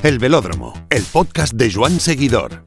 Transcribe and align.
El 0.00 0.20
Velódromo, 0.20 0.86
el 0.90 1.02
podcast 1.02 1.54
de 1.54 1.72
Joan 1.72 1.98
Seguidor. 1.98 2.62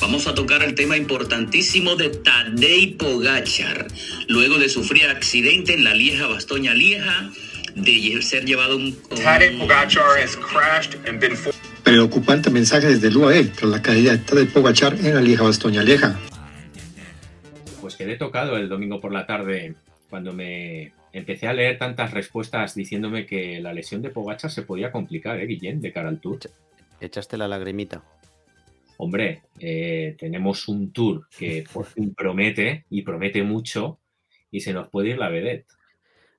Vamos 0.00 0.28
a 0.28 0.34
tocar 0.34 0.62
el 0.62 0.76
tema 0.76 0.96
importantísimo 0.96 1.96
de 1.96 2.10
Tadej 2.10 2.96
Pogachar. 2.96 3.88
Luego 4.28 4.56
de 4.60 4.68
sufrir 4.68 5.08
accidente 5.08 5.74
en 5.74 5.82
la 5.82 5.92
Lieja 5.92 6.28
Bastoña 6.28 6.72
Lieja, 6.72 7.32
de 7.74 8.22
ser 8.22 8.44
llevado 8.44 8.76
un... 8.76 8.96
Tadej 9.24 9.58
Pogachar 9.58 10.22
has 10.22 10.36
crashed 10.36 10.94
and 11.08 11.20
been... 11.20 11.36
Preocupante 11.82 12.48
mensaje 12.48 12.86
desde 12.86 13.08
el 13.08 13.16
UAE 13.16 13.44
tras 13.46 13.68
la 13.68 13.82
caída 13.82 14.12
de 14.12 14.18
Tadej 14.18 14.52
Pogachar 14.52 14.94
en 14.94 15.16
la 15.16 15.20
Lieja 15.20 15.42
Bastoña 15.42 15.82
Lieja. 15.82 16.16
Pues 17.80 17.96
quedé 17.96 18.16
tocado 18.16 18.56
el 18.56 18.68
domingo 18.68 19.00
por 19.00 19.12
la 19.12 19.26
tarde 19.26 19.74
cuando 20.08 20.32
me 20.32 20.92
empecé 21.12 21.46
a 21.46 21.52
leer 21.52 21.78
tantas 21.78 22.12
respuestas 22.12 22.74
diciéndome 22.74 23.26
que 23.26 23.60
la 23.60 23.72
lesión 23.72 24.02
de 24.02 24.10
Pogachar 24.10 24.50
se 24.50 24.62
podía 24.62 24.92
complicar, 24.92 25.40
¿eh, 25.40 25.46
Guillén, 25.46 25.80
de 25.80 25.92
cara 25.92 26.08
al 26.08 26.20
Tour? 26.20 26.38
Echaste 27.00 27.36
la 27.36 27.48
lagrimita. 27.48 28.04
Hombre, 28.98 29.42
eh, 29.58 30.14
tenemos 30.18 30.68
un 30.68 30.92
Tour 30.92 31.26
que 31.36 31.64
por 31.72 31.86
fin 31.86 32.14
promete 32.16 32.84
y 32.90 33.02
promete 33.02 33.42
mucho 33.42 33.98
y 34.50 34.60
se 34.60 34.72
nos 34.72 34.88
puede 34.88 35.10
ir 35.10 35.18
la 35.18 35.30
vedette. 35.30 35.66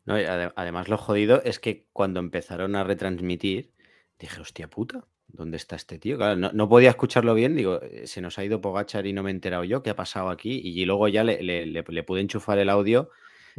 No, 0.06 0.16
además, 0.56 0.88
lo 0.88 0.98
jodido 0.98 1.44
es 1.44 1.60
que 1.60 1.86
cuando 1.94 2.20
empezaron 2.20 2.76
a 2.76 2.84
retransmitir, 2.84 3.72
dije, 4.20 4.42
hostia 4.42 4.68
puta, 4.68 5.06
¿dónde 5.28 5.58
está 5.58 5.76
este 5.76 6.00
tío? 6.00 6.18
Claro, 6.18 6.36
no, 6.36 6.70
podía 6.70 6.90
escucharlo 6.90 7.36
bien, 7.36 7.56
digo, 7.56 7.82
eh, 7.82 8.08
se 8.08 8.20
nos 8.20 8.40
ha 8.40 8.44
ido 8.44 8.62
Pogachar 8.62 9.06
y 9.06 9.14
no 9.14 9.22
me 9.22 9.30
he 9.30 9.34
enterado 9.34 9.64
yo, 9.64 9.84
¿qué 9.84 9.92
ha 9.92 9.96
pasado 9.96 10.30
aquí? 10.30 10.60
Y 10.64 10.86
luego 10.86 11.08
ya 11.08 11.24
le, 11.24 11.66
le 11.66 12.04
pude 12.04 12.22
enchufar 12.22 12.58
el 12.58 12.70
audio 12.70 13.12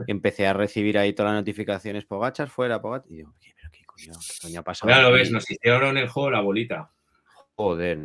empecé 0.06 0.46
a 0.46 0.52
recibir 0.52 0.98
ahí 0.98 1.12
todas 1.12 1.32
las 1.32 1.40
notificaciones, 1.40 2.04
Pogachar 2.04 2.48
fuera, 2.48 2.80
Pogachar. 2.80 3.10
Y 3.10 3.16
digo, 3.16 3.34
¿pero 3.40 3.70
qué 3.70 3.84
coño, 3.84 4.12
qué 4.20 4.34
coño 4.40 4.60
ha 4.60 4.62
pasado? 4.64 4.92
Ya 4.92 5.02
lo 5.02 5.12
ves, 5.12 5.30
nos 5.30 5.50
hicieron 5.50 5.96
el 5.98 6.08
juego 6.08 6.30
la 6.30 6.40
bolita. 6.40 6.90
Joder, 7.54 7.98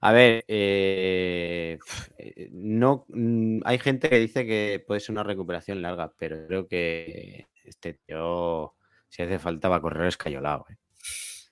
A 0.00 0.12
ver, 0.12 0.44
eh, 0.46 1.78
eh, 2.18 2.48
no 2.52 3.04
mm, 3.08 3.60
hay 3.64 3.78
gente 3.78 4.08
que 4.08 4.18
dice 4.18 4.46
que 4.46 4.82
puede 4.86 5.00
ser 5.00 5.12
una 5.12 5.24
recuperación 5.24 5.82
larga, 5.82 6.12
pero 6.16 6.46
creo 6.46 6.68
que 6.68 7.48
este 7.64 7.94
tío, 8.06 8.74
si 9.08 9.22
hace 9.22 9.38
falta, 9.38 9.68
va 9.68 9.76
a 9.76 9.80
correr 9.80 10.06
escayolado. 10.06 10.64
¿eh? 10.70 10.76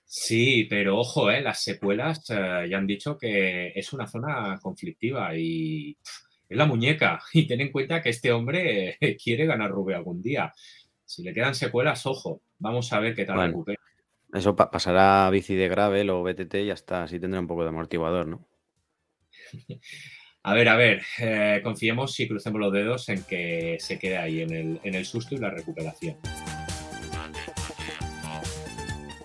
Sí, 0.05 0.65
pero 0.69 0.97
ojo, 0.99 1.29
eh, 1.29 1.41
las 1.41 1.61
secuelas 1.61 2.25
ya 2.27 2.77
han 2.77 2.87
dicho 2.87 3.17
que 3.17 3.73
es 3.75 3.93
una 3.93 4.07
zona 4.07 4.57
conflictiva 4.61 5.35
y 5.35 5.97
es 6.49 6.57
la 6.57 6.65
muñeca. 6.65 7.19
Y 7.33 7.47
ten 7.47 7.61
en 7.61 7.71
cuenta 7.71 8.01
que 8.01 8.09
este 8.09 8.31
hombre 8.31 8.97
quiere 9.23 9.45
ganar 9.45 9.71
Rubio 9.71 9.97
algún 9.97 10.21
día. 10.21 10.53
Si 11.05 11.23
le 11.23 11.33
quedan 11.33 11.55
secuelas, 11.55 12.05
ojo, 12.05 12.41
vamos 12.59 12.91
a 12.91 12.99
ver 12.99 13.15
qué 13.15 13.25
tal 13.25 13.47
recupera. 13.47 13.81
Eso 14.33 14.55
pasará 14.55 15.25
a 15.25 15.29
bici 15.29 15.55
de 15.55 15.69
gravel 15.69 16.09
o 16.09 16.21
BTT 16.21 16.55
y 16.55 16.65
ya 16.65 16.73
está, 16.73 17.03
así 17.03 17.17
tendrá 17.17 17.39
un 17.39 17.47
poco 17.47 17.63
de 17.63 17.69
amortiguador, 17.69 18.27
¿no? 18.27 18.45
A 20.43 20.53
ver, 20.53 20.69
a 20.69 20.77
ver, 20.77 21.01
eh, 21.19 21.59
confiemos 21.61 22.17
y 22.21 22.27
crucemos 22.29 22.61
los 22.61 22.71
dedos 22.71 23.09
en 23.09 23.21
que 23.23 23.75
se 23.81 23.99
quede 23.99 24.17
ahí, 24.17 24.39
en 24.39 24.53
el, 24.53 24.79
en 24.81 24.95
el 24.95 25.03
susto 25.03 25.35
y 25.35 25.39
la 25.39 25.49
recuperación. 25.49 26.15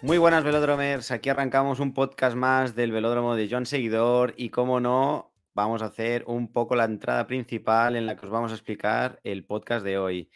Muy 0.00 0.18
buenas 0.18 0.42
velodromers, 0.42 1.12
aquí 1.12 1.28
arrancamos 1.28 1.78
un 1.78 1.94
podcast 1.94 2.34
más 2.34 2.74
del 2.74 2.90
velódromo 2.90 3.36
de 3.36 3.46
John 3.48 3.66
Seguidor 3.66 4.34
y 4.36 4.50
como 4.50 4.80
no, 4.80 5.31
vamos 5.54 5.82
a 5.82 5.86
hacer 5.86 6.24
un 6.26 6.52
poco 6.52 6.76
la 6.76 6.84
entrada 6.84 7.26
principal 7.26 7.96
en 7.96 8.06
la 8.06 8.16
que 8.16 8.26
os 8.26 8.32
vamos 8.32 8.52
a 8.52 8.54
explicar 8.54 9.20
el 9.24 9.44
podcast 9.44 9.84
de 9.84 9.98
hoy. 9.98 10.30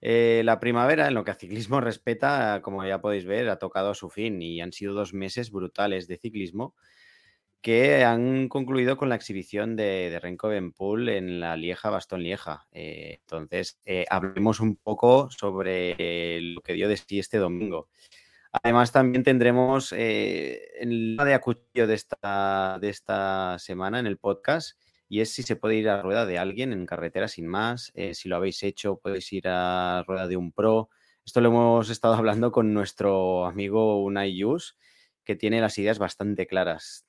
Eh, 0.00 0.42
la 0.44 0.60
primavera, 0.60 1.08
en 1.08 1.14
lo 1.14 1.24
que 1.24 1.30
a 1.30 1.34
ciclismo 1.34 1.80
respeta, 1.80 2.60
como 2.62 2.84
ya 2.84 3.00
podéis 3.00 3.24
ver, 3.24 3.48
ha 3.48 3.58
tocado 3.58 3.90
a 3.90 3.94
su 3.94 4.10
fin 4.10 4.40
y 4.42 4.60
han 4.60 4.72
sido 4.72 4.94
dos 4.94 5.14
meses 5.14 5.50
brutales 5.50 6.06
de 6.08 6.18
ciclismo 6.18 6.74
que 7.64 8.04
han 8.04 8.48
concluido 8.48 8.98
con 8.98 9.08
la 9.08 9.14
exhibición 9.14 9.74
de, 9.74 10.10
de 10.10 10.20
Renko 10.20 10.48
Benpool 10.48 11.08
en 11.08 11.40
la 11.40 11.56
Lieja 11.56 11.88
Bastón 11.88 12.22
Lieja. 12.22 12.66
Eh, 12.72 13.20
entonces, 13.22 13.80
eh, 13.86 14.04
hablemos 14.10 14.60
un 14.60 14.76
poco 14.76 15.30
sobre 15.30 16.42
lo 16.42 16.60
que 16.60 16.74
dio 16.74 16.90
de 16.90 16.98
sí 16.98 17.18
este 17.18 17.38
domingo. 17.38 17.88
Además, 18.62 18.92
también 18.92 19.24
tendremos 19.24 19.92
eh, 19.96 20.62
el 20.78 21.16
de 21.16 21.34
acuchillo 21.34 21.88
de 21.88 21.94
esta, 21.94 22.78
de 22.80 22.88
esta 22.88 23.58
semana 23.58 23.98
en 23.98 24.06
el 24.06 24.16
podcast 24.16 24.78
y 25.08 25.20
es 25.20 25.32
si 25.32 25.42
se 25.42 25.56
puede 25.56 25.74
ir 25.74 25.88
a 25.88 26.02
rueda 26.02 26.24
de 26.24 26.38
alguien 26.38 26.72
en 26.72 26.86
carretera 26.86 27.26
sin 27.26 27.48
más. 27.48 27.90
Eh, 27.94 28.14
si 28.14 28.28
lo 28.28 28.36
habéis 28.36 28.62
hecho, 28.62 29.00
podéis 29.00 29.32
ir 29.32 29.48
a 29.48 30.04
rueda 30.06 30.28
de 30.28 30.36
un 30.36 30.52
pro. 30.52 30.88
Esto 31.26 31.40
lo 31.40 31.48
hemos 31.48 31.90
estado 31.90 32.14
hablando 32.14 32.52
con 32.52 32.72
nuestro 32.72 33.44
amigo 33.44 34.00
Unai 34.04 34.36
Yus, 34.36 34.76
que 35.24 35.34
tiene 35.34 35.60
las 35.60 35.76
ideas 35.78 35.98
bastante 35.98 36.46
claras. 36.46 37.06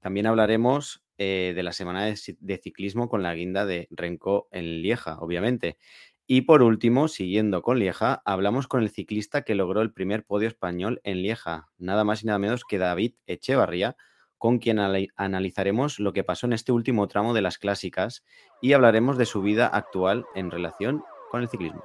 También 0.00 0.26
hablaremos 0.26 1.02
eh, 1.16 1.54
de 1.56 1.62
la 1.62 1.72
semana 1.72 2.04
de, 2.04 2.18
de, 2.40 2.58
ciclismo 2.58 3.08
con 3.08 3.22
la 3.22 3.34
guinda 3.34 3.64
de 3.64 3.88
Renko 3.90 4.48
en 4.50 4.82
Lieja, 4.82 5.18
obviamente. 5.20 5.78
Y 6.26 6.42
por 6.42 6.62
último, 6.62 7.08
siguiendo 7.08 7.60
con 7.60 7.78
Lieja, 7.78 8.22
hablamos 8.24 8.66
con 8.66 8.82
el 8.82 8.90
ciclista 8.90 9.42
que 9.42 9.54
logró 9.54 9.82
el 9.82 9.92
primer 9.92 10.24
podio 10.24 10.48
español 10.48 11.00
en 11.04 11.20
Lieja, 11.20 11.68
nada 11.76 12.04
más 12.04 12.22
y 12.22 12.26
nada 12.26 12.38
menos 12.38 12.64
que 12.64 12.78
David 12.78 13.14
Echevarría, 13.26 13.96
con 14.38 14.58
quien 14.58 14.78
analizaremos 14.78 15.98
lo 16.00 16.12
que 16.12 16.24
pasó 16.24 16.46
en 16.46 16.54
este 16.54 16.72
último 16.72 17.08
tramo 17.08 17.34
de 17.34 17.42
las 17.42 17.58
clásicas 17.58 18.24
y 18.62 18.72
hablaremos 18.72 19.18
de 19.18 19.26
su 19.26 19.42
vida 19.42 19.66
actual 19.66 20.24
en 20.34 20.50
relación 20.50 21.02
con 21.30 21.42
el 21.42 21.48
ciclismo. 21.48 21.82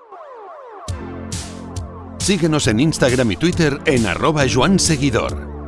Síguenos 2.18 2.68
en 2.68 2.80
Instagram 2.80 3.32
y 3.32 3.36
Twitter 3.36 3.78
en 3.86 4.06
arroba 4.06 4.46
Seguidor 4.78 5.59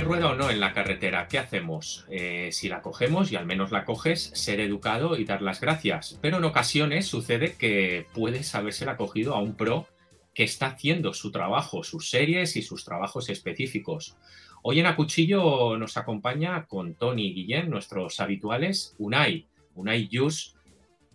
rueda 0.00 0.30
o 0.30 0.34
no 0.34 0.50
en 0.50 0.60
la 0.60 0.72
carretera, 0.72 1.28
¿qué 1.28 1.38
hacemos? 1.38 2.06
Eh, 2.10 2.50
si 2.52 2.68
la 2.68 2.82
cogemos 2.82 3.30
y 3.30 3.36
al 3.36 3.46
menos 3.46 3.70
la 3.70 3.84
coges, 3.84 4.30
ser 4.34 4.60
educado 4.60 5.16
y 5.16 5.24
dar 5.24 5.42
las 5.42 5.60
gracias. 5.60 6.18
Pero 6.20 6.38
en 6.38 6.44
ocasiones 6.44 7.06
sucede 7.06 7.54
que 7.54 8.06
puedes 8.14 8.54
habérsela 8.54 8.96
cogido 8.96 9.34
a 9.34 9.40
un 9.40 9.56
pro 9.56 9.86
que 10.34 10.44
está 10.44 10.66
haciendo 10.66 11.14
su 11.14 11.30
trabajo, 11.30 11.84
sus 11.84 12.10
series 12.10 12.56
y 12.56 12.62
sus 12.62 12.84
trabajos 12.84 13.28
específicos. 13.28 14.16
Hoy 14.62 14.80
en 14.80 14.86
Acuchillo 14.86 15.76
nos 15.76 15.96
acompaña 15.96 16.66
con 16.66 16.94
Tony 16.94 17.26
y 17.26 17.34
Guillén, 17.34 17.70
nuestros 17.70 18.18
habituales, 18.20 18.94
Unai, 18.98 19.46
Unai 19.74 20.08
Yus, 20.08 20.56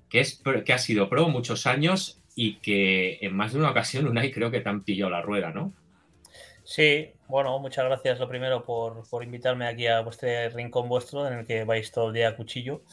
que, 0.10 0.22
es, 0.22 0.42
que 0.66 0.74
ha 0.74 0.78
sido 0.78 1.10
pro 1.10 1.28
muchos 1.30 1.66
años 1.66 2.22
y 2.36 2.56
que 2.58 3.18
en 3.22 3.36
más 3.36 3.54
de 3.54 3.60
una 3.60 3.72
ocasión 3.72 4.08
Unai 4.08 4.32
creo 4.32 4.52
que 4.52 4.62
te 4.62 4.70
han 4.70 4.84
pillado 4.84 5.12
la 5.12 5.22
rueda, 5.22 5.52
¿no? 5.52 5.74
Sí, 6.70 7.12
bueno, 7.28 7.58
muchas 7.58 7.84
gracias 7.86 8.20
lo 8.20 8.30
primero 8.30 8.64
por, 8.64 9.24
invitarme 9.24 9.66
aquí 9.66 9.88
a 9.88 10.02
vuestro 10.02 10.30
rincón 10.52 10.88
vuestro 10.88 11.28
en 11.28 11.40
el 11.40 11.48
que 11.48 11.64
vais 11.64 11.92
todo 11.92 12.10
el 12.10 12.14
día 12.14 12.28
a 12.28 12.36
cuchillo. 12.36 12.84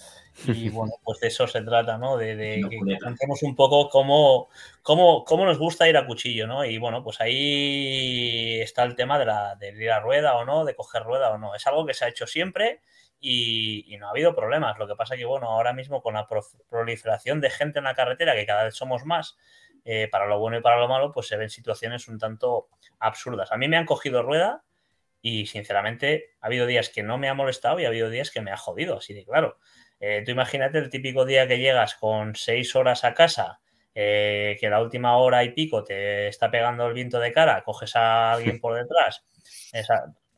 Y 0.47 0.71
bueno, 0.71 0.95
pues 1.05 1.21
de 1.21 1.27
eso 1.29 1.47
se 1.47 1.61
trata, 1.61 1.99
¿no? 1.99 2.17
De, 2.17 2.65
que, 2.71 2.99
contemos 2.99 3.43
un 3.43 3.55
poco 3.55 3.91
cómo, 3.91 4.49
cómo, 4.81 5.27
cómo, 5.27 5.45
nos 5.45 5.59
gusta 5.59 5.87
ir 5.91 5.99
a 5.99 6.07
cuchillo, 6.07 6.47
¿no? 6.47 6.65
Y 6.65 6.79
bueno, 6.79 7.05
pues 7.05 7.21
ahí 7.21 8.59
está 8.63 8.83
el 8.83 8.97
tema 8.97 9.19
de, 9.19 9.27
la, 9.27 9.57
de 9.57 9.69
ir 9.73 9.91
a 9.91 10.01
rueda 10.01 10.37
o 10.37 10.47
no, 10.47 10.65
de 10.65 10.75
coger 10.75 11.03
rueda 11.03 11.33
o 11.33 11.37
no. 11.37 11.55
Es 11.55 11.67
algo 11.67 11.85
que 11.85 11.93
se 11.93 12.07
ha 12.07 12.09
hecho 12.09 12.27
siempre 12.27 12.81
y, 13.21 13.95
no 13.99 14.07
ha 14.07 14.11
habido 14.11 14.35
problemas. 14.35 14.79
Lo 14.79 14.89
que 14.89 14.97
pasa 14.97 15.17
que, 15.19 15.27
bueno, 15.27 15.49
ahora 15.49 15.75
mismo 15.75 16.01
con 16.01 16.15
la 16.15 16.27
proliferación 16.71 17.43
de 17.43 17.51
gente 17.51 17.81
en 17.81 17.85
la 17.85 17.95
carretera, 17.95 18.35
que 18.35 18.47
cada 18.47 18.65
vez 18.65 18.75
somos 18.75 19.05
más, 19.05 19.37
eh, 19.89 20.09
para 20.11 20.27
lo 20.27 20.41
bueno 20.41 20.59
y 20.59 20.63
para 20.63 20.81
lo 20.81 20.89
malo, 20.89 21.13
pues 21.13 21.29
se 21.29 21.37
ven 21.37 21.49
situaciones 21.49 22.09
un 22.09 22.19
tanto 22.19 22.67
absurdas. 22.99 23.53
A 23.53 23.57
mí 23.57 23.69
me 23.69 23.77
han 23.77 23.87
cogido 23.87 24.21
rueda 24.21 24.65
y 25.23 25.47
sinceramente 25.47 26.31
ha 26.41 26.47
habido 26.47 26.67
días 26.67 26.89
que 26.89 27.05
no 27.05 27.19
me 27.19 27.29
ha 27.29 27.35
molestado 27.35 27.79
y 27.79 27.85
ha 27.85 27.89
habido 27.89 28.11
días 28.11 28.33
que 28.33 28.41
me 28.41 28.51
ha 28.51 28.57
jodido, 28.57 28.99
así 28.99 29.15
de 29.15 29.25
claro. 29.25 29.59
Eh, 30.01 30.25
tú 30.27 30.33
imagínate 30.33 30.79
el 30.79 30.91
típico 30.91 31.25
día 31.25 31.47
que 31.47 31.61
llegas 31.61 31.95
con 31.95 32.35
seis 32.35 32.75
horas 32.75 33.05
a 33.05 33.15
casa, 33.15 33.61
eh, 33.95 34.57
que 34.61 34.69
la 34.69 34.83
última 34.83 35.19
hora 35.19 35.45
y 35.45 35.53
pico 35.53 35.85
te 35.85 36.27
está 36.27 36.51
pegando 36.51 36.85
el 36.89 36.93
viento 36.93 37.21
de 37.21 37.33
cara, 37.33 37.63
coges 37.63 37.95
a 37.95 38.33
alguien 38.33 38.59
por 38.61 38.75
detrás, 38.75 39.25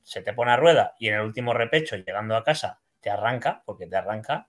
se 0.02 0.20
te 0.20 0.34
pone 0.34 0.52
a 0.52 0.56
rueda 0.56 0.94
y 0.98 1.08
en 1.08 1.14
el 1.14 1.22
último 1.22 1.54
repecho, 1.54 1.96
llegando 1.96 2.36
a 2.36 2.44
casa, 2.44 2.80
te 3.00 3.08
arranca, 3.08 3.62
porque 3.64 3.86
te 3.86 3.96
arranca, 3.96 4.48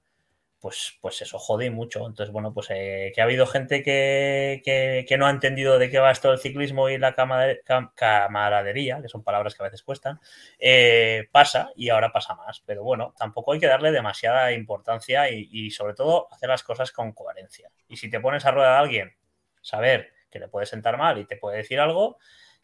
pues, 0.59 0.97
pues 1.01 1.21
eso 1.21 1.39
jode 1.39 1.69
mucho. 1.69 2.06
Entonces, 2.06 2.31
bueno, 2.31 2.53
pues 2.53 2.67
eh, 2.69 3.11
que 3.13 3.21
ha 3.21 3.23
habido 3.23 3.45
gente 3.45 3.81
que, 3.83 4.61
que, 4.63 5.17
no 5.17 5.27
ha 5.27 5.29
entendido 5.29 5.79
de 5.79 5.89
qué 5.89 6.00
va 6.00 6.11
esto 6.11 6.29
del 6.29 6.39
ciclismo 6.39 6.89
y 6.89 6.97
la 6.97 7.15
camaradería, 7.15 9.01
que 9.01 9.09
son 9.09 9.23
palabras 9.23 9.56
que 9.56 9.63
a 9.63 9.65
veces 9.65 9.83
cuestan, 9.83 10.19
eh, 10.59 11.27
pasa 11.31 11.71
y 11.75 11.89
ahora 11.89 12.11
pasa 12.11 12.35
más. 12.35 12.61
Pero 12.65 12.83
bueno, 12.83 13.13
tampoco 13.17 13.53
hay 13.53 13.59
que 13.59 13.67
darle 13.67 13.91
demasiada 13.91 14.51
importancia 14.51 15.29
y, 15.29 15.47
y, 15.51 15.71
sobre 15.71 15.94
todo 15.94 16.27
hacer 16.31 16.50
las 16.50 16.63
cosas 16.63 16.91
con 16.91 17.13
coherencia. 17.13 17.71
Y 17.88 17.97
si 17.97 18.09
te 18.09 18.19
pones 18.19 18.45
a 18.45 18.51
rueda 18.51 18.77
a 18.77 18.79
alguien, 18.79 19.13
saber 19.61 20.11
que 20.29 20.39
le 20.39 20.47
puede 20.47 20.65
sentar 20.65 20.97
mal 20.97 21.17
y 21.17 21.25
te 21.25 21.38
puede 21.38 21.57
decir 21.57 21.79
algo, 21.79 22.17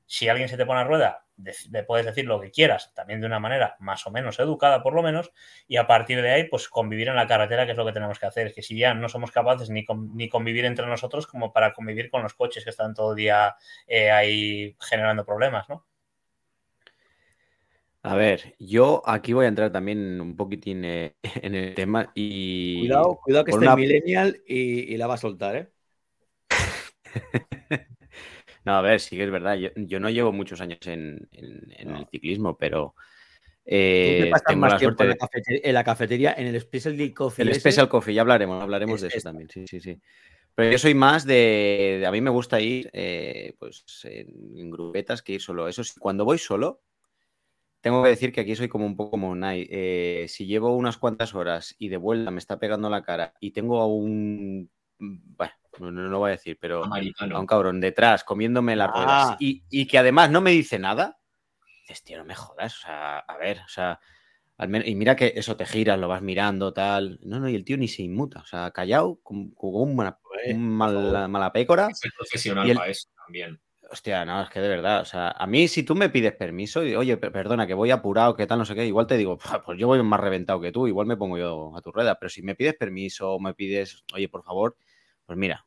si 0.06 0.28
alguien 0.28 0.50
se 0.50 0.57
te 0.57 0.66
pone 0.66 0.81
a 0.81 0.84
rueda, 0.84 1.25
le 1.69 1.84
puedes 1.84 2.06
decir 2.06 2.25
lo 2.25 2.40
que 2.40 2.52
quieras, 2.52 2.94
también 2.94 3.19
de 3.19 3.28
una 3.28 3.40
manera 3.40 3.75
más 3.80 4.06
o 4.07 4.12
menos 4.12 4.40
educada 4.40 4.81
por 4.81 4.94
lo 4.94 5.04
menos, 5.04 5.31
y 5.68 5.78
a 5.78 5.88
partir 5.88 6.22
de 6.22 6.31
ahí, 6.31 6.44
pues 6.46 6.69
convivir 6.69 7.10
en 7.10 7.16
la 7.16 7.28
carretera, 7.28 7.66
que 7.66 7.72
es 7.72 7.78
lo 7.78 7.86
que 7.86 7.92
tenemos 7.92 8.19
que 8.19 8.25
hacer. 8.25 8.48
Es 8.48 8.54
que 8.54 8.62
si 8.62 8.78
ya 8.78 8.94
no 8.94 9.10
somos 9.10 9.31
capaces 9.31 9.69
ni, 9.69 9.86
ni 10.13 10.30
convivir 10.30 10.66
entre 10.66 10.86
nosotros 10.86 11.28
como 11.28 11.52
para 11.52 11.74
convivir 11.74 12.10
con 12.10 12.24
los 12.24 12.34
coches 12.34 12.63
que 12.63 12.69
están 12.69 12.94
todo 12.94 13.12
el 13.12 13.18
día 13.18 13.56
eh, 13.88 14.12
ahí 14.12 14.75
generando 14.80 15.25
problemas, 15.25 15.68
¿no? 15.69 15.86
A 18.04 18.16
ver, 18.16 18.56
yo 18.60 19.02
aquí 19.07 19.34
voy 19.34 19.46
a 19.46 19.48
entrar 19.48 19.72
también 19.72 20.22
un 20.22 20.36
poquitín 20.36 20.86
eh, 20.86 21.16
en 21.42 21.56
el 21.56 21.74
tema 21.74 22.12
y. 22.13 22.81
Cuidado, 22.81 23.19
cuidado 23.22 23.46
que 23.46 23.52
esté 23.52 23.66
una... 23.66 23.75
millennial 23.75 24.42
y, 24.46 24.94
y, 24.94 24.98
la 24.98 25.07
va 25.07 25.16
a 25.16 25.18
soltar, 25.18 25.56
¿eh? 25.56 25.72
no, 28.66 28.74
a 28.74 28.82
ver, 28.82 29.00
sí 29.00 29.16
que 29.16 29.24
es 29.24 29.32
verdad. 29.32 29.56
Yo, 29.56 29.70
yo 29.76 30.00
no 30.00 30.10
llevo 30.10 30.32
muchos 30.32 30.60
años 30.62 30.80
en, 30.86 31.28
en, 31.32 31.74
en 31.78 31.92
no. 31.92 32.00
el 32.00 32.08
ciclismo, 32.08 32.58
pero. 32.58 32.96
Eh, 33.68 34.32
tengo 34.48 34.68
la 34.68 34.78
suerte 34.78 35.04
en, 35.04 35.10
la 35.10 35.16
cafetería, 35.16 35.62
en 35.64 35.74
la 35.74 35.84
cafetería, 35.84 36.36
en 36.38 36.48
el 36.48 36.62
Special 36.62 37.14
Coffee. 37.14 37.44
El 37.44 37.50
ese... 37.50 37.60
Special 37.62 37.90
Coffee, 37.90 38.14
ya 38.14 38.22
hablaremos, 38.22 38.62
hablaremos 38.62 39.02
de 39.02 39.08
eso 39.08 39.18
es, 39.18 39.24
también. 39.24 39.50
Sí, 39.50 39.66
sí, 39.68 39.80
sí. 39.80 40.00
Pero 40.54 40.72
yo 40.72 40.78
soy 40.78 40.94
más 40.94 41.26
de. 41.26 41.98
de 42.00 42.06
a 42.06 42.12
mí 42.12 42.22
me 42.22 42.30
gusta 42.30 42.62
ir 42.62 42.90
eh, 42.94 43.56
pues 43.60 43.84
en, 44.04 44.58
en, 44.58 44.70
grupetas 44.70 45.22
que 45.22 45.34
ir 45.34 45.42
solo. 45.42 45.68
Eso 45.68 45.84
sí, 45.84 46.00
cuando 46.00 46.26
voy 46.26 46.38
solo, 46.38 46.82
tengo 47.82 48.02
que 48.02 48.10
decir 48.10 48.32
que 48.32 48.42
aquí 48.42 48.56
soy 48.56 48.68
como 48.68 48.88
un 48.88 48.96
poco 48.96 49.12
como 49.12 49.36
Nai. 49.36 49.68
Eh, 49.70 50.26
si 50.28 50.48
llevo 50.48 50.76
unas 50.76 50.98
cuantas 50.98 51.36
horas 51.36 51.76
y 51.78 51.90
de 51.90 51.98
vuelta 51.98 52.32
me 52.32 52.40
está 52.40 52.58
pegando 52.58 52.90
la 52.90 53.04
cara 53.04 53.36
y 53.40 53.52
tengo 53.52 53.80
a 53.80 53.86
un. 53.86 54.72
Bueno, 54.98 55.54
no, 55.80 55.92
no 55.92 56.10
lo 56.10 56.19
voy 56.19 56.30
a 56.30 56.31
decir, 56.31 56.57
pero 56.60 56.83
Americano. 56.83 57.38
a 57.38 57.39
un 57.39 57.45
cabrón 57.45 57.80
detrás 57.80 58.24
comiéndome 58.24 58.75
las 58.75 58.89
ah. 58.89 58.94
ruedas 58.94 59.38
y, 59.39 59.63
y, 59.69 59.88
que 59.88 59.98
además 59.98 60.30
no 60.30 60.42
me 60.42 60.51
dice 60.51 60.80
nada, 60.80 61.19
dices, 61.81 62.04
tío, 62.04 62.18
no 62.18 62.25
me 62.25 62.36
jodas. 62.36 62.77
O 62.77 62.81
sea, 62.81 63.19
a 63.19 63.38
ver, 63.38 63.60
o 63.60 63.69
sea. 63.69 64.00
Al 64.57 64.69
menos, 64.69 64.88
y 64.88 64.95
mira 64.95 65.18
que 65.18 65.33
eso 65.36 65.57
te 65.57 65.66
giras, 65.66 66.00
lo 66.00 66.07
vas 66.07 66.22
mirando, 66.22 66.72
tal. 66.72 67.19
No, 67.24 67.42
no, 67.42 67.50
y 67.50 67.56
el 67.56 67.66
tío 67.66 67.75
ni 67.75 67.89
se 67.89 68.04
inmuta. 68.04 68.39
O 68.39 68.45
sea, 68.45 68.72
callado, 68.72 69.19
como, 69.22 69.54
como 69.54 69.80
una, 69.80 70.18
un 70.48 70.69
mal, 70.69 71.27
mala 71.27 71.51
pécora. 71.51 71.89
Es 71.92 72.00
profesional 72.18 72.69
el, 72.69 72.78
para 72.78 72.89
eso 72.89 73.10
también. 73.18 73.60
Hostia, 73.92 74.25
no, 74.25 74.42
es 74.42 74.50
que 74.50 74.62
de 74.62 74.68
verdad, 74.68 75.01
o 75.01 75.06
sea, 75.06 75.30
a 75.31 75.45
mí 75.45 75.68
si 75.68 75.83
tú 75.83 75.94
me 75.94 76.10
pides 76.10 76.33
permiso 76.33 76.83
y, 76.83 76.95
oye, 76.95 77.18
perdona, 77.18 77.68
que 77.68 77.74
voy 77.74 77.92
apurado, 77.92 78.36
que 78.36 78.48
tal, 78.48 78.60
no 78.60 78.66
sé 78.66 78.75
qué, 78.75 78.86
igual 78.86 79.07
te 79.07 79.18
digo, 79.18 79.38
pues 79.66 79.78
yo 79.78 79.88
voy 79.88 80.01
más 80.04 80.19
reventado 80.19 80.60
que 80.60 80.71
tú, 80.71 80.88
igual 80.88 81.06
me 81.06 81.18
pongo 81.18 81.38
yo 81.38 81.75
a 81.75 81.81
tu 81.81 81.92
rueda, 81.92 82.18
pero 82.19 82.30
si 82.30 82.42
me 82.42 82.56
pides 82.56 82.75
permiso 82.75 83.33
o 83.33 83.39
me 83.39 83.54
pides, 83.54 84.04
oye, 84.13 84.28
por 84.28 84.44
favor, 84.44 84.75
pues 85.25 85.38
mira, 85.38 85.66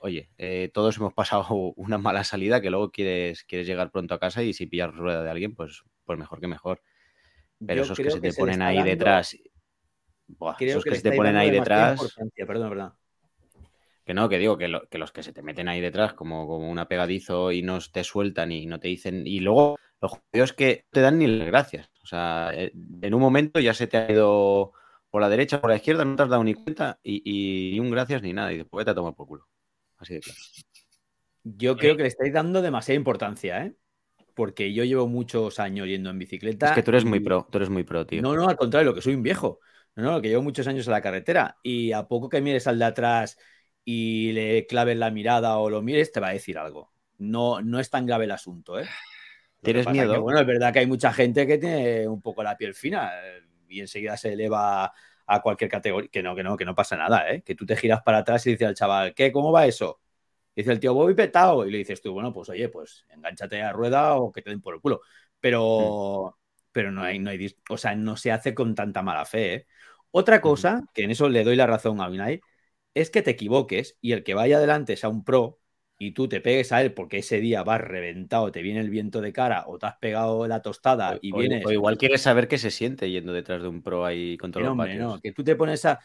oye, 0.00 0.28
eh, 0.38 0.70
todos 0.72 0.96
hemos 0.98 1.14
pasado 1.14 1.46
una 1.76 1.98
mala 1.98 2.24
salida 2.24 2.60
que 2.60 2.70
luego 2.70 2.90
quieres, 2.90 3.44
quieres 3.44 3.66
llegar 3.66 3.90
pronto 3.90 4.14
a 4.14 4.20
casa 4.20 4.42
y 4.42 4.52
si 4.52 4.66
pillas 4.66 4.94
rueda 4.94 5.22
de 5.22 5.30
alguien, 5.30 5.54
pues, 5.54 5.84
pues 6.04 6.18
mejor 6.18 6.40
que 6.40 6.48
mejor. 6.48 6.82
Pero 7.66 7.78
yo 7.78 7.82
esos 7.84 7.96
que 7.96 8.10
se 8.10 8.20
te 8.20 8.32
ponen 8.32 8.62
ahí 8.62 8.76
dando... 8.76 8.90
detrás, 8.90 9.36
buah, 10.26 10.56
esos 10.60 10.84
que, 10.84 10.90
que 10.90 10.96
se 10.96 11.10
te 11.10 11.16
ponen 11.16 11.36
ahí 11.36 11.50
detrás... 11.50 12.16
Perdón. 12.36 12.94
Que 14.04 14.12
no, 14.12 14.28
que 14.28 14.38
digo 14.38 14.58
que, 14.58 14.68
lo, 14.68 14.86
que, 14.88 14.98
los 14.98 15.12
que 15.12 15.22
se 15.22 15.32
te 15.32 15.42
meten 15.42 15.68
ahí 15.68 15.80
detrás 15.80 16.12
como, 16.12 16.46
como 16.46 16.70
una 16.70 16.88
pegadizo 16.88 17.52
y 17.52 17.62
no 17.62 17.78
te 17.80 18.04
sueltan 18.04 18.52
y 18.52 18.66
no 18.66 18.78
te 18.78 18.88
dicen. 18.88 19.26
Y 19.26 19.40
luego, 19.40 19.78
lo 20.02 20.08
jodido 20.08 20.44
es 20.44 20.52
que 20.52 20.84
te 20.90 21.00
dan 21.00 21.18
ni 21.18 21.26
las 21.26 21.46
gracias. 21.46 21.90
O 22.02 22.06
sea, 22.06 22.50
eh, 22.52 22.70
en 23.00 23.14
un 23.14 23.20
momento 23.20 23.60
ya 23.60 23.72
se 23.72 23.86
te 23.86 23.96
ha 23.96 24.12
ido 24.12 24.72
por 25.14 25.22
la 25.22 25.28
derecha, 25.28 25.60
por 25.60 25.70
la 25.70 25.76
izquierda, 25.76 26.04
no 26.04 26.16
te 26.16 26.24
has 26.24 26.28
dado 26.28 26.42
ni 26.42 26.54
cuenta 26.54 26.98
y, 27.00 27.22
y, 27.24 27.78
un 27.78 27.88
gracias 27.88 28.20
ni 28.20 28.32
nada. 28.32 28.52
Y 28.52 28.56
después 28.56 28.84
te 28.84 28.90
ha 28.90 28.96
tomado 28.96 29.14
por 29.14 29.28
culo. 29.28 29.48
Así 29.96 30.14
de 30.14 30.18
claro. 30.18 30.40
Yo 31.44 31.76
creo 31.76 31.96
que 31.96 32.02
le 32.02 32.08
estáis 32.08 32.32
dando 32.32 32.60
demasiada 32.60 32.96
importancia, 32.96 33.64
¿eh? 33.64 33.76
Porque 34.34 34.74
yo 34.74 34.82
llevo 34.82 35.06
muchos 35.06 35.60
años 35.60 35.86
yendo 35.86 36.10
en 36.10 36.18
bicicleta. 36.18 36.66
Es 36.66 36.72
que 36.72 36.82
tú 36.82 36.90
eres 36.90 37.04
muy 37.04 37.20
pro, 37.20 37.46
tú 37.48 37.58
eres 37.58 37.70
muy 37.70 37.84
pro, 37.84 38.04
tío. 38.04 38.22
No, 38.22 38.34
no, 38.34 38.48
al 38.48 38.56
contrario, 38.56 38.90
lo 38.90 38.94
que 38.96 39.02
soy 39.02 39.14
un 39.14 39.22
viejo. 39.22 39.60
No, 39.94 40.02
no, 40.02 40.20
que 40.20 40.30
llevo 40.30 40.42
muchos 40.42 40.66
años 40.66 40.84
en 40.88 40.92
la 40.92 41.00
carretera 41.00 41.58
y 41.62 41.92
a 41.92 42.08
poco 42.08 42.28
que 42.28 42.40
mires 42.40 42.66
al 42.66 42.80
de 42.80 42.86
atrás 42.86 43.38
y 43.84 44.32
le 44.32 44.66
claves 44.66 44.96
la 44.96 45.12
mirada 45.12 45.58
o 45.58 45.70
lo 45.70 45.80
mires, 45.80 46.10
te 46.10 46.18
va 46.18 46.30
a 46.30 46.32
decir 46.32 46.58
algo. 46.58 46.92
No, 47.18 47.62
no 47.62 47.78
es 47.78 47.88
tan 47.88 48.04
grave 48.04 48.24
el 48.24 48.32
asunto, 48.32 48.80
¿eh? 48.80 48.88
¿Tienes 49.62 49.88
miedo? 49.88 50.12
Que, 50.12 50.18
bueno, 50.18 50.40
es 50.40 50.46
verdad 50.46 50.72
que 50.72 50.80
hay 50.80 50.86
mucha 50.88 51.12
gente 51.12 51.46
que 51.46 51.58
tiene 51.58 52.08
un 52.08 52.20
poco 52.20 52.42
la 52.42 52.56
piel 52.56 52.74
fina 52.74 53.12
y 53.76 53.80
enseguida 53.80 54.16
se 54.16 54.32
eleva 54.32 54.92
a 55.26 55.42
cualquier 55.42 55.70
categoría. 55.70 56.10
Que 56.10 56.22
no, 56.22 56.34
que 56.34 56.42
no, 56.42 56.56
que 56.56 56.64
no 56.64 56.74
pasa 56.74 56.96
nada, 56.96 57.30
¿eh? 57.30 57.42
Que 57.42 57.54
tú 57.54 57.66
te 57.66 57.76
giras 57.76 58.02
para 58.02 58.18
atrás 58.18 58.46
y 58.46 58.50
dices 58.52 58.68
al 58.68 58.74
chaval, 58.74 59.14
¿qué? 59.14 59.32
¿Cómo 59.32 59.52
va 59.52 59.66
eso? 59.66 60.00
Y 60.54 60.62
dice 60.62 60.72
el 60.72 60.80
tío, 60.80 60.94
voy 60.94 61.14
petado. 61.14 61.66
Y 61.66 61.70
le 61.70 61.78
dices 61.78 62.00
tú, 62.02 62.12
bueno, 62.12 62.32
pues 62.32 62.48
oye, 62.48 62.68
pues 62.68 63.06
enganchate 63.10 63.62
a 63.62 63.72
rueda 63.72 64.16
o 64.16 64.32
que 64.32 64.42
te 64.42 64.50
den 64.50 64.60
por 64.60 64.74
el 64.74 64.80
culo. 64.80 65.00
Pero, 65.40 66.36
mm. 66.36 66.40
pero 66.72 66.92
no 66.92 67.02
hay, 67.02 67.18
no 67.18 67.30
hay, 67.30 67.56
o 67.68 67.76
sea, 67.76 67.94
no 67.96 68.16
se 68.16 68.32
hace 68.32 68.54
con 68.54 68.74
tanta 68.74 69.02
mala 69.02 69.24
fe, 69.24 69.54
¿eh? 69.54 69.66
Otra 70.10 70.40
cosa, 70.40 70.84
que 70.94 71.02
en 71.04 71.10
eso 71.10 71.28
le 71.28 71.42
doy 71.44 71.56
la 71.56 71.66
razón 71.66 72.00
a 72.00 72.08
Unai, 72.08 72.40
es 72.94 73.10
que 73.10 73.22
te 73.22 73.32
equivoques 73.32 73.98
y 74.00 74.12
el 74.12 74.22
que 74.24 74.34
vaya 74.34 74.58
adelante 74.58 74.96
sea 74.96 75.08
un 75.08 75.24
pro 75.24 75.58
y 76.04 76.12
tú 76.12 76.28
te 76.28 76.40
pegues 76.40 76.70
a 76.72 76.82
él 76.82 76.92
porque 76.92 77.18
ese 77.18 77.40
día 77.40 77.62
vas 77.62 77.80
reventado, 77.80 78.52
te 78.52 78.62
viene 78.62 78.80
el 78.80 78.90
viento 78.90 79.20
de 79.20 79.32
cara 79.32 79.64
o 79.66 79.78
te 79.78 79.86
has 79.86 79.96
pegado 79.96 80.46
la 80.46 80.60
tostada 80.60 81.18
y 81.22 81.32
o, 81.32 81.38
vienes. 81.38 81.64
O 81.64 81.72
igual 81.72 81.96
quieres 81.96 82.20
saber 82.22 82.46
qué 82.46 82.58
se 82.58 82.70
siente 82.70 83.10
yendo 83.10 83.32
detrás 83.32 83.62
de 83.62 83.68
un 83.68 83.82
pro 83.82 84.04
ahí 84.04 84.36
con 84.36 84.50
todos 84.50 84.64
no, 84.64 84.70
los 84.70 84.78
hombre, 84.78 84.96
no, 84.96 85.20
que 85.20 85.32
tú 85.32 85.42
te 85.42 85.56
pones 85.56 85.84
a. 85.84 86.00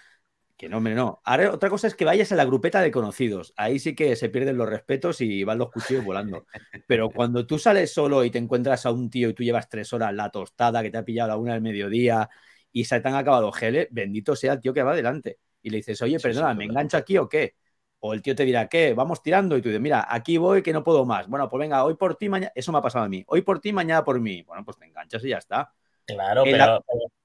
Que 0.55 0.67
no, 0.67 0.77
hombre, 0.77 0.93
no. 0.93 1.21
Ahora, 1.23 1.53
otra 1.53 1.69
cosa 1.69 1.87
es 1.87 1.95
que 1.95 2.03
vayas 2.03 2.31
a 2.33 2.35
la 2.35 2.43
grupeta 2.43 2.81
de 2.81 2.91
conocidos. 2.91 3.53
Ahí 3.55 3.79
sí 3.79 3.95
que 3.95 4.15
se 4.17 4.27
pierden 4.27 4.57
los 4.57 4.67
respetos 4.67 5.21
y 5.21 5.43
van 5.45 5.57
los 5.57 5.71
cuchillos 5.71 6.03
volando. 6.03 6.45
Pero 6.85 7.09
cuando 7.15 7.45
tú 7.45 7.57
sales 7.57 7.93
solo 7.93 8.25
y 8.25 8.29
te 8.29 8.39
encuentras 8.39 8.85
a 8.85 8.91
un 8.91 9.09
tío 9.09 9.29
y 9.29 9.33
tú 9.33 9.43
llevas 9.43 9.69
tres 9.69 9.93
horas 9.93 10.13
la 10.13 10.29
tostada 10.29 10.81
que 10.81 10.91
te 10.91 10.97
ha 10.97 11.05
pillado 11.05 11.31
a 11.31 11.35
la 11.35 11.37
una 11.37 11.53
del 11.53 11.61
mediodía 11.61 12.29
y 12.73 12.85
se 12.85 12.99
te 12.99 13.07
han 13.07 13.15
acabado 13.15 13.51
geles, 13.53 13.87
bendito 13.91 14.35
sea 14.35 14.53
el 14.53 14.59
tío 14.59 14.73
que 14.73 14.83
va 14.83 14.91
adelante 14.91 15.39
y 15.61 15.69
le 15.69 15.77
dices, 15.77 16.01
oye, 16.01 16.19
perdona, 16.19 16.51
sí, 16.51 16.57
¿me 16.57 16.65
engancho 16.65 16.97
aquí 16.97 17.17
o 17.17 17.27
qué? 17.27 17.55
O 18.01 18.13
el 18.13 18.21
tío 18.21 18.35
te 18.35 18.45
dirá, 18.45 18.67
¿qué? 18.67 18.93
Vamos 18.93 19.21
tirando 19.21 19.57
y 19.57 19.61
tú 19.61 19.69
dices, 19.69 19.81
mira, 19.81 20.07
aquí 20.09 20.37
voy 20.37 20.63
que 20.63 20.73
no 20.73 20.83
puedo 20.83 21.05
más. 21.05 21.27
Bueno, 21.27 21.49
pues 21.49 21.59
venga, 21.59 21.83
hoy 21.83 21.95
por 21.95 22.15
ti, 22.15 22.29
mañana. 22.29 22.51
Eso 22.55 22.71
me 22.71 22.77
ha 22.77 22.81
pasado 22.81 23.05
a 23.05 23.09
mí. 23.09 23.23
Hoy 23.27 23.41
por 23.41 23.59
ti, 23.59 23.73
mañana 23.73 24.03
por 24.03 24.19
mí. 24.19 24.43
Bueno, 24.43 24.63
pues 24.63 24.77
te 24.77 24.85
enganchas 24.85 25.23
y 25.25 25.29
ya 25.29 25.37
está. 25.37 25.73
Claro, 26.05 26.43
pero, 26.43 26.57
la... 26.57 26.81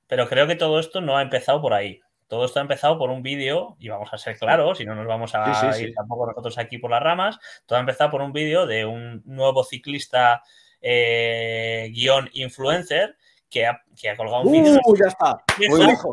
pero, 0.07 0.29
creo 0.29 0.47
que 0.47 0.57
todo 0.57 0.79
esto 0.81 1.01
no 1.01 1.17
ha 1.17 1.23
empezado 1.23 1.61
por 1.63 1.75
ahí. 1.75 2.01
Todo 2.27 2.45
esto 2.47 2.59
ha 2.59 2.63
empezado 2.63 2.99
por 2.99 3.11
un 3.11 3.23
vídeo, 3.23 3.77
y 3.79 3.89
vamos 3.89 4.09
a 4.13 4.19
ser 4.19 4.37
claros, 4.37 4.81
y 4.81 4.87
no 4.87 4.95
nos 4.95 5.07
vamos 5.07 5.35
a 5.35 5.73
sí, 5.75 5.85
ir 5.85 5.95
tampoco 5.95 6.27
nosotros 6.27 6.59
aquí 6.59 6.79
por 6.79 6.91
las 6.91 7.03
ramas. 7.03 7.39
Todo 7.67 7.77
ha 7.77 7.81
empezado 7.81 8.11
por 8.11 8.23
un 8.23 8.33
vídeo 8.33 8.67
de 8.67 8.85
un 8.85 9.23
nuevo 9.27 9.63
ciclista 9.63 10.43
eh, 10.81 11.91
guion 11.93 12.31
influencer 12.33 13.17
que 13.49 13.67
ha, 13.67 13.83
que 14.01 14.11
ha 14.11 14.17
colgado 14.17 14.43
un 14.43 14.53
vídeo. 14.53 14.81
¡Uh, 14.85 14.97
ya 14.97 15.07
está! 15.07 15.45
Muy 15.69 15.87
lejos. 15.87 16.13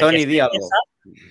Tony 0.00 0.26
Diablo 0.26 0.58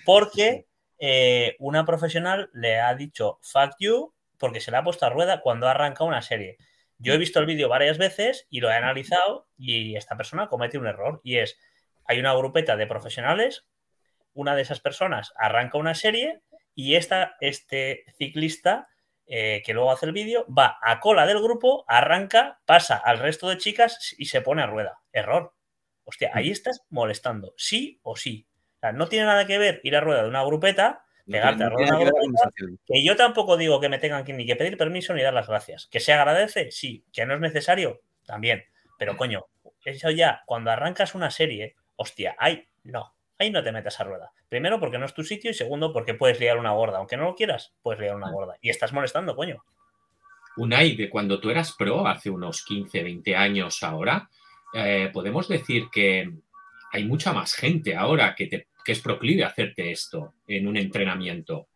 porque 0.06 0.68
eh, 1.04 1.56
una 1.58 1.84
profesional 1.84 2.52
le 2.54 2.80
ha 2.80 2.94
dicho 2.94 3.40
fuck 3.42 3.72
you 3.80 4.14
porque 4.38 4.62
se 4.62 4.70
le 4.70 4.78
ha 4.78 4.84
puesto 4.84 5.08
a 5.08 5.10
rueda 5.10 5.42
cuando 5.42 5.68
ha 5.68 5.72
arrancado 5.72 6.06
una 6.06 6.22
serie. 6.22 6.58
Yo 7.00 7.14
he 7.14 7.18
visto 7.18 7.40
el 7.40 7.48
vídeo 7.48 7.70
varias 7.70 7.98
veces 7.98 8.46
y 8.52 8.60
lo 8.60 8.70
he 8.70 8.76
analizado 8.76 9.48
y 9.58 9.96
esta 9.96 10.16
persona 10.16 10.48
comete 10.48 10.78
un 10.78 10.86
error 10.86 11.20
y 11.24 11.38
es, 11.38 11.58
hay 12.06 12.20
una 12.20 12.36
grupeta 12.36 12.76
de 12.76 12.86
profesionales, 12.86 13.66
una 14.34 14.56
de 14.56 14.62
esas 14.62 14.80
personas 14.80 15.34
arranca 15.38 15.80
una 15.80 15.96
serie 15.96 16.44
y 16.76 16.94
esta, 16.94 17.36
este 17.42 18.06
ciclista 18.20 18.88
eh, 19.26 19.64
que 19.66 19.74
luego 19.74 19.92
hace 19.92 20.06
el 20.06 20.12
vídeo 20.12 20.46
va 20.48 20.78
a 20.84 21.00
cola 21.00 21.26
del 21.26 21.42
grupo, 21.42 21.84
arranca, 21.88 22.62
pasa 22.68 22.98
al 22.98 23.18
resto 23.18 23.50
de 23.50 23.58
chicas 23.58 24.14
y 24.20 24.26
se 24.26 24.42
pone 24.42 24.62
a 24.62 24.68
rueda. 24.68 25.02
Error. 25.12 25.56
Hostia, 26.04 26.30
ahí 26.36 26.52
estás 26.52 26.84
molestando, 26.90 27.56
sí 27.58 28.00
o 28.04 28.16
sí. 28.16 28.48
Sea, 28.82 28.92
no 28.92 29.08
tiene 29.08 29.26
nada 29.26 29.46
que 29.46 29.58
ver 29.58 29.80
ir 29.84 29.96
a 29.96 30.02
rueda 30.02 30.24
de 30.24 30.30
una 30.30 30.44
grupeta, 30.44 31.06
pegarte 31.30 31.64
no, 31.64 31.68
a 31.68 31.70
rueda 31.70 31.86
de 31.86 31.92
una 31.92 32.00
grupeta, 32.00 32.50
que 32.86 33.04
yo 33.04 33.16
tampoco 33.16 33.56
digo 33.56 33.80
que 33.80 33.90
me 33.90 34.00
tengan 34.00 34.26
que 34.26 34.34
ni 34.34 34.46
que 34.46 34.56
pedir 34.56 34.78
permiso 34.78 35.14
ni 35.14 35.22
dar 35.22 35.34
las 35.34 35.48
gracias. 35.48 35.88
¿Que 35.88 36.00
se 36.00 36.12
agradece? 36.14 36.72
Sí. 36.72 37.06
¿Que 37.14 37.26
no 37.26 37.36
es 37.36 37.40
necesario? 37.40 38.02
También. 38.26 38.66
Pero 38.98 39.16
coño, 39.16 39.46
eso 39.86 40.10
ya, 40.10 40.44
cuando 40.46 40.72
arrancas 40.72 41.16
una 41.16 41.32
serie, 41.32 41.76
hostia, 41.96 42.36
ahí 42.38 42.68
no, 42.84 43.14
ahí 43.38 43.52
no 43.52 43.64
te 43.64 43.72
metas 43.72 44.00
a 44.00 44.04
rueda. 44.04 44.32
Primero 44.50 44.80
porque 44.80 44.98
no 44.98 45.06
es 45.06 45.14
tu 45.14 45.24
sitio 45.24 45.52
y 45.52 45.54
segundo 45.54 45.94
porque 45.94 46.14
puedes 46.14 46.40
liar 46.40 46.58
una 46.58 46.72
gorda. 46.72 46.98
Aunque 46.98 47.18
no 47.18 47.24
lo 47.24 47.36
quieras, 47.36 47.74
puedes 47.82 48.02
liar 48.02 48.16
una 48.16 48.32
gorda. 48.32 48.58
Y 48.62 48.70
estás 48.70 48.94
molestando, 48.94 49.36
coño. 49.36 49.64
Unai, 50.58 50.96
de 50.96 51.10
cuando 51.10 51.40
tú 51.40 51.50
eras 51.50 51.74
pro 51.78 52.06
hace 52.08 52.30
unos 52.30 52.66
15, 52.66 53.04
20 53.04 53.36
años 53.36 53.82
ahora, 53.84 54.30
eh, 54.74 55.10
podemos 55.14 55.48
decir 55.48 55.86
que 55.92 56.30
hay 56.92 57.06
mucha 57.06 57.32
más 57.32 57.54
gente 57.54 57.96
ahora 57.96 58.36
que, 58.36 58.48
te, 58.48 58.68
que, 58.84 58.92
es 58.92 59.02
proclive 59.02 59.44
a 59.44 59.48
hacerte 59.48 59.92
esto 59.92 60.34
en 60.48 60.68
un 60.68 60.78
entrenamiento. 60.78 61.68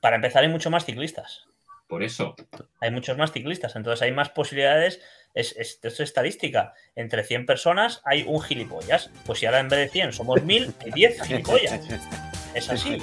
Para 0.00 0.16
empezar, 0.16 0.42
hay 0.42 0.48
mucho 0.48 0.70
más 0.70 0.84
ciclistas. 0.84 1.46
Por 1.86 2.02
eso. 2.02 2.34
Hay 2.80 2.90
muchos 2.90 3.16
más 3.18 3.32
ciclistas, 3.32 3.76
entonces 3.76 4.02
hay 4.02 4.12
más 4.12 4.30
posibilidades. 4.30 5.00
Es, 5.34 5.54
es, 5.56 5.80
es 5.82 6.00
estadística. 6.00 6.72
Entre 6.94 7.24
100 7.24 7.46
personas 7.46 8.00
hay 8.04 8.24
un 8.26 8.40
gilipollas. 8.40 9.10
Pues 9.26 9.40
si 9.40 9.46
ahora 9.46 9.60
en 9.60 9.68
vez 9.68 9.80
de 9.80 9.88
100 9.88 10.12
somos 10.12 10.42
1000, 10.42 10.74
hay 10.80 10.92
10 10.92 11.22
gilipollas. 11.22 11.80
Es 12.54 12.70
así, 12.70 12.98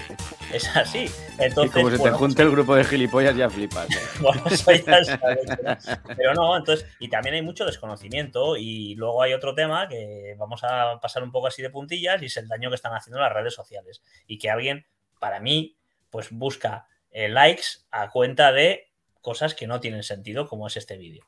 es 0.53 0.75
así. 0.75 1.05
Entonces, 1.38 1.72
y 1.72 1.74
como 1.74 1.89
se 1.89 1.98
bueno, 1.98 2.03
te 2.03 2.12
junte 2.12 2.41
el 2.41 2.51
grupo 2.51 2.75
de 2.75 2.86
gilipollas, 2.86 3.36
ya 3.36 3.50
flipas. 3.50 3.89
¿eh? 3.89 4.00
bueno, 4.22 4.43
eso 4.50 4.72
ya 4.72 5.03
sabes, 5.03 6.00
Pero 6.15 6.34
no, 6.34 6.55
entonces, 6.55 6.88
y 7.00 7.10
también 7.10 7.36
hay 7.36 7.41
mucho 7.41 7.65
desconocimiento. 7.65 8.55
Y 8.55 8.96
luego 8.96 9.22
hay 9.22 9.34
otro 9.34 9.53
tema 9.53 9.89
que 9.89 10.36
vamos 10.38 10.63
a 10.63 11.00
pasar 11.01 11.24
un 11.24 11.31
poco 11.31 11.48
así 11.48 11.62
de 11.62 11.70
puntillas 11.70 12.22
y 12.22 12.27
es 12.27 12.38
el 12.38 12.48
daño 12.48 12.70
que 12.70 12.75
están 12.75 12.93
haciendo 12.93 13.20
las 13.20 13.34
redes 13.34 13.53
sociales. 13.53 14.01
Y 14.25 14.38
que 14.38 14.50
alguien, 14.50 14.86
para 15.20 15.41
mí, 15.41 15.75
pues 16.10 16.29
busca 16.31 16.88
eh, 17.12 17.27
likes 17.27 17.65
a 17.91 18.10
cuenta 18.10 18.53
de 18.53 18.89
cosas 19.20 19.53
que 19.53 19.67
no 19.67 19.81
tienen 19.81 20.03
sentido, 20.03 20.48
como 20.48 20.67
es 20.67 20.77
este 20.77 20.98
vídeo. 20.98 21.25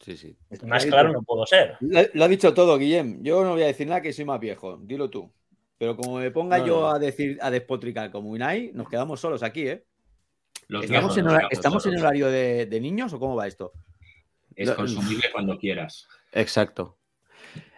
Sí, 0.00 0.16
sí. 0.16 0.36
Más 0.64 0.84
claro 0.84 1.12
no 1.12 1.22
puedo 1.22 1.46
ser. 1.46 1.76
Lo, 1.80 2.00
lo 2.12 2.24
ha 2.24 2.28
dicho 2.28 2.52
todo, 2.52 2.76
Guillem. 2.76 3.22
Yo 3.22 3.42
no 3.42 3.52
voy 3.52 3.62
a 3.62 3.66
decir 3.66 3.86
nada 3.86 4.02
que 4.02 4.12
soy 4.12 4.26
más 4.26 4.38
viejo. 4.38 4.76
Dilo 4.76 5.08
tú. 5.10 5.32
Pero 5.78 5.96
como 5.96 6.18
me 6.18 6.30
ponga 6.30 6.58
No, 6.58 6.66
yo 6.66 6.80
no. 6.80 6.90
a 6.90 6.98
decir, 6.98 7.38
a 7.40 7.50
despotricar 7.50 8.10
como 8.10 8.30
Unai, 8.30 8.72
nos 8.74 8.88
quedamos 8.88 9.20
solos 9.20 9.42
aquí, 9.42 9.68
¿eh? 9.68 9.84
Los 10.66 10.84
¿Estamos, 10.84 10.90
viejos 11.14 11.18
en, 11.18 11.24
nos 11.24 11.32
hora- 11.32 11.40
quedamos 11.48 11.52
¿estamos 11.58 11.86
en 11.86 11.92
solos. 11.92 12.02
horario 12.02 12.26
de, 12.28 12.66
de 12.66 12.80
niños 12.80 13.12
o 13.12 13.18
cómo 13.20 13.36
va 13.36 13.46
esto? 13.46 13.72
Es 14.56 14.70
consumible 14.72 15.28
cuando 15.32 15.56
quieras. 15.56 16.08
Exacto. 16.32 16.98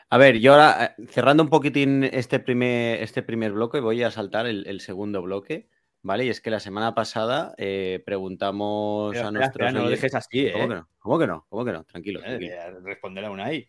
A 0.09 0.16
ver, 0.19 0.38
yo 0.38 0.52
ahora, 0.54 0.97
eh, 0.99 1.07
cerrando 1.09 1.42
un 1.42 1.50
poquitín 1.50 2.02
este 2.04 2.40
primer, 2.40 3.02
este 3.02 3.23
primer 3.23 3.52
bloque, 3.52 3.80
voy 3.80 4.02
a 4.02 4.11
saltar 4.11 4.47
el, 4.47 4.66
el 4.66 4.80
segundo 4.80 5.21
bloque, 5.23 5.69
¿vale? 6.02 6.25
Y 6.25 6.30
es 6.30 6.40
que 6.40 6.50
la 6.50 6.59
semana 6.59 6.95
pasada 6.95 7.54
eh, 7.59 8.02
preguntamos 8.07 9.12
a 9.12 9.16
espera, 9.19 9.30
nuestros 9.30 9.66
espera, 9.66 9.73
no 9.73 9.85
lo 9.85 9.90
dejes 9.90 10.14
así, 10.14 10.47
¿eh? 10.47 10.52
¿Cómo 10.54 10.69
que 10.69 10.75
no? 10.75 10.88
¿Cómo 10.99 11.19
que 11.19 11.26
no? 11.26 11.47
¿Cómo 11.50 11.64
que 11.66 11.73
no? 11.73 11.85
Tranquilo. 11.85 12.21
Eh, 12.21 12.25
tranquilo. 12.25 12.52
eh, 12.54 12.80
Respóndele 12.83 13.26
a 13.26 13.30
Unai. 13.30 13.69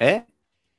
¿Eh? 0.00 0.26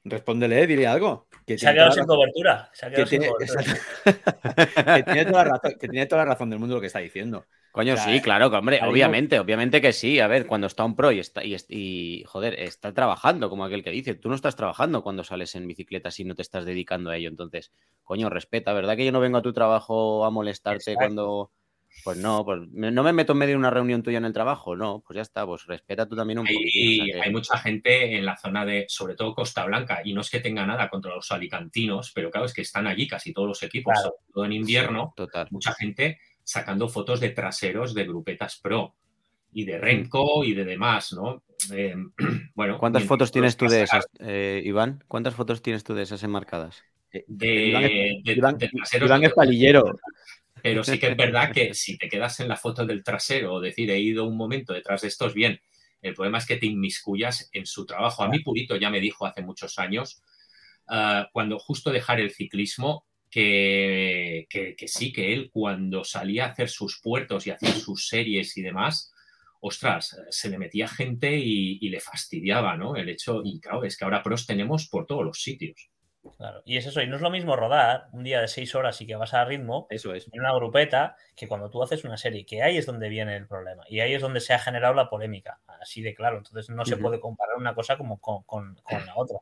Respóndele, 0.04 0.66
dile 0.68 0.88
algo. 0.88 1.28
Que 1.46 1.58
Se 1.58 1.68
ha 1.68 1.72
tiene 1.74 1.76
quedado 1.76 1.90
toda 1.90 1.92
sin 1.92 2.00
la 2.00 2.06
razón- 2.06 2.18
cobertura. 2.18 2.70
Se 2.74 2.86
ha 2.86 2.90
que 2.90 2.96
quedado 2.96 3.08
sin 3.08 3.20
tiene, 3.20 3.34
cobertura. 3.34 4.96
que 4.96 5.04
tiene 5.04 5.26
toda 5.26 5.44
la 5.44 5.50
razón, 5.52 5.72
que 5.80 5.88
tiene 5.88 6.06
toda 6.08 6.22
la 6.26 6.32
razón 6.32 6.50
del 6.50 6.60
mundo 6.60 6.76
lo 6.76 6.82
que 6.82 6.88
está 6.88 7.00
diciendo. 7.00 7.46
Coño, 7.72 7.94
O 7.94 7.98
sea, 7.98 8.06
sí, 8.06 8.20
claro, 8.22 8.52
que, 8.52 8.58
hombre, 8.58 8.82
obviamente, 8.84 9.40
obviamente 9.40 9.80
que 9.80 9.94
sí. 9.94 10.20
A 10.20 10.28
ver, 10.28 10.46
cuando 10.46 10.68
está 10.68 10.84
un 10.84 10.96
pro 10.96 11.12
y 11.14 11.20
está, 11.20 11.42
y, 11.44 11.56
y, 11.70 12.24
joder, 12.26 12.60
está 12.60 12.94
trabajando, 12.94 13.50
como 13.50 13.64
aquel 13.64 13.82
que 13.84 13.92
dice, 13.92 14.14
tú 14.14 14.28
no 14.28 14.36
estás 14.36 14.58
trabajando 14.58 15.04
cuando 15.04 15.24
sales 15.24 15.56
en 15.56 15.68
bicicleta 15.68 16.12
si 16.12 16.26
no 16.26 16.36
te 16.36 16.42
estás 16.42 16.66
dedicando 16.66 17.12
a 17.12 17.16
ello. 17.18 17.30
Entonces, 17.30 17.72
coño, 18.04 18.30
respeta, 18.30 18.74
¿verdad 18.74 18.98
que 18.98 19.06
yo 19.06 19.12
no 19.14 19.22
vengo 19.22 19.38
a 19.38 19.42
tu 19.42 19.54
trabajo 19.54 20.26
a 20.26 20.32
molestarte 20.32 20.92
Exacto. 20.92 20.98
cuando. 21.00 21.52
Pues 22.04 22.18
no, 22.18 22.44
pues 22.44 22.62
no 22.72 23.04
me 23.04 23.14
meto 23.14 23.34
en 23.34 23.38
medio 23.38 23.52
de 23.54 23.58
una 23.60 23.70
reunión 23.70 24.02
tuya 24.02 24.18
en 24.18 24.26
el 24.26 24.34
trabajo, 24.34 24.76
no, 24.76 25.04
pues 25.06 25.16
ya 25.18 25.22
está, 25.22 25.46
pues 25.46 25.66
respeta 25.68 26.08
tú 26.08 26.16
también 26.16 26.40
un 26.40 26.46
poquito. 26.46 26.62
o 26.64 26.66
Hay, 26.66 26.96
sea 26.98 27.06
que- 27.06 27.22
hay 27.22 27.32
mucha 27.32 27.58
gente 27.60 28.18
en 28.18 28.26
la 28.26 28.38
zona 28.38 28.66
de, 28.66 28.86
sobre 28.88 29.16
todo 29.16 29.36
Costa 29.36 29.66
Blanca, 29.66 30.02
y 30.04 30.14
no 30.14 30.22
es 30.22 30.30
que 30.30 30.40
tenga 30.40 30.66
nada 30.66 30.90
contra 30.90 31.14
los 31.14 31.32
alicantinos, 31.32 32.12
pero 32.14 32.32
claro, 32.32 32.46
es 32.48 32.54
que 32.54 32.62
están 32.62 32.88
allí 32.88 33.08
casi 33.08 33.34
todos 33.34 33.48
los 33.48 33.62
equipos, 33.64 33.94
Claro. 33.94 34.10
sobre 34.18 34.34
todo 34.34 34.46
en 34.46 34.54
invierno, 34.54 35.14
Total. 35.16 35.48
mucha 35.52 35.74
gente 35.74 36.20
sacando 36.44 36.90
fotos 36.90 37.20
de 37.20 37.30
traseros 37.30 37.94
de 37.94 38.04
grupetas 38.06 38.58
pro 38.60 38.96
y 39.54 39.66
de 39.66 39.78
Renko 39.78 40.44
y 40.44 40.54
de 40.54 40.66
demás, 40.66 41.14
¿no? 41.14 41.44
Eh, 41.72 41.94
bueno, 42.56 42.80
¿Cuántas 42.80 43.04
fotos 43.04 43.32
tienes 43.32 43.56
tú 43.58 43.68
de 43.68 43.84
esas, 43.84 44.08
eh, 44.20 44.62
Iván? 44.66 45.04
¿Cuántas 45.08 45.36
fotos 45.36 45.62
tienes 45.62 45.84
tú 45.84 45.94
de 45.94 46.04
esas 46.04 46.24
enmarcadas? 46.24 46.82
De, 47.28 47.66
Iván 47.68 47.84
es- 47.84 47.92
de- 48.24 48.34
Iván- 48.38 48.58
de 48.58 48.70
traseros 48.70 49.08
Iván 49.08 49.22
no 49.22 49.28
es 49.28 49.34
palillero. 49.34 50.00
Pero 50.62 50.84
sí 50.84 51.00
que 51.00 51.08
es 51.08 51.18
verdad 51.18 51.52
que 51.54 51.74
si 51.74 51.98
te 51.98 52.10
quedas 52.10 52.40
en 52.40 52.48
la 52.48 52.58
foto 52.58 52.86
del 52.86 53.04
trasero, 53.04 53.54
o 53.56 53.62
decir, 53.62 53.90
he 53.92 54.00
ido 54.00 54.26
un 54.26 54.38
momento 54.38 54.74
detrás 54.74 55.02
de 55.02 55.08
estos, 55.10 55.34
bien. 55.34 55.60
El 56.02 56.14
problema 56.16 56.40
es 56.40 56.46
que 56.48 56.58
te 56.58 56.66
inmiscuyas 56.66 57.50
en 57.54 57.66
su 57.66 57.86
trabajo. 57.86 58.24
A 58.24 58.30
mí 58.30 58.40
Purito 58.40 58.76
ya 58.76 58.90
me 58.90 59.00
dijo 59.00 59.26
hace 59.26 59.42
muchos 59.44 59.78
años, 59.80 60.24
ah, 60.88 61.30
cuando 61.34 61.60
justo 61.60 61.92
dejar 61.92 62.20
el 62.20 62.32
ciclismo, 62.32 63.06
que, 63.30 64.46
que- 64.50 64.76
que 64.76 64.88
sí, 64.88 65.14
que 65.14 65.34
él 65.34 65.50
cuando 65.54 66.04
salía 66.04 66.46
a 66.46 66.50
hacer 66.50 66.70
sus 66.70 67.00
puertos 67.02 67.48
y 67.48 67.52
hacer 67.52 67.72
sus 67.74 68.08
series 68.08 68.58
y 68.58 68.62
demás, 68.62 69.14
ostras, 69.62 70.18
se 70.30 70.50
le 70.50 70.58
metía 70.58 70.88
gente 70.88 71.38
y, 71.38 71.78
y 71.82 71.90
le 71.90 72.00
fastidiaba, 72.02 72.76
¿no? 72.78 72.96
El 72.98 73.08
hecho, 73.10 73.42
y 73.46 73.60
claro, 73.62 73.84
es 73.86 73.96
que 73.98 74.04
ahora 74.06 74.24
pros 74.24 74.46
tenemos 74.46 74.88
por 74.90 75.06
todos 75.06 75.24
los 75.26 75.42
sitios. 75.42 75.90
Claro. 76.38 76.62
Y 76.66 76.78
es 76.78 76.86
eso. 76.86 77.02
Y 77.02 77.08
no 77.08 77.16
es 77.16 77.22
lo 77.22 77.30
mismo 77.32 77.56
rodar 77.56 78.08
un 78.12 78.24
día 78.24 78.42
de 78.42 78.48
seis 78.48 78.76
horas 78.76 79.00
y 79.02 79.08
que 79.08 79.16
vas 79.16 79.34
a 79.34 79.44
ritmo 79.44 79.88
Eso 79.90 80.14
es. 80.14 80.28
en 80.32 80.40
una 80.40 80.54
grupeta 80.54 81.16
que 81.36 81.48
cuando 81.48 81.70
tú 81.70 81.82
haces 81.82 82.04
una 82.04 82.18
serie, 82.18 82.46
que 82.46 82.62
ahí 82.62 82.78
es 82.78 82.86
donde 82.86 83.10
viene 83.10 83.36
el 83.36 83.48
problema 83.48 83.84
y 83.90 84.02
ahí 84.02 84.14
es 84.14 84.22
donde 84.22 84.40
se 84.40 84.54
ha 84.54 84.60
generado 84.60 84.94
la 84.94 85.10
polémica, 85.10 85.62
así 85.82 86.02
de 86.04 86.14
claro. 86.14 86.38
Entonces 86.38 86.70
no 86.70 86.86
se 86.86 86.98
puede 86.98 87.20
comparar 87.20 87.56
una 87.58 87.74
cosa 87.74 87.98
como 87.98 88.20
con, 88.20 88.44
con- 88.44 88.76
con 88.84 89.06
la 89.06 89.14
otra. 89.16 89.40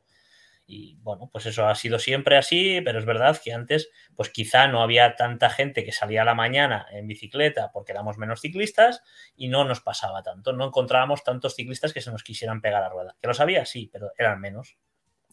Y 0.71 0.97
bueno, 1.01 1.29
pues 1.31 1.47
eso 1.47 1.65
ha 1.67 1.73
sido 1.73 1.97
siempre 1.97 2.37
así, 2.37 2.79
pero 2.85 2.99
es 2.99 3.05
verdad 3.05 3.35
que 3.43 3.51
antes, 3.51 3.89
pues 4.15 4.29
quizá 4.29 4.67
no 4.67 4.83
había 4.83 5.15
tanta 5.15 5.49
gente 5.49 5.83
que 5.83 5.91
salía 5.91 6.21
a 6.21 6.25
la 6.25 6.35
mañana 6.35 6.85
en 6.91 7.07
bicicleta 7.07 7.71
porque 7.73 7.91
éramos 7.91 8.19
menos 8.19 8.39
ciclistas 8.39 9.01
y 9.35 9.47
no 9.49 9.65
nos 9.65 9.81
pasaba 9.81 10.21
tanto. 10.21 10.53
No 10.53 10.67
encontrábamos 10.67 11.23
tantos 11.23 11.55
ciclistas 11.55 11.91
que 11.91 12.01
se 12.01 12.11
nos 12.11 12.23
quisieran 12.23 12.61
pegar 12.61 12.83
a 12.83 12.89
rueda. 12.89 13.15
Que 13.19 13.27
lo 13.27 13.33
sabía, 13.33 13.65
sí, 13.65 13.89
pero 13.91 14.11
eran 14.17 14.39
menos. 14.39 14.77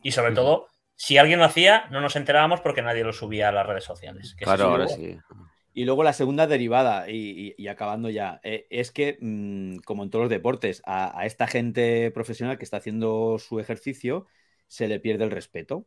Y 0.02 0.12
sobre 0.12 0.32
todo, 0.32 0.68
si 0.96 1.18
alguien 1.18 1.38
lo 1.38 1.44
hacía, 1.44 1.86
no 1.90 2.00
nos 2.00 2.16
enterábamos 2.16 2.60
porque 2.60 2.82
nadie 2.82 3.04
lo 3.04 3.12
subía 3.12 3.48
a 3.48 3.52
las 3.52 3.66
redes 3.66 3.84
sociales. 3.84 4.34
que 4.36 4.44
Claro, 4.44 4.64
ahora 4.64 4.88
sí. 4.88 5.18
Y 5.72 5.84
luego 5.84 6.02
la 6.02 6.14
segunda 6.14 6.46
derivada, 6.46 7.10
y, 7.10 7.54
y- 7.58 7.62
y 7.62 7.68
acabando 7.68 8.08
ya, 8.08 8.40
eh, 8.42 8.66
es 8.70 8.90
que, 8.92 9.18
mm, 9.20 9.78
como 9.84 10.04
en 10.04 10.10
todos 10.10 10.22
los 10.24 10.30
deportes, 10.30 10.82
a, 10.86 11.18
a 11.18 11.26
esta 11.26 11.46
gente 11.46 12.10
profesional 12.12 12.56
que 12.56 12.64
está 12.64 12.78
haciendo 12.78 13.38
su 13.38 13.60
ejercicio 13.60 14.26
se 14.68 14.88
le 14.88 15.00
pierde 15.00 15.24
el 15.24 15.30
respeto, 15.30 15.86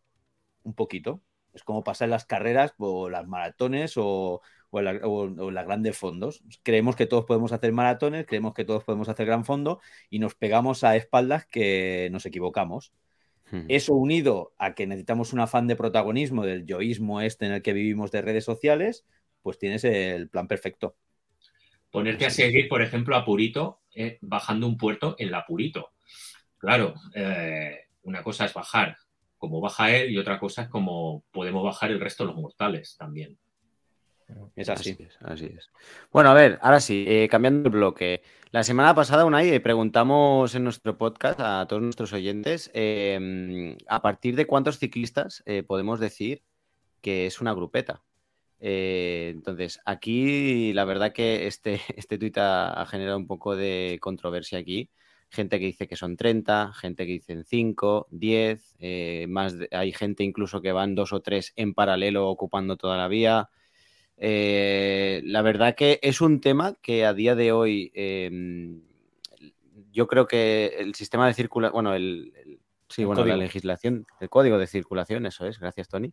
un 0.63 0.73
poquito. 0.75 1.21
Es 1.53 1.63
como 1.63 1.83
pasa 1.83 2.05
en 2.05 2.11
las 2.11 2.25
carreras 2.25 2.73
o 2.77 3.09
las 3.09 3.27
maratones 3.27 3.97
o, 3.97 4.41
o 4.69 4.79
en, 4.79 4.85
la- 4.85 5.07
o- 5.07 5.23
o 5.23 5.49
en 5.49 5.55
las 5.55 5.65
grandes 5.65 5.97
fondos. 5.97 6.43
Creemos 6.63 6.95
que 6.95 7.07
todos 7.07 7.25
podemos 7.25 7.51
hacer 7.51 7.71
maratones, 7.73 8.25
creemos 8.27 8.53
que 8.53 8.65
todos 8.65 8.83
podemos 8.83 9.09
hacer 9.09 9.25
gran 9.25 9.45
fondo 9.45 9.81
y 10.09 10.19
nos 10.19 10.35
pegamos 10.35 10.83
a 10.83 10.95
espaldas 10.95 11.45
que 11.47 12.09
nos 12.11 12.25
equivocamos. 12.27 12.93
Eso 13.67 13.95
unido 13.95 14.53
a 14.57 14.75
que 14.75 14.85
necesitamos 14.85 15.33
un 15.33 15.39
afán 15.39 15.67
de 15.67 15.75
protagonismo 15.75 16.45
del 16.45 16.65
yoísmo 16.65 17.21
este 17.21 17.45
en 17.45 17.53
el 17.53 17.61
que 17.61 17.73
vivimos 17.73 18.11
de 18.11 18.21
redes 18.21 18.45
sociales, 18.45 19.05
pues 19.41 19.57
tienes 19.57 19.83
el 19.83 20.29
plan 20.29 20.47
perfecto. 20.47 20.95
Ponerte 21.91 22.25
a 22.25 22.29
seguir, 22.29 22.67
por 22.69 22.81
ejemplo, 22.81 23.15
a 23.15 23.25
Purito 23.25 23.81
eh, 23.95 24.19
bajando 24.21 24.67
un 24.67 24.77
puerto 24.77 25.15
en 25.17 25.31
la 25.31 25.45
Purito. 25.45 25.93
Claro, 26.57 26.93
eh, 27.15 27.87
una 28.03 28.21
cosa 28.21 28.45
es 28.45 28.53
bajar 28.53 28.97
como 29.37 29.61
baja 29.61 29.95
él 29.95 30.11
y 30.11 30.17
otra 30.17 30.37
cosa 30.37 30.63
es 30.63 30.67
como 30.67 31.23
podemos 31.31 31.63
bajar 31.63 31.91
el 31.91 31.99
resto 31.99 32.23
de 32.23 32.27
los 32.27 32.41
mortales 32.41 32.95
también. 32.97 33.39
Es 34.55 34.69
así. 34.69 34.97
así 35.21 35.45
es. 35.45 35.69
Bueno, 36.11 36.29
a 36.29 36.33
ver, 36.33 36.59
ahora 36.61 36.79
sí, 36.79 37.05
eh, 37.07 37.27
cambiando 37.29 37.69
el 37.69 37.73
bloque. 37.75 38.21
La 38.51 38.63
semana 38.63 38.95
pasada, 38.95 39.25
Unai, 39.25 39.49
eh, 39.49 39.59
preguntamos 39.59 40.55
en 40.55 40.63
nuestro 40.63 40.97
podcast 40.97 41.39
a 41.39 41.67
todos 41.67 41.83
nuestros 41.83 42.13
oyentes 42.13 42.71
eh, 42.73 43.77
a 43.87 44.01
partir 44.01 44.35
de 44.35 44.47
cuántos 44.47 44.79
ciclistas 44.79 45.43
eh, 45.45 45.63
podemos 45.63 45.99
decir 45.99 46.41
que 47.01 47.27
es 47.27 47.41
una 47.41 47.53
grupeta. 47.53 48.01
Entonces, 48.59 49.79
aquí 49.85 50.73
la 50.73 50.83
verdad 50.85 51.13
que 51.13 51.47
este, 51.47 51.79
este 51.95 52.17
tuit 52.17 52.37
ha, 52.39 52.85
generado 52.89 53.17
un 53.17 53.27
poco 53.27 53.55
de 53.55 53.99
controversia 54.01 54.59
aquí. 54.59 54.89
Gente 55.29 55.59
que 55.59 55.65
dice 55.65 55.87
que 55.87 55.95
son 55.95 56.17
30, 56.17 56.73
gente 56.73 57.05
que 57.05 57.13
dicen 57.13 57.43
5, 57.45 58.07
10, 58.09 58.75
eh, 58.79 59.27
más 59.29 59.59
de- 59.59 59.69
hay 59.71 59.91
gente 59.91 60.23
incluso 60.23 60.59
que 60.59 60.71
van 60.71 60.95
dos 60.95 61.13
o 61.13 61.19
tres 61.21 61.53
en 61.55 61.75
paralelo 61.75 62.27
ocupando 62.27 62.77
toda 62.77 62.97
la 62.97 63.07
vía. 63.07 63.49
Eh, 64.21 65.21
la 65.23 65.41
verdad 65.41 65.75
que 65.75 65.99
es 66.01 66.19
un 66.21 66.41
tema 66.41 66.75
que 66.81 67.05
a 67.05 67.13
día 67.13 67.35
de 67.35 67.51
hoy 67.53 67.89
eh, 67.95 68.29
yo 69.91 70.07
creo 70.07 70.27
que 70.27 70.75
el 70.77 70.93
sistema 70.93 71.25
de 71.27 71.33
circulación, 71.33 71.73
bueno, 71.73 71.93
el, 71.93 72.33
el- 72.35 72.59
sí, 72.89 73.01
El 73.03 73.07
bueno, 73.07 73.21
código. 73.21 73.37
la 73.37 73.43
legislación, 73.43 74.05
el 74.19 74.29
código 74.29 74.57
de 74.57 74.67
circulación, 74.67 75.25
eso 75.25 75.45
es, 75.47 75.59
gracias 75.59 75.87
Tony. 75.87 76.11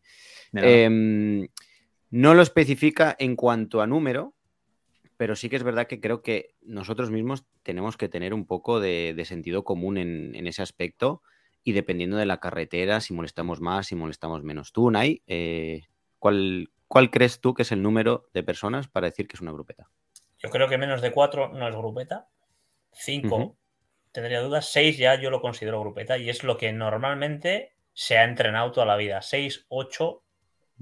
Em, 0.52 1.48
no 2.10 2.34
lo 2.34 2.42
especifica 2.42 3.16
en 3.18 3.34
cuanto 3.34 3.80
a 3.80 3.86
número, 3.86 4.34
pero 5.16 5.34
sí 5.34 5.48
que 5.48 5.56
es 5.56 5.62
verdad 5.62 5.86
que 5.86 6.00
creo 6.00 6.22
que 6.22 6.54
nosotros 6.62 7.10
mismos 7.10 7.44
tenemos 7.62 7.96
que 7.96 8.08
tener 8.08 8.34
un 8.34 8.46
poco 8.46 8.78
de, 8.80 9.14
de 9.16 9.24
sentido 9.24 9.64
común 9.64 9.96
en, 9.98 10.34
en 10.34 10.46
ese 10.46 10.62
aspecto 10.62 11.22
y 11.64 11.72
dependiendo 11.72 12.16
de 12.16 12.26
la 12.26 12.38
carretera, 12.38 13.00
si 13.00 13.14
molestamos 13.14 13.60
más, 13.60 13.88
si 13.88 13.96
molestamos 13.96 14.44
menos. 14.44 14.72
Tú, 14.72 14.84
Unai, 14.86 15.22
eh, 15.26 15.82
¿cuál, 16.20 16.70
¿cuál 16.88 17.10
crees 17.10 17.40
tú 17.40 17.54
que 17.54 17.62
es 17.62 17.72
el 17.72 17.82
número 17.82 18.28
de 18.32 18.42
personas 18.42 18.88
para 18.88 19.08
decir 19.08 19.26
que 19.28 19.36
es 19.36 19.40
una 19.40 19.52
grupeta? 19.52 19.88
Yo 20.38 20.50
creo 20.50 20.68
que 20.68 20.78
menos 20.78 21.00
de 21.00 21.12
cuatro 21.12 21.48
no 21.48 21.68
es 21.68 21.74
grupeta. 21.74 22.28
Cinco 22.92 23.56
tendría 24.12 24.40
dudas. 24.40 24.70
Seis 24.70 24.96
ya 24.96 25.20
yo 25.20 25.30
lo 25.30 25.40
considero 25.40 25.80
grupeta 25.80 26.18
y 26.18 26.30
es 26.30 26.42
lo 26.44 26.56
que 26.56 26.72
normalmente 26.72 27.76
se 27.92 28.18
ha 28.18 28.24
entrenado 28.24 28.72
toda 28.72 28.86
la 28.86 28.96
vida. 28.96 29.22
Seis, 29.22 29.66
ocho 29.68 30.22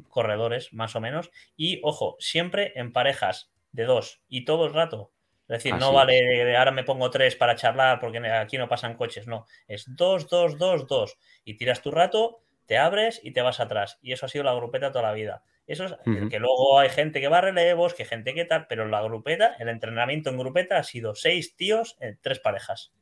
corredores 0.08 0.72
más 0.72 0.96
o 0.96 1.00
menos. 1.00 1.30
Y 1.56 1.80
ojo, 1.82 2.16
siempre 2.18 2.72
en 2.76 2.92
parejas 2.92 3.52
de 3.72 3.84
dos 3.84 4.22
y 4.28 4.44
todo 4.44 4.66
el 4.66 4.74
rato. 4.74 5.12
Es 5.48 5.62
decir, 5.62 5.74
no 5.74 5.92
vale 5.92 6.56
ahora 6.56 6.70
me 6.70 6.84
pongo 6.84 7.10
tres 7.10 7.36
para 7.36 7.54
charlar 7.54 8.00
porque 8.00 8.18
aquí 8.18 8.56
no 8.56 8.68
pasan 8.68 8.96
coches. 8.96 9.26
No, 9.26 9.46
es 9.68 9.84
dos, 9.94 10.28
dos, 10.28 10.56
dos, 10.58 10.86
dos. 10.86 11.18
Y 11.44 11.56
tiras 11.56 11.82
tu 11.82 11.90
rato, 11.90 12.40
te 12.66 12.78
abres 12.78 13.20
y 13.22 13.32
te 13.32 13.42
vas 13.42 13.60
atrás. 13.60 13.98
Y 14.00 14.12
eso 14.12 14.26
ha 14.26 14.30
sido 14.30 14.44
la 14.44 14.54
grupeta 14.54 14.90
toda 14.90 15.08
la 15.08 15.12
vida. 15.12 15.42
Eso 15.66 15.84
es 15.86 15.92
Ujú. 16.06 16.28
que 16.28 16.38
luego 16.38 16.78
hay 16.78 16.90
gente 16.90 17.20
que 17.20 17.28
va 17.28 17.38
a 17.38 17.42
relevos, 17.42 17.94
que 17.94 18.04
gente 18.04 18.34
que 18.34 18.44
tal, 18.44 18.66
pero 18.68 18.86
la 18.86 19.02
grupeta, 19.02 19.56
el 19.58 19.68
entrenamiento 19.68 20.30
en 20.30 20.38
grupeta 20.38 20.78
ha 20.78 20.82
sido 20.82 21.14
seis 21.14 21.56
tíos 21.56 21.96
en 22.00 22.18
tres 22.20 22.38
parejas. 22.38 22.92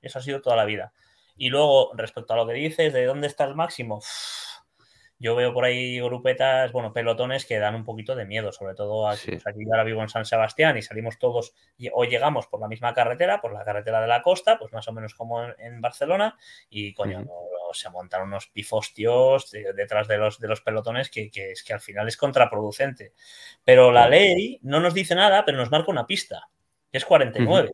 Eso 0.00 0.18
ha 0.18 0.22
sido 0.22 0.40
toda 0.40 0.56
la 0.56 0.64
vida. 0.64 0.92
Y 1.36 1.50
luego, 1.50 1.92
respecto 1.94 2.32
a 2.32 2.36
lo 2.36 2.46
que 2.46 2.54
dices, 2.54 2.92
¿de 2.92 3.04
dónde 3.04 3.26
está 3.26 3.44
el 3.44 3.54
máximo? 3.54 4.00
yo 5.20 5.36
veo 5.36 5.52
por 5.52 5.66
ahí 5.66 6.00
grupetas, 6.00 6.72
bueno, 6.72 6.94
pelotones 6.94 7.44
que 7.44 7.58
dan 7.58 7.74
un 7.74 7.84
poquito 7.84 8.16
de 8.16 8.24
miedo, 8.24 8.52
sobre 8.52 8.74
todo 8.74 9.06
aquí, 9.06 9.32
pues 9.32 9.46
aquí 9.46 9.60
ahora 9.70 9.84
vivo 9.84 10.00
en 10.00 10.08
San 10.08 10.24
Sebastián 10.24 10.78
y 10.78 10.82
salimos 10.82 11.18
todos 11.18 11.52
o 11.92 12.04
llegamos 12.04 12.46
por 12.46 12.58
la 12.58 12.68
misma 12.68 12.94
carretera, 12.94 13.42
por 13.42 13.52
la 13.52 13.62
carretera 13.62 14.00
de 14.00 14.08
la 14.08 14.22
costa, 14.22 14.58
pues 14.58 14.72
más 14.72 14.88
o 14.88 14.92
menos 14.92 15.14
como 15.14 15.44
en, 15.44 15.82
Barcelona, 15.82 16.38
y 16.70 16.94
coño, 16.94 17.26
se 17.74 17.90
montan 17.90 18.22
unos 18.22 18.46
pifostios 18.48 19.50
detrás 19.50 20.08
de 20.08 20.18
los, 20.18 20.38
de 20.38 20.48
los 20.48 20.60
pelotones 20.60 21.10
que, 21.10 21.30
es 21.32 21.62
que 21.62 21.72
al 21.72 21.80
final 21.80 22.08
es 22.08 22.16
contraproducente. 22.16 23.12
Pero 23.64 23.92
la 23.92 24.08
ley 24.08 24.58
no 24.62 24.80
nos 24.80 24.94
dice 24.94 25.14
nada, 25.14 25.44
pero 25.44 25.58
nos 25.58 25.70
marca 25.70 25.90
una 25.90 26.06
pista, 26.06 26.48
que 26.90 26.98
es 26.98 27.04
49. 27.04 27.72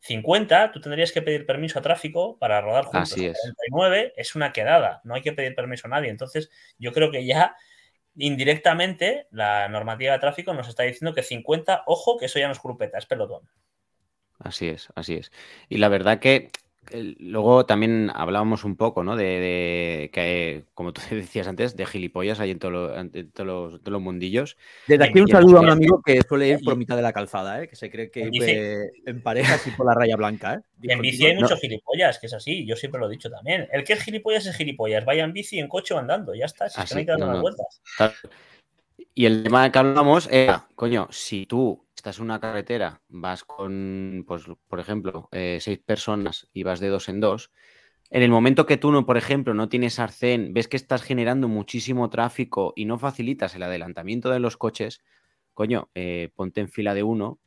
50, 0.00 0.72
tú 0.72 0.80
tendrías 0.80 1.10
que 1.10 1.22
pedir 1.22 1.46
permiso 1.46 1.78
a 1.78 1.82
tráfico 1.82 2.38
para 2.38 2.60
rodar 2.60 2.84
juntos. 2.84 3.12
Así 3.12 3.26
es. 3.26 3.38
49 3.40 4.12
es 4.16 4.34
una 4.36 4.52
quedada, 4.52 5.00
no 5.04 5.14
hay 5.14 5.22
que 5.22 5.32
pedir 5.32 5.54
permiso 5.54 5.86
a 5.86 5.90
nadie. 5.90 6.10
Entonces, 6.10 6.50
yo 6.78 6.92
creo 6.92 7.10
que 7.10 7.24
ya 7.24 7.56
indirectamente 8.14 9.26
la 9.30 9.68
normativa 9.68 10.12
de 10.12 10.18
tráfico 10.18 10.54
nos 10.54 10.68
está 10.68 10.84
diciendo 10.84 11.14
que 11.14 11.22
50, 11.22 11.82
ojo, 11.86 12.18
que 12.18 12.26
eso 12.26 12.38
ya 12.38 12.46
no 12.46 12.52
es 12.52 12.62
grupeta, 12.62 12.98
es 12.98 13.06
pelotón. 13.06 13.48
Así 14.38 14.68
es, 14.68 14.88
así 14.94 15.14
es. 15.14 15.32
Y 15.68 15.78
la 15.78 15.88
verdad 15.88 16.18
que 16.18 16.50
Luego 16.92 17.66
también 17.66 18.10
hablábamos 18.14 18.64
un 18.64 18.76
poco, 18.76 19.02
¿no? 19.02 19.16
De, 19.16 20.10
que, 20.12 20.64
como 20.74 20.92
tú 20.92 21.00
decías 21.10 21.48
antes, 21.48 21.76
de 21.76 21.86
gilipollas 21.86 22.40
hay 22.40 22.50
en, 22.50 22.58
todos 22.58 23.80
los, 23.84 24.00
mundillos. 24.00 24.56
Desde 24.86 25.04
aquí 25.04 25.20
un 25.20 25.28
saludo 25.28 25.58
a 25.58 25.60
un 25.60 25.70
amigo 25.70 26.00
que 26.04 26.20
suele 26.22 26.48
ir 26.48 26.60
por 26.64 26.76
mitad 26.76 26.96
de 26.96 27.02
la 27.02 27.12
calzada, 27.12 27.62
¿eh? 27.62 27.68
que 27.68 27.76
se 27.76 27.90
cree 27.90 28.10
que 28.10 28.22
en, 28.22 28.90
en 29.06 29.22
parejas 29.22 29.66
y 29.66 29.70
por 29.70 29.86
la 29.86 29.94
raya 29.94 30.16
blanca. 30.16 30.54
¿eh? 30.54 30.60
En 30.82 31.00
bici 31.00 31.26
hay 31.26 31.36
muchos 31.36 31.60
gilipollas, 31.60 32.18
que 32.18 32.26
es 32.26 32.34
así, 32.34 32.66
yo 32.66 32.76
siempre 32.76 33.00
lo 33.00 33.08
he 33.08 33.10
dicho 33.10 33.30
también. 33.30 33.68
El 33.72 33.84
que 33.84 33.94
es 33.94 34.02
gilipollas 34.02 34.46
es 34.46 34.56
gilipollas, 34.56 35.04
vaya 35.04 35.24
en 35.24 35.32
bici, 35.32 35.58
en 35.58 35.68
coche 35.68 35.94
o 35.94 35.98
andando, 35.98 36.34
ya 36.34 36.46
está, 36.46 36.68
si 36.68 36.78
no 36.78 36.98
hay 36.98 37.06
que 37.06 37.12
dar 37.12 37.22
unas 37.22 37.40
vueltas. 37.40 37.82
Y 39.14 39.24
el 39.24 39.44
tema 39.44 39.70
que 39.72 39.78
hablamos 39.78 40.28
era, 40.30 40.66
coño, 40.74 41.08
si 41.10 41.46
tú 41.46 41.85
estás 41.96 42.18
en 42.18 42.24
una 42.24 42.40
carretera, 42.40 43.00
vas 43.08 43.44
con, 43.44 44.24
pues, 44.26 44.44
por 44.68 44.80
ejemplo, 44.80 45.28
eh, 45.32 45.58
seis 45.60 45.78
personas 45.78 46.48
y 46.52 46.62
vas 46.62 46.80
de 46.80 46.88
dos 46.88 47.08
en 47.08 47.20
dos, 47.20 47.50
en 48.10 48.22
el 48.22 48.30
momento 48.30 48.66
que 48.66 48.76
tú, 48.76 48.92
no, 48.92 49.04
por 49.04 49.16
ejemplo, 49.16 49.54
no 49.54 49.68
tienes 49.68 49.98
arcén, 49.98 50.52
ves 50.54 50.68
que 50.68 50.76
estás 50.76 51.02
generando 51.02 51.48
muchísimo 51.48 52.08
tráfico 52.08 52.72
y 52.76 52.84
no 52.84 52.98
facilitas 52.98 53.54
el 53.56 53.64
adelantamiento 53.64 54.30
de 54.30 54.38
los 54.38 54.56
coches, 54.56 55.02
coño, 55.54 55.90
eh, 55.94 56.30
ponte 56.36 56.60
en 56.60 56.68
fila 56.68 56.94
de 56.94 57.02
uno 57.02 57.40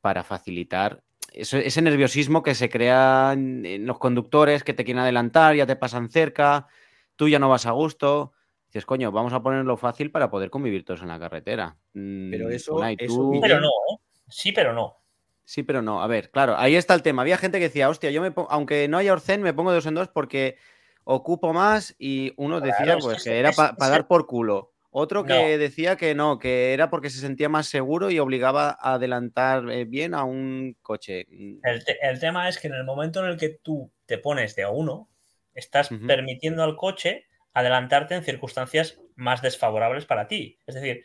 para 0.00 0.22
facilitar 0.22 1.02
ese, 1.32 1.82
nerviosismo 1.82 2.42
que 2.42 2.54
se 2.54 2.68
crea 2.68 3.32
en, 3.32 3.86
los 3.86 3.98
conductores 3.98 4.64
que 4.64 4.74
te 4.74 4.84
quieren 4.84 5.02
adelantar, 5.02 5.54
ya 5.54 5.66
te 5.66 5.76
pasan 5.76 6.10
cerca, 6.10 6.66
tú 7.16 7.28
ya 7.28 7.38
no 7.38 7.48
vas 7.48 7.66
a 7.66 7.72
gusto. 7.72 8.32
Dices, 8.76 8.84
coño, 8.84 9.10
vamos 9.10 9.32
a 9.32 9.42
ponerlo 9.42 9.78
fácil 9.78 10.10
para 10.10 10.28
poder 10.28 10.50
convivir 10.50 10.84
todos 10.84 11.00
en 11.00 11.08
la 11.08 11.18
carretera. 11.18 11.78
Pero 11.94 12.48
mm, 12.48 12.52
eso, 12.52 12.78
Sí, 12.78 13.38
pero 13.40 13.58
no, 13.58 13.68
¿eh? 13.68 13.96
Sí, 14.28 14.52
pero 14.52 14.74
no. 14.74 14.98
Sí, 15.46 15.62
pero 15.62 15.80
no. 15.80 16.02
A 16.02 16.06
ver, 16.06 16.30
claro, 16.30 16.58
ahí 16.58 16.76
está 16.76 16.92
el 16.92 17.00
tema. 17.00 17.22
Había 17.22 17.38
gente 17.38 17.58
que 17.58 17.68
decía, 17.68 17.88
hostia, 17.88 18.10
yo 18.10 18.20
me 18.20 18.34
aunque 18.50 18.86
no 18.86 18.98
haya 18.98 19.14
Orcen, 19.14 19.40
me 19.40 19.54
pongo 19.54 19.72
dos 19.72 19.86
en 19.86 19.94
dos 19.94 20.08
porque 20.08 20.58
ocupo 21.04 21.54
más 21.54 21.96
y 21.98 22.34
uno 22.36 22.60
decía 22.60 22.98
pues 23.00 23.24
que 23.24 23.38
era 23.38 23.52
para 23.52 23.74
dar 23.88 24.06
por 24.08 24.26
culo. 24.26 24.74
Otro 24.90 25.24
que 25.24 25.56
decía 25.56 25.96
que 25.96 26.14
no, 26.14 26.38
que 26.38 26.74
era 26.74 26.90
porque 26.90 27.08
se 27.08 27.20
sentía 27.20 27.48
más 27.48 27.68
seguro 27.68 28.10
y 28.10 28.18
obligaba 28.18 28.76
a 28.78 28.94
adelantar 28.94 29.70
eh, 29.70 29.86
bien 29.86 30.12
a 30.12 30.24
un 30.24 30.76
coche. 30.82 31.26
Mm. 31.30 31.60
El, 32.02 32.20
tema 32.20 32.46
es 32.50 32.58
que 32.58 32.68
en 32.68 32.74
el 32.74 32.84
momento 32.84 33.24
en 33.24 33.30
el 33.30 33.38
que 33.38 33.48
tú 33.48 33.90
te 34.04 34.18
pones 34.18 34.54
de 34.54 34.64
a 34.64 34.68
uno, 34.68 35.08
estás 35.54 35.88
permitiendo 36.06 36.62
al 36.62 36.76
coche 36.76 37.24
adelantarte 37.56 38.14
en 38.14 38.22
circunstancias 38.22 39.00
más 39.14 39.40
desfavorables 39.40 40.04
para 40.04 40.28
ti. 40.28 40.58
Es 40.66 40.74
decir, 40.74 41.04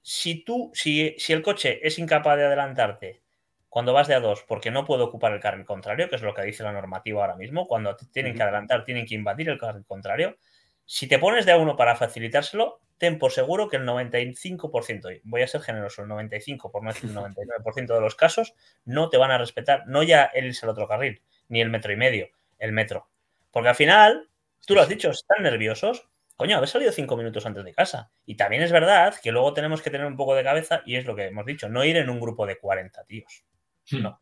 si 0.00 0.42
tú, 0.42 0.70
si, 0.72 1.14
si 1.18 1.34
el 1.34 1.42
coche 1.42 1.86
es 1.86 1.98
incapaz 1.98 2.38
de 2.38 2.46
adelantarte 2.46 3.20
cuando 3.68 3.92
vas 3.92 4.08
de 4.08 4.14
a 4.14 4.20
dos 4.20 4.42
porque 4.48 4.70
no 4.70 4.86
puede 4.86 5.02
ocupar 5.02 5.34
el 5.34 5.40
carril 5.40 5.66
contrario, 5.66 6.08
que 6.08 6.16
es 6.16 6.22
lo 6.22 6.32
que 6.32 6.44
dice 6.44 6.62
la 6.62 6.72
normativa 6.72 7.20
ahora 7.20 7.36
mismo, 7.36 7.68
cuando 7.68 7.94
tienen 8.10 8.34
que 8.34 8.42
adelantar, 8.42 8.86
tienen 8.86 9.04
que 9.04 9.14
invadir 9.14 9.50
el 9.50 9.58
carril 9.58 9.84
contrario, 9.84 10.38
si 10.86 11.06
te 11.08 11.18
pones 11.18 11.44
de 11.44 11.52
a 11.52 11.58
uno 11.58 11.76
para 11.76 11.94
facilitárselo, 11.94 12.80
ten 12.96 13.18
por 13.18 13.30
seguro 13.30 13.68
que 13.68 13.76
el 13.76 13.84
95%, 13.84 15.20
voy 15.24 15.42
a 15.42 15.46
ser 15.46 15.60
generoso, 15.60 16.00
el 16.00 16.08
95, 16.08 16.72
por 16.72 16.82
no 16.82 16.90
decir 16.90 17.10
el 17.10 17.16
99% 17.16 17.94
de 17.94 18.00
los 18.00 18.14
casos, 18.14 18.54
no 18.86 19.10
te 19.10 19.18
van 19.18 19.30
a 19.30 19.36
respetar, 19.36 19.84
no 19.86 20.02
ya 20.02 20.24
él 20.24 20.46
es 20.46 20.62
el 20.62 20.70
otro 20.70 20.88
carril, 20.88 21.20
ni 21.48 21.60
el 21.60 21.68
metro 21.68 21.92
y 21.92 21.96
medio, 21.96 22.30
el 22.58 22.72
metro. 22.72 23.10
Porque 23.50 23.68
al 23.68 23.74
final, 23.74 24.30
Tú 24.66 24.74
lo 24.74 24.82
has 24.82 24.88
dicho, 24.88 25.10
están 25.10 25.42
nerviosos. 25.42 26.08
Coño, 26.36 26.56
habéis 26.56 26.70
salido 26.70 26.92
cinco 26.92 27.16
minutos 27.16 27.44
antes 27.46 27.64
de 27.64 27.72
casa. 27.72 28.10
Y 28.24 28.36
también 28.36 28.62
es 28.62 28.72
verdad 28.72 29.14
que 29.22 29.32
luego 29.32 29.52
tenemos 29.54 29.82
que 29.82 29.90
tener 29.90 30.06
un 30.06 30.16
poco 30.16 30.34
de 30.34 30.44
cabeza, 30.44 30.82
y 30.86 30.96
es 30.96 31.04
lo 31.04 31.14
que 31.14 31.26
hemos 31.26 31.46
dicho, 31.46 31.68
no 31.68 31.84
ir 31.84 31.96
en 31.96 32.10
un 32.10 32.20
grupo 32.20 32.46
de 32.46 32.58
40 32.58 33.04
tíos. 33.04 33.44
No. 33.92 34.20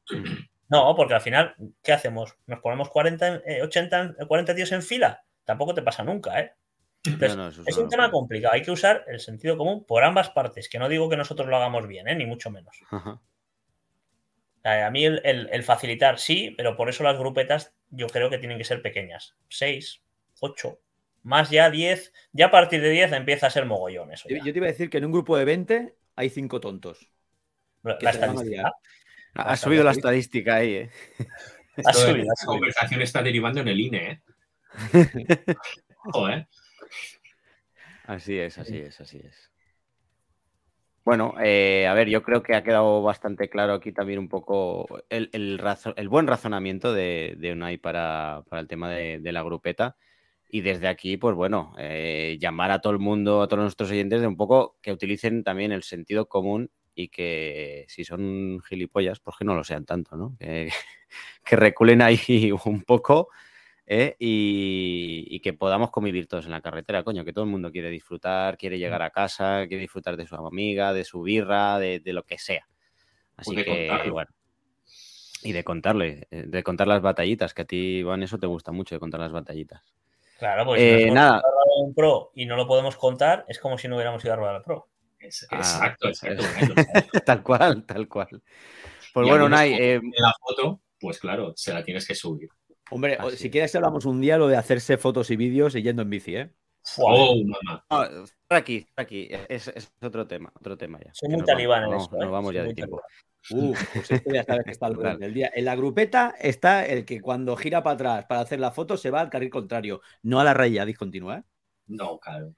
No, 0.68 0.94
porque 0.94 1.14
al 1.14 1.20
final, 1.20 1.56
¿qué 1.82 1.92
hacemos? 1.92 2.36
¿Nos 2.46 2.60
ponemos 2.60 2.90
40, 2.90 3.42
80, 3.62 4.14
40 4.28 4.54
tíos 4.54 4.70
en 4.70 4.82
fila? 4.82 5.24
Tampoco 5.44 5.74
te 5.74 5.82
pasa 5.82 6.04
nunca, 6.04 6.40
¿eh? 6.40 6.54
es 7.66 7.76
un 7.76 7.88
tema 7.88 8.10
complicado. 8.10 8.54
Hay 8.54 8.62
que 8.62 8.70
usar 8.70 9.04
el 9.08 9.20
sentido 9.20 9.56
común 9.56 9.84
por 9.84 10.04
ambas 10.04 10.30
partes. 10.30 10.68
Que 10.68 10.78
no 10.78 10.88
digo 10.88 11.08
que 11.08 11.16
nosotros 11.16 11.48
lo 11.48 11.56
hagamos 11.56 11.88
bien, 11.88 12.08
¿eh? 12.08 12.14
ni 12.14 12.26
mucho 12.26 12.50
menos. 12.50 12.78
A 14.62 14.90
mí 14.90 15.04
el, 15.06 15.20
el, 15.24 15.62
facilitar 15.62 16.18
sí, 16.18 16.54
pero 16.56 16.76
por 16.76 16.88
eso 16.90 17.02
las 17.02 17.18
grupetas 17.18 17.74
yo 17.88 18.06
creo 18.08 18.28
que 18.28 18.38
tienen 18.38 18.58
que 18.58 18.64
ser 18.64 18.82
pequeñas. 18.82 19.34
Seis, 19.48 20.02
8, 20.40 20.78
más 21.22 21.50
ya 21.50 21.70
10, 21.70 22.12
ya 22.32 22.46
a 22.46 22.50
partir 22.50 22.80
de 22.80 22.90
10 22.90 23.12
empieza 23.12 23.46
a 23.46 23.50
ser 23.50 23.66
mogollón 23.66 24.12
eso. 24.12 24.28
Yo 24.28 24.42
te 24.42 24.58
iba 24.58 24.66
a 24.66 24.70
decir 24.70 24.90
que 24.90 24.98
en 24.98 25.04
un 25.04 25.12
grupo 25.12 25.36
de 25.36 25.44
20 25.44 25.94
hay 26.16 26.30
5 26.30 26.60
tontos. 26.60 27.10
La 27.82 28.10
estadística. 28.10 28.72
Ha, 29.34 29.56
subido 29.56 29.84
la 29.84 29.92
estadística 29.92 30.56
ahí, 30.56 30.74
¿eh? 30.74 30.90
Ha 31.84 31.92
subido, 31.94 32.26
la 32.26 32.46
conversación 32.46 33.00
está 33.00 33.22
derivando 33.22 33.60
en 33.60 33.68
el 33.68 33.80
INE, 33.80 34.10
¿eh? 34.10 34.20
¿eh? 36.30 36.46
Así 38.04 38.38
es, 38.38 38.58
así 38.58 38.78
es, 38.78 39.00
así 39.00 39.22
es. 39.24 39.50
Bueno, 41.04 41.34
eh, 41.40 41.86
a 41.86 41.94
ver, 41.94 42.08
yo 42.08 42.22
creo 42.22 42.42
que 42.42 42.54
ha 42.54 42.62
quedado 42.62 43.02
bastante 43.02 43.48
claro 43.48 43.72
aquí 43.72 43.92
también 43.92 44.18
un 44.18 44.28
poco 44.28 44.86
el, 45.08 45.30
el, 45.32 46.08
buen 46.08 46.26
razonamiento 46.26 46.92
de, 46.92 47.36
de 47.38 47.52
Unai 47.52 47.78
para, 47.78 48.42
para 48.48 48.60
el 48.60 48.68
tema 48.68 48.90
de, 48.90 49.20
de 49.20 49.32
la 49.32 49.42
grupeta. 49.42 49.96
Y 50.52 50.62
desde 50.62 50.88
aquí, 50.88 51.16
pues 51.16 51.36
bueno, 51.36 51.72
eh, 51.78 52.36
llamar 52.40 52.72
a 52.72 52.80
todo 52.80 52.92
el 52.92 52.98
mundo, 52.98 53.40
a 53.42 53.48
todos 53.48 53.62
nuestros 53.62 53.90
oyentes, 53.90 54.20
de 54.20 54.26
un 54.26 54.36
poco 54.36 54.76
que 54.82 54.92
utilicen 54.92 55.44
también 55.44 55.70
el 55.70 55.84
sentido 55.84 56.28
común 56.28 56.70
y 56.92 57.08
que 57.08 57.84
si 57.88 58.04
son 58.04 58.60
gilipollas, 58.68 59.20
pues 59.20 59.36
que 59.36 59.44
no 59.44 59.54
lo 59.54 59.62
sean 59.62 59.84
tanto, 59.84 60.16
¿no? 60.16 60.36
Que, 60.38 60.70
reculen 61.50 62.02
ahí 62.02 62.50
un 62.64 62.82
poco 62.82 63.28
¿eh? 63.86 64.16
y, 64.18 65.38
que 65.40 65.52
podamos 65.52 65.90
convivir 65.90 66.26
todos 66.26 66.46
en 66.46 66.50
la 66.50 66.60
carretera, 66.60 67.04
coño, 67.04 67.24
que 67.24 67.32
todo 67.32 67.44
el 67.44 67.50
mundo 67.50 67.70
quiere 67.70 67.90
disfrutar, 67.90 68.58
quiere 68.58 68.76
mm. 68.76 68.80
llegar 68.80 69.02
a 69.02 69.10
casa, 69.10 69.66
quiere 69.68 69.82
disfrutar 69.82 70.16
de 70.16 70.26
su 70.26 70.34
amiga, 70.34 70.92
de 70.92 71.04
su 71.04 71.22
birra, 71.22 71.78
de, 71.78 72.02
lo 72.06 72.24
que 72.24 72.38
sea. 72.38 72.66
Así 73.36 73.54
que, 73.54 74.10
bueno. 74.10 74.30
Y 75.42 75.52
de 75.52 75.64
contarle, 75.64 76.26
eh, 76.30 76.44
de 76.46 76.62
contar 76.62 76.86
las 76.86 77.00
batallitas, 77.00 77.54
que 77.54 77.62
a 77.62 77.64
ti, 77.64 77.98
Iván, 77.98 78.22
eso 78.22 78.36
te 78.38 78.46
gusta 78.46 78.72
mucho, 78.72 78.94
de 78.94 78.98
contar 78.98 79.20
las 79.20 79.32
batallitas. 79.32 79.82
Claro, 80.40 80.64
pues 80.64 80.80
si 80.80 80.86
eh, 80.86 81.10
nada. 81.10 81.42
un 81.82 81.94
Pro 81.94 82.32
y 82.34 82.46
no 82.46 82.56
lo 82.56 82.66
podemos 82.66 82.96
contar, 82.96 83.44
es 83.46 83.58
como 83.58 83.76
si 83.76 83.88
no 83.88 83.96
hubiéramos 83.96 84.24
ido 84.24 84.32
a 84.32 84.36
rodar 84.36 84.56
el 84.56 84.62
Pro. 84.62 84.88
exacto, 85.20 86.08
exacto. 86.08 86.42
tal 87.26 87.42
cual, 87.42 87.84
tal 87.84 88.08
cual. 88.08 88.42
Pues 89.12 89.28
bueno, 89.28 89.50
Nai. 89.50 89.74
Eh... 89.74 90.00
La 90.16 90.32
foto, 90.40 90.80
pues 90.98 91.18
claro, 91.18 91.52
se 91.56 91.74
la 91.74 91.84
tienes 91.84 92.06
que 92.06 92.14
subir. 92.14 92.48
Hombre, 92.90 93.18
si 93.36 93.50
quieres 93.50 93.74
hablamos 93.74 94.06
un 94.06 94.18
día 94.22 94.38
lo 94.38 94.48
de 94.48 94.56
hacerse 94.56 94.96
fotos 94.96 95.30
y 95.30 95.36
vídeos 95.36 95.76
y 95.76 95.82
yendo 95.82 96.00
en 96.00 96.10
bici, 96.10 96.36
¿eh? 96.36 96.50
Oh, 96.98 97.36
mamá. 97.44 97.84
aquí, 98.48 98.86
aquí. 98.96 99.28
Es, 99.48 99.72
otro 100.00 100.26
tema, 100.26 100.52
otro 100.54 100.76
tema 100.76 100.98
ya. 101.04 101.12
Soy 101.14 101.28
muy 101.28 101.44
talibán 101.44 101.84
en 101.84 101.94
eso. 101.94 102.10
No, 102.12 102.24
¿eh? 102.24 102.28
vamos 102.28 102.54
ya 102.54 102.62
de 102.64 102.74
tiempo. 102.74 103.00
Uh, 103.50 103.74
pues 103.94 104.10
esto 104.10 104.32
ya 104.32 104.44
sabes 104.44 104.64
que 104.64 104.70
está 104.72 104.88
el 104.88 105.18
del 105.18 105.34
día. 105.34 105.50
En 105.54 105.64
la 105.64 105.76
grupeta 105.76 106.34
está 106.38 106.84
el 106.84 107.04
que 107.04 107.20
cuando 107.20 107.56
gira 107.56 107.82
para 107.82 107.94
atrás 107.94 108.26
para 108.26 108.40
hacer 108.40 108.60
la 108.60 108.70
foto 108.70 108.96
se 108.96 109.10
va 109.10 109.20
al 109.20 109.30
carril 109.30 109.50
contrario, 109.50 110.00
no 110.22 110.40
a 110.40 110.44
la 110.44 110.54
raya 110.54 110.84
discontinua. 110.84 111.38
¿eh? 111.38 111.42
No, 111.86 112.18
claro. 112.18 112.54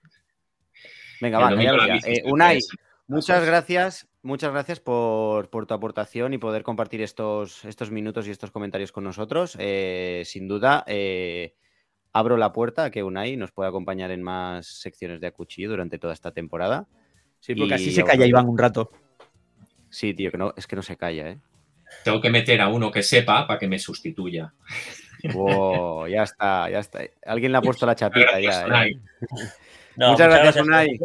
Venga, 1.21 1.39
va, 1.39 1.53
eh, 1.53 2.23
Unai, 2.25 2.59
muchas 3.07 3.45
gracias. 3.45 4.09
Muchas 4.25 4.53
gracias 4.53 4.79
por, 4.79 5.49
tu 5.49 5.75
aportación 5.75 6.33
y 6.33 6.39
poder 6.39 6.63
compartir 6.63 7.03
estos, 7.03 7.65
estos 7.65 7.91
minutos 7.91 8.29
y 8.29 8.31
estos 8.31 8.53
comentarios 8.53 8.93
con 8.93 9.03
nosotros. 9.03 9.57
Eh, 9.59 10.23
sin 10.25 10.47
duda, 10.47 10.85
abro 12.13 12.37
la 12.37 12.53
puerta 12.53 12.85
a 12.85 12.91
que 12.91 13.03
Unai 13.03 13.37
nos 13.37 13.53
pueda 13.53 13.71
acompañar 13.71 14.11
en 14.11 14.23
más 14.23 14.67
secciones 14.67 15.21
de 15.21 15.27
Acuchillo 15.27 15.71
durante 15.71 15.99
toda 15.99 16.13
esta 16.13 16.33
temporada. 16.33 16.87
Sí, 17.41 17.55
porque 17.55 17.75
así 17.75 17.91
se 17.91 18.05
calla 18.05 18.27
Iván 18.27 18.49
un 18.49 18.59
rato. 18.59 18.91
Sí, 19.89 20.15
tío, 20.15 20.31
que 20.31 20.39
no, 20.39 20.55
es 20.57 20.67
que 20.67 20.77
no 20.77 20.83
se 20.83 20.97
calla, 20.97 21.29
¿eh? 21.29 21.39
Tengo 22.05 22.21
que 22.21 22.31
meter 22.31 22.61
a 22.61 22.69
uno 22.69 22.91
que 22.91 23.03
sepa 23.03 23.47
para 23.47 23.59
que 23.59 23.69
me 23.69 23.79
sustituya. 23.79 24.53
ya 25.23 26.23
está, 26.23 26.71
ya 26.71 26.79
está. 26.79 27.01
Alguien 27.27 27.53
le 27.53 27.59
ha 27.59 27.63
puesto 27.63 27.85
la 27.85 27.95
chapita 27.95 28.41
ya. 28.41 28.67
¿eh? 28.87 28.97
muchas, 29.97 30.29
gracias, 30.29 30.65
Unai. 30.65 30.99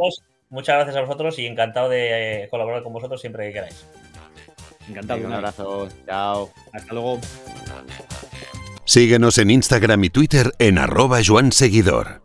muchas 0.49 0.75
gracias 0.75 0.95
a 0.95 1.01
vosotros 1.01 1.37
y 1.39 1.45
encantado 1.45 1.89
de 1.89 2.43
eh, 2.43 2.49
colaborar 2.49 2.83
con 2.83 2.93
vosotros 2.93 3.19
siempre 3.19 3.47
que 3.47 3.53
queráis. 3.53 3.85
Encantado. 4.89 5.25
un 5.25 5.33
abrazo. 5.33 5.89
Chao. 6.05 6.49
Hasta 6.71 6.93
luego. 6.93 7.19
Síguenos 8.87 9.37
en 9.37 9.51
Instagram 9.51 10.05
y 10.05 10.09
Twitter 10.09 10.53
en 10.59 10.77
arroba 10.77 11.19
Joan 11.21 11.51
Seguidor. 11.51 12.21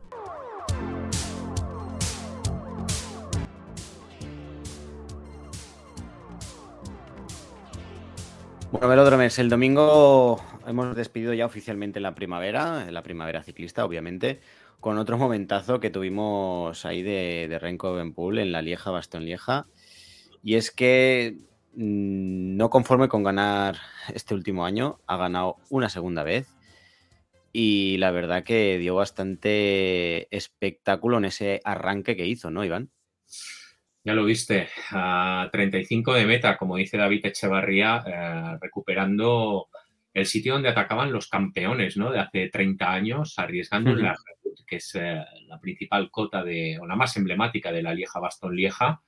Bueno, 8.71 8.87
Velódromes, 8.87 9.41
el 9.41 9.49
domingo 9.51 10.41
hemos 10.65 10.95
despedido 10.95 11.35
ya 11.35 11.47
oficialmente 11.47 11.99
la 11.99 12.15
primavera, 12.15 12.89
la 12.93 13.03
primavera 13.03 13.43
ciclista, 13.43 13.85
obviamente, 13.85 14.41
con 14.79 14.99
otro 14.99 15.19
momentazo 15.19 15.81
que 15.81 15.91
tuvimos 15.91 16.87
ahí 16.87 17.03
de, 17.03 17.49
de 17.51 17.59
Renko 17.59 17.95
Benpool 17.95 18.39
en 18.39 18.53
la 18.53 18.63
Lieja, 18.63 18.93
Bastón 18.93 19.25
Lieja. 19.25 19.67
Y 20.45 20.55
es 20.55 20.71
que 20.71 21.39
mm, 21.75 22.57
no 22.57 22.71
conforme 22.71 23.09
con 23.09 23.25
ganar 23.25 23.79
este 24.15 24.35
último 24.35 24.65
año, 24.65 25.01
ha 25.09 25.17
ganado 25.17 25.57
una 25.69 25.89
segunda 25.89 26.23
vez. 26.23 26.52
Y 27.53 27.99
la 27.99 28.11
verdad 28.11 28.45
que 28.45 28.79
dio 28.79 28.95
bastante 28.95 30.35
espectáculo 30.35 31.19
en 31.19 31.27
ese 31.27 31.61
arranque 31.65 32.17
que 32.17 32.27
hizo, 32.27 32.51
¿no, 32.51 32.65
Iván? 32.65 32.91
Ya 34.05 34.15
lo 34.15 34.25
viste, 34.25 34.69
a 34.91 35.49
35 35.53 36.15
de 36.15 36.27
meta, 36.27 36.57
como 36.57 36.77
dice 36.77 36.97
David 36.97 37.27
Echevarría, 37.27 38.03
eh, 38.07 38.59
recuperando 38.61 39.69
el 40.13 40.27
sitio 40.27 40.55
donde 40.55 40.71
atacaban 40.71 41.13
los 41.13 41.29
campeones 41.29 41.97
¿no? 41.97 42.11
de 42.11 42.19
hace 42.19 42.49
30 42.49 42.91
años, 42.91 43.39
arriesgando 43.39 43.91
en 43.93 44.03
la 44.03 44.17
que 44.67 44.77
es 44.77 44.95
eh, 44.95 45.23
la 45.47 45.61
principal 45.61 46.11
cota 46.11 46.43
de, 46.43 46.79
o 46.81 46.87
la 46.87 46.97
más 46.97 47.17
emblemática 47.17 47.73
de 47.73 47.83
la 47.83 47.95
Lieja 47.95 48.21
Bastón 48.21 48.57
Lieja, 48.57 49.03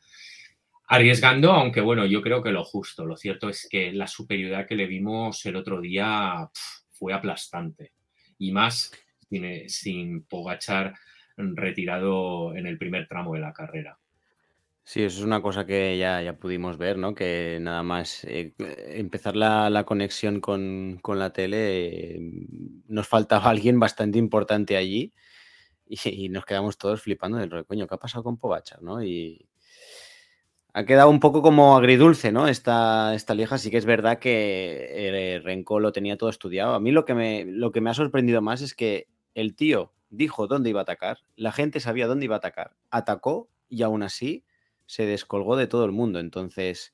arriesgando, 0.87 1.53
aunque 1.53 1.81
bueno, 1.81 2.07
yo 2.07 2.23
creo 2.23 2.43
que 2.43 2.53
lo 2.53 2.65
justo. 2.65 3.05
Lo 3.05 3.17
cierto 3.17 3.49
es 3.49 3.67
que 3.71 3.93
la 3.93 4.07
superioridad 4.07 4.67
que 4.67 4.77
le 4.77 4.87
vimos 4.87 5.45
el 5.47 5.57
otro 5.57 5.81
día 5.81 6.49
fue 6.93 7.13
aplastante. 7.13 7.93
Y 8.39 8.53
más 8.53 8.93
sin, 9.29 9.69
sin 9.69 10.25
Pogachar 10.25 10.95
retirado 11.37 12.55
en 12.55 12.67
el 12.67 12.79
primer 12.79 13.09
tramo 13.09 13.35
de 13.35 13.41
la 13.41 13.53
carrera. 13.53 13.99
Sí, 14.87 15.03
eso 15.03 15.21
es 15.21 15.25
una 15.25 15.41
cosa 15.41 15.65
que 15.65 15.97
ya, 15.97 16.21
ya 16.21 16.39
pudimos 16.39 16.77
ver, 16.77 16.99
¿no? 16.99 17.15
Que 17.15 17.59
nada 17.61 17.83
más 17.83 18.23
eh, 18.25 18.55
empezar 18.59 19.35
la, 19.35 19.85
conexión 19.87 20.41
con, 20.41 21.01
la 21.03 21.33
tele, 21.33 22.19
mm, 22.21 22.93
nos 22.93 23.09
faltaba 23.09 23.49
alguien 23.51 23.81
bastante 23.81 24.19
importante 24.19 24.77
allí 24.77 25.15
y, 25.87 26.29
nos 26.29 26.45
quedamos 26.45 26.79
todos 26.79 27.03
flipando 27.03 27.39
del 27.39 27.65
coño, 27.67 27.87
¿qué 27.87 27.95
ha 27.95 27.99
pasado 27.99 28.25
con 28.25 28.39
Povachar, 28.39 28.83
no? 28.83 29.03
Y 29.03 29.49
ha 30.77 30.85
quedado 30.85 31.09
un 31.09 31.21
poco 31.21 31.41
como 31.41 31.77
agridulce, 31.77 32.33
¿no? 32.33 32.49
Esta, 32.49 33.15
esta 33.15 33.35
lieja, 33.35 33.59
sí 33.59 33.71
que 33.71 33.77
es 33.77 33.85
verdad 33.85 34.19
que 34.19 34.89
eh, 34.91 35.39
Renko 35.39 35.79
lo 35.79 35.93
tenía 35.93 36.19
todo 36.19 36.29
estudiado. 36.29 36.75
A 36.75 36.81
mí 36.81 36.91
lo 36.91 37.05
que, 37.05 37.15
me, 37.15 37.45
lo 37.45 37.71
que 37.71 37.81
me 37.81 37.91
ha 37.91 37.95
sorprendido 37.95 38.43
más 38.43 38.61
es 38.61 38.75
que 38.75 39.07
el 39.35 39.55
tío 39.55 39.93
dijo 40.11 40.49
dónde 40.49 40.71
iba 40.71 40.81
a 40.81 40.83
atacar, 40.83 41.19
la 41.37 41.53
gente 41.53 41.79
sabía 41.79 42.09
dónde 42.09 42.25
iba 42.25 42.35
a 42.35 42.39
atacar, 42.39 42.75
atacó 42.91 43.49
y 43.69 43.83
aún 43.83 44.03
así 44.03 44.45
se 44.87 45.07
descolgó 45.07 45.57
de 45.57 45.69
todo 45.69 45.85
el 45.85 45.93
mundo. 45.93 46.19
Entonces, 46.19 46.93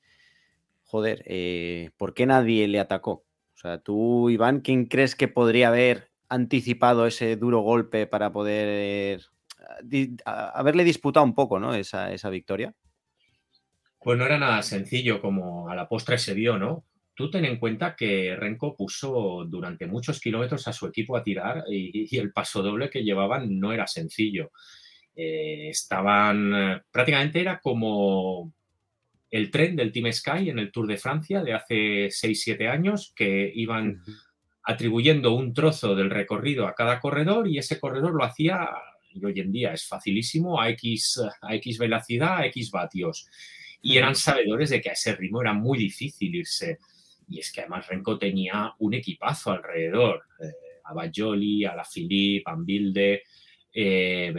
joder, 0.83 1.23
eh, 1.25 1.89
¿por 1.97 2.13
qué 2.13 2.27
nadie 2.27 2.67
le 2.67 2.79
atacó? 2.79 3.25
O 3.55 3.57
sea, 3.57 3.79
tú, 3.79 4.29
Iván, 4.29 4.61
¿quién 4.61 4.85
crees 4.85 5.15
que 5.15 5.27
podría 5.27 5.69
haber 5.69 6.11
anticipado 6.29 7.07
ese 7.07 7.35
duro 7.35 7.61
golpe 7.61 8.05
para 8.05 8.31
poder 8.31 9.21
haberle 10.23 10.83
disputado 10.83 11.25
un 11.25 11.33
poco, 11.33 11.59
¿no? 11.59 11.73
Esa, 11.73 12.13
esa 12.13 12.29
victoria. 12.29 12.75
Pues 14.01 14.17
no 14.17 14.25
era 14.25 14.37
nada 14.37 14.61
sencillo 14.63 15.21
como 15.21 15.69
a 15.69 15.75
la 15.75 15.87
postre 15.87 16.17
se 16.17 16.33
vio, 16.33 16.57
¿no? 16.57 16.85
Tú 17.13 17.29
ten 17.29 17.45
en 17.45 17.57
cuenta 17.57 17.95
que 17.95 18.35
Renko 18.35 18.75
puso 18.75 19.45
durante 19.47 19.85
muchos 19.85 20.19
kilómetros 20.19 20.67
a 20.67 20.73
su 20.73 20.87
equipo 20.87 21.15
a 21.15 21.23
tirar 21.23 21.65
y, 21.69 22.07
y 22.09 22.17
el 22.17 22.31
paso 22.31 22.63
doble 22.63 22.89
que 22.89 23.03
llevaban 23.03 23.59
no 23.59 23.71
era 23.71 23.85
sencillo. 23.85 24.51
Eh, 25.15 25.69
estaban, 25.69 26.81
prácticamente 26.89 27.41
era 27.41 27.59
como 27.59 28.53
el 29.29 29.51
tren 29.51 29.75
del 29.75 29.91
Team 29.91 30.11
Sky 30.11 30.49
en 30.49 30.59
el 30.59 30.71
Tour 30.71 30.87
de 30.87 30.97
Francia 30.97 31.43
de 31.43 31.53
hace 31.53 32.09
6-7 32.09 32.69
años, 32.69 33.13
que 33.15 33.51
iban 33.53 34.01
atribuyendo 34.63 35.33
un 35.33 35.53
trozo 35.53 35.95
del 35.95 36.09
recorrido 36.09 36.67
a 36.67 36.75
cada 36.75 36.99
corredor 36.99 37.47
y 37.47 37.57
ese 37.57 37.79
corredor 37.79 38.13
lo 38.13 38.23
hacía, 38.23 38.69
y 39.13 39.23
hoy 39.23 39.39
en 39.39 39.51
día 39.51 39.73
es 39.73 39.87
facilísimo, 39.87 40.61
a 40.61 40.69
X, 40.69 41.21
a 41.41 41.55
X 41.55 41.77
velocidad, 41.77 42.37
a 42.37 42.45
X 42.47 42.71
vatios. 42.71 43.27
Y 43.81 43.97
eran 43.97 44.15
sabedores 44.15 44.69
de 44.69 44.81
que 44.81 44.89
a 44.89 44.93
ese 44.93 45.15
ritmo 45.15 45.41
era 45.41 45.53
muy 45.53 45.77
difícil 45.77 46.35
irse. 46.35 46.79
Y 47.27 47.39
es 47.39 47.51
que 47.51 47.61
además 47.61 47.87
Renko 47.87 48.17
tenía 48.17 48.73
un 48.79 48.93
equipazo 48.93 49.51
alrededor. 49.51 50.23
Eh, 50.43 50.51
a 50.83 50.93
Bajoli, 50.93 51.65
a 51.65 51.75
la 51.75 51.85
Philippe, 51.85 52.43
a 52.45 52.53
Ambilde, 52.53 53.23
eh, 53.73 54.33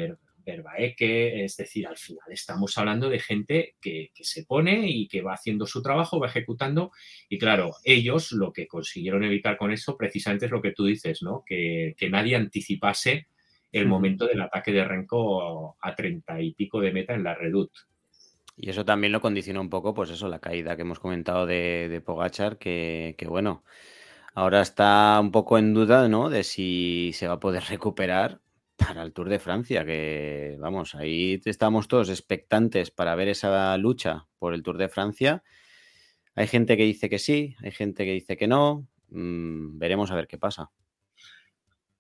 es 0.45 1.57
decir, 1.57 1.87
al 1.87 1.97
final 1.97 2.27
estamos 2.31 2.77
hablando 2.79 3.09
de 3.09 3.19
gente 3.19 3.77
que, 3.81 4.11
se 4.15 4.45
pone 4.45 4.89
y 4.89 5.07
que 5.09 5.23
va 5.23 5.35
haciendo 5.35 5.67
su 5.67 5.83
trabajo, 5.83 6.19
va 6.19 6.29
ejecutando 6.29 6.91
y 7.29 7.39
claro, 7.39 7.73
ellos 7.85 8.33
lo 8.33 8.53
que 8.53 8.67
consiguieron 8.67 9.25
evitar 9.25 9.57
con 9.57 9.73
eso 9.73 9.97
precisamente 9.97 10.47
es 10.47 10.53
lo 10.53 10.63
que 10.63 10.73
tú 10.73 10.87
dices, 10.87 11.23
¿no? 11.23 11.45
Que, 11.47 11.95
nadie 12.11 12.37
anticipase 12.37 13.29
el 13.71 13.87
momento 13.87 14.27
del 14.27 14.43
ataque 14.43 14.73
de 14.73 14.85
Renko 14.85 15.77
a 15.81 15.95
treinta 15.95 16.41
y 16.43 16.53
pico 16.53 16.81
de 16.81 16.93
meta 16.93 17.15
en 17.15 17.25
la 17.25 17.35
Redut. 17.35 17.71
Y 18.63 18.71
eso 18.71 18.85
también 18.85 19.13
lo 19.13 19.21
condiciona 19.21 19.61
un 19.61 19.69
poco, 19.69 19.93
pues 19.93 20.11
eso, 20.11 20.29
la 20.29 20.39
caída 20.39 20.77
que 20.77 20.83
hemos 20.83 21.01
comentado 21.01 21.47
de, 21.47 22.01
Pogachar, 22.07 22.59
que, 22.59 23.17
que 23.19 23.27
bueno, 23.27 23.65
ahora 24.35 24.63
está 24.63 25.19
un 25.21 25.33
poco 25.33 25.59
en 25.59 25.75
duda, 25.75 26.09
¿no? 26.09 26.31
De 26.31 26.45
si 26.45 27.11
se 27.13 27.27
va 27.27 27.35
a 27.35 27.41
poder 27.41 27.65
recuperar 27.69 28.41
para 28.77 29.03
el 29.03 29.13
Tour 29.13 29.31
de 29.31 29.41
Francia, 29.41 29.85
que 29.85 30.57
vamos, 30.61 30.95
ahí 30.95 31.41
estamos 31.45 31.89
todos 31.89 32.09
expectantes 32.09 32.93
para 32.93 33.17
ver 33.17 33.27
esa 33.27 33.77
lucha 33.79 34.29
por 34.39 34.55
el 34.55 34.63
Tour 34.63 34.79
de 34.79 34.89
Francia. 34.89 35.43
Hay 36.37 36.47
gente 36.47 36.77
que 36.77 36.85
dice 36.85 37.11
que 37.11 37.19
sí, 37.19 37.57
hay 37.65 37.73
gente 37.73 38.05
que 38.05 38.13
dice 38.13 38.37
que 38.37 38.47
no. 38.47 38.87
Mm, 39.09 39.77
veremos 39.77 40.13
a 40.13 40.15
ver 40.15 40.29
qué 40.29 40.39
pasa. 40.39 40.71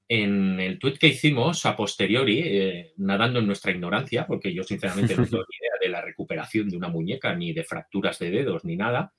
En 0.06 0.60
el 0.60 0.78
tuit 0.78 0.96
que 0.98 1.08
hicimos 1.08 1.66
a 1.66 1.74
posteriori, 1.74 2.40
eh, 2.44 2.92
nadando 2.98 3.40
en 3.40 3.46
nuestra 3.48 3.72
ignorancia, 3.72 4.28
porque 4.28 4.54
yo 4.54 4.62
sinceramente 4.62 5.16
no 5.16 5.26
tengo 5.26 5.42
ni 5.42 5.56
idea 5.58 5.71
de 5.82 5.88
la 5.88 6.00
recuperación 6.00 6.68
de 6.68 6.76
una 6.76 6.88
muñeca, 6.88 7.34
ni 7.34 7.52
de 7.52 7.64
fracturas 7.64 8.18
de 8.18 8.30
dedos, 8.30 8.64
ni 8.64 8.76
nada, 8.76 9.12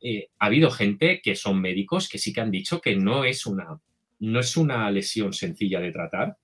eh, 0.00 0.28
ha 0.38 0.46
habido 0.46 0.70
gente 0.70 1.20
que 1.22 1.36
son 1.36 1.60
médicos 1.60 2.08
que 2.08 2.18
sí 2.18 2.32
que 2.32 2.40
han 2.40 2.50
dicho 2.50 2.80
que 2.80 2.96
no 2.96 3.24
es 3.24 3.46
una, 3.46 3.80
no 4.18 4.40
es 4.40 4.56
una 4.56 4.90
lesión 4.90 5.32
sencilla 5.32 5.80
de 5.80 5.92
tratar, 5.92 6.36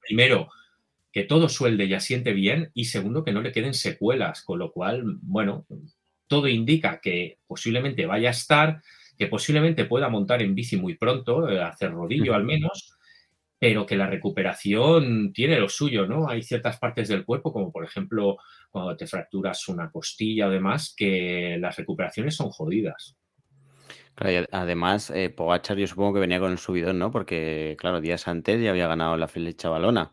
Primero, 0.00 0.48
que 1.12 1.24
todo 1.24 1.48
suelde 1.48 1.84
y 1.84 1.94
asiente 1.94 2.32
bien 2.32 2.70
y 2.74 2.86
segundo, 2.86 3.24
que 3.24 3.32
no 3.32 3.42
le 3.42 3.52
queden 3.52 3.74
secuelas, 3.74 4.42
con 4.42 4.58
lo 4.58 4.72
cual, 4.72 5.02
bueno, 5.22 5.66
todo 6.26 6.48
indica 6.48 7.00
que 7.00 7.38
posiblemente 7.46 8.06
vaya 8.06 8.28
a 8.28 8.32
estar, 8.32 8.82
que 9.18 9.26
posiblemente 9.26 9.84
pueda 9.84 10.08
montar 10.08 10.42
en 10.42 10.54
bici 10.54 10.76
muy 10.76 10.94
pronto, 10.94 11.48
eh, 11.48 11.60
hacer 11.60 11.90
rodillo 11.90 12.34
al 12.34 12.44
menos, 12.44 12.96
pero 13.58 13.84
que 13.84 13.96
la 13.96 14.06
recuperación 14.06 15.32
tiene 15.32 15.58
lo 15.58 15.68
suyo, 15.68 16.06
¿no? 16.06 16.28
Hay 16.28 16.42
ciertas 16.42 16.78
partes 16.78 17.08
del 17.08 17.24
cuerpo, 17.24 17.52
como 17.52 17.72
por 17.72 17.84
ejemplo 17.84 18.38
cuando 18.70 18.96
te 18.96 19.06
fracturas 19.06 19.68
una 19.68 19.90
costilla 19.90 20.46
o 20.46 20.50
demás, 20.50 20.94
que 20.96 21.56
las 21.58 21.76
recuperaciones 21.76 22.36
son 22.36 22.50
jodidas 22.50 23.16
además, 24.50 25.10
eh, 25.10 25.30
Pogachar 25.30 25.78
yo 25.78 25.86
supongo 25.86 26.14
que 26.14 26.20
venía 26.20 26.40
con 26.40 26.52
el 26.52 26.58
subidón, 26.58 26.98
¿no? 26.98 27.10
Porque, 27.10 27.76
claro, 27.78 28.00
días 28.00 28.28
antes 28.28 28.62
ya 28.62 28.70
había 28.70 28.86
ganado 28.86 29.16
la 29.16 29.28
flecha 29.28 29.68
balona. 29.68 30.12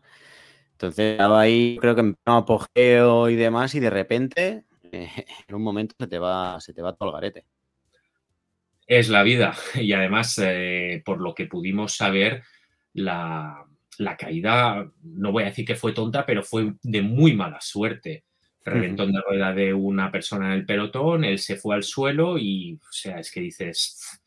Entonces, 0.72 1.12
estaba 1.12 1.40
ahí, 1.40 1.76
creo 1.80 1.94
que 1.94 2.00
en 2.02 2.16
apogeo 2.24 3.28
y 3.28 3.36
demás, 3.36 3.74
y 3.74 3.80
de 3.80 3.90
repente, 3.90 4.64
eh, 4.92 5.08
en 5.48 5.54
un 5.54 5.62
momento 5.62 5.94
se 5.98 6.06
te 6.06 6.18
va, 6.18 6.60
se 6.60 6.72
te 6.72 6.82
va 6.82 6.94
todo 6.94 7.10
el 7.10 7.14
garete. 7.14 7.44
Es 8.86 9.08
la 9.08 9.22
vida. 9.22 9.54
Y 9.74 9.92
además, 9.92 10.38
eh, 10.42 11.02
por 11.04 11.20
lo 11.20 11.34
que 11.34 11.46
pudimos 11.46 11.94
saber, 11.96 12.42
la, 12.94 13.64
la 13.98 14.16
caída, 14.16 14.90
no 15.02 15.32
voy 15.32 15.42
a 15.42 15.46
decir 15.46 15.66
que 15.66 15.76
fue 15.76 15.92
tonta, 15.92 16.24
pero 16.24 16.42
fue 16.42 16.74
de 16.82 17.02
muy 17.02 17.34
mala 17.34 17.60
suerte 17.60 18.24
reventón 18.68 19.12
de 19.12 19.20
rueda 19.20 19.52
de 19.52 19.72
una 19.74 20.10
persona 20.10 20.46
en 20.46 20.52
el 20.52 20.66
pelotón, 20.66 21.24
él 21.24 21.38
se 21.38 21.56
fue 21.56 21.74
al 21.74 21.82
suelo 21.82 22.38
y, 22.38 22.74
o 22.74 22.92
sea, 22.92 23.18
es 23.18 23.30
que 23.30 23.40
dices, 23.40 24.20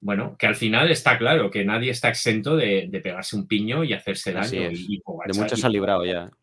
bueno, 0.00 0.36
que 0.38 0.46
al 0.46 0.54
final 0.54 0.90
está 0.90 1.18
claro 1.18 1.50
que 1.50 1.64
nadie 1.64 1.90
está 1.90 2.08
exento 2.08 2.56
de, 2.56 2.88
pegarse 3.02 3.36
un 3.36 3.46
piño 3.46 3.84
y 3.84 3.92
hacerse 3.92 4.32
daño. 4.32 4.70
Y, 4.70 5.02
de 5.26 5.38
muchos 5.38 5.64
ha 5.64 5.68
librado 5.68 6.04
ya. 6.04 6.30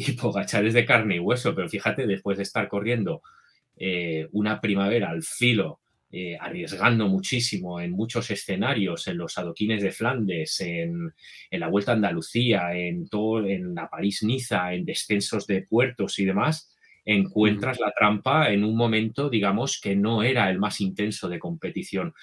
Y 0.00 0.12
Pogachar 0.12 0.64
es 0.64 0.74
de 0.74 0.84
carne 0.84 1.16
y 1.16 1.18
hueso, 1.18 1.56
pero 1.56 1.68
fíjate, 1.68 2.06
después 2.06 2.36
de 2.36 2.44
estar 2.44 2.68
corriendo 2.68 3.20
eh, 3.76 4.28
una 4.30 4.60
primavera 4.60 5.10
al 5.10 5.24
filo 5.24 5.80
eh, 6.10 6.38
arriesgando 6.40 7.06
muchísimo 7.06 7.80
en 7.80 7.90
muchos 7.90 8.30
escenarios, 8.30 9.06
en 9.08 9.18
los 9.18 9.36
adoquines 9.36 9.82
de 9.82 9.92
Flandes, 9.92 10.58
en, 10.62 11.12
la 11.50 11.68
Vuelta 11.68 11.92
a 11.92 11.96
Andalucía, 11.96 12.72
en, 12.74 13.08
todo, 13.10 13.46
en 13.46 13.74
la 13.74 13.90
París-Niza, 13.90 14.72
en 14.72 14.86
descensos 14.86 15.46
de 15.46 15.62
puertos 15.62 16.18
y 16.18 16.24
demás, 16.24 16.74
encuentras 17.04 17.78
la 17.78 17.92
trampa 17.92 18.50
en 18.50 18.64
un 18.64 18.74
momento, 18.74 19.28
digamos, 19.28 19.78
que 19.82 19.96
no 19.96 20.22
era 20.22 20.48
el 20.48 20.58
más 20.58 20.80
intenso 20.80 21.28
de 21.28 21.38
competición. 21.38 22.14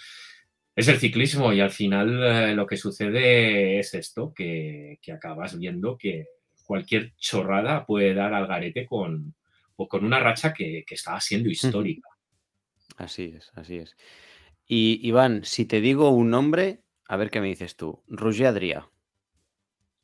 Es 0.76 0.88
el 0.88 0.98
ciclismo 0.98 1.54
y 1.54 1.60
al 1.60 1.72
final 1.72 2.24
eh, 2.24 2.56
lo 2.56 2.66
que 2.66 2.78
sucede 2.78 3.78
es 3.80 3.94
esto, 3.94 4.34
que, 4.36 4.98
acabas 5.14 5.60
viendo 5.60 5.96
que 5.96 6.26
cualquier 6.64 7.14
chorrada 7.18 7.86
puede 7.86 8.16
dar 8.16 8.34
al 8.34 8.48
garete 8.48 8.88
con, 8.88 9.36
o 9.76 9.88
con 9.88 10.04
una 10.04 10.20
racha 10.20 10.54
que, 10.56 10.84
que 10.88 10.96
estaba 10.96 11.22
siendo 11.22 11.50
histórica. 11.50 12.15
Así 12.98 13.34
es, 13.38 13.52
así 13.56 13.78
es. 13.78 13.96
Y 14.68 15.00
Iván, 15.08 15.44
si 15.44 15.66
te 15.66 15.82
digo 15.82 16.10
un 16.10 16.30
nombre, 16.30 16.82
a 17.08 17.18
ver 17.18 17.30
qué 17.30 17.42
me 17.42 17.48
dices 17.48 17.76
tú. 17.76 18.02
Roger 18.08 18.48
Adrià. 18.48 18.90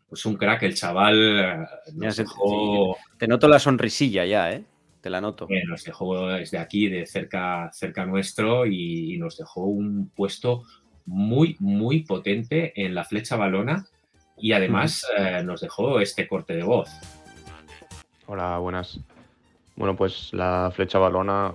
Pues 0.07 0.25
un 0.25 0.35
crack, 0.35 0.63
el 0.63 0.75
chaval 0.75 1.67
nos 1.93 2.17
dejó... 2.17 2.97
Te 3.17 3.27
noto 3.27 3.47
la 3.47 3.59
sonrisilla 3.59 4.25
ya, 4.25 4.51
¿eh? 4.51 4.65
Te 4.99 5.09
la 5.09 5.21
noto. 5.21 5.47
nos 5.67 5.83
dejó 5.83 6.27
desde 6.27 6.59
aquí, 6.59 6.87
de 6.89 7.07
cerca, 7.07 7.71
cerca 7.71 8.05
nuestro, 8.05 8.65
y, 8.67 9.17
nos 9.17 9.37
dejó 9.37 9.61
un 9.61 10.09
puesto 10.09 10.63
muy, 11.05 11.55
muy 11.59 12.03
potente 12.03 12.73
en 12.75 12.93
la 12.93 13.03
flecha 13.03 13.35
balona 13.35 13.87
y 14.37 14.51
además 14.51 15.05
eh, 15.17 15.41
nos 15.43 15.61
dejó 15.61 15.99
este 15.99 16.27
corte 16.27 16.55
de 16.55 16.63
voz. 16.63 16.89
Hola, 18.27 18.57
buenas. 18.59 18.99
Bueno, 19.75 19.95
pues 19.95 20.31
la 20.33 20.71
flecha 20.75 20.99
balona 20.99 21.53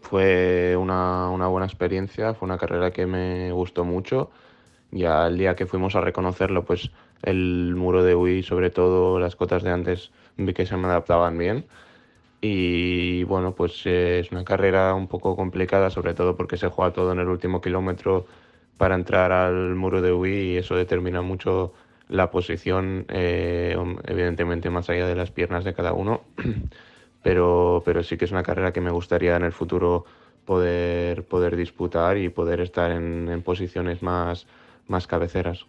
fue 0.00 0.76
una, 0.76 1.28
buena 1.48 1.66
experiencia, 1.66 2.34
fue 2.34 2.46
una 2.46 2.58
carrera 2.58 2.90
que 2.90 3.06
me 3.06 3.52
gustó 3.52 3.84
mucho. 3.84 4.30
Ya 4.90 5.26
el 5.26 5.38
día 5.38 5.56
que 5.56 5.66
fuimos 5.66 5.96
a 5.96 6.00
reconocerlo, 6.00 6.64
pues 6.64 6.90
el 7.22 7.74
muro 7.76 8.02
de 8.04 8.14
Wii, 8.14 8.42
sobre 8.42 8.70
todo 8.70 9.18
las 9.18 9.36
cotas 9.36 9.62
de 9.62 9.70
antes, 9.70 10.10
vi 10.36 10.52
que 10.54 10.66
se 10.66 10.76
me 10.76 10.86
adaptaban 10.86 11.38
bien. 11.38 11.66
Y 12.40 13.24
bueno, 13.24 13.54
pues 13.54 13.86
es 13.86 14.30
una 14.32 14.44
carrera 14.44 14.94
un 14.94 15.08
poco 15.08 15.36
complicada, 15.36 15.90
sobre 15.90 16.14
todo 16.14 16.36
porque 16.36 16.56
se 16.56 16.68
juega 16.68 16.92
todo 16.92 17.12
en 17.12 17.20
el 17.20 17.28
último 17.28 17.60
kilómetro 17.60 18.26
para 18.78 18.94
entrar 18.94 19.32
al 19.32 19.74
muro 19.74 20.02
de 20.02 20.12
Wii 20.12 20.52
y 20.52 20.56
eso 20.58 20.76
determina 20.76 21.22
mucho 21.22 21.72
la 22.08 22.30
posición, 22.30 23.06
eh, 23.08 23.76
evidentemente 24.04 24.70
más 24.70 24.88
allá 24.90 25.06
de 25.08 25.16
las 25.16 25.30
piernas 25.30 25.64
de 25.64 25.74
cada 25.74 25.92
uno. 25.92 26.22
pero, 27.26 27.82
pero 27.84 28.04
sí 28.04 28.16
que 28.16 28.24
es 28.24 28.30
una 28.30 28.44
carrera 28.44 28.72
que 28.72 28.80
me 28.80 28.92
gustaría 28.92 29.34
en 29.34 29.42
el 29.42 29.50
futuro 29.50 30.04
poder, 30.44 31.24
poder 31.24 31.56
disputar 31.56 32.16
y 32.18 32.28
poder 32.28 32.60
estar 32.60 32.92
en, 32.92 33.42
posiciones 33.42 34.00
más, 34.00 34.46
más 34.86 35.08
cabeceras. 35.08 35.66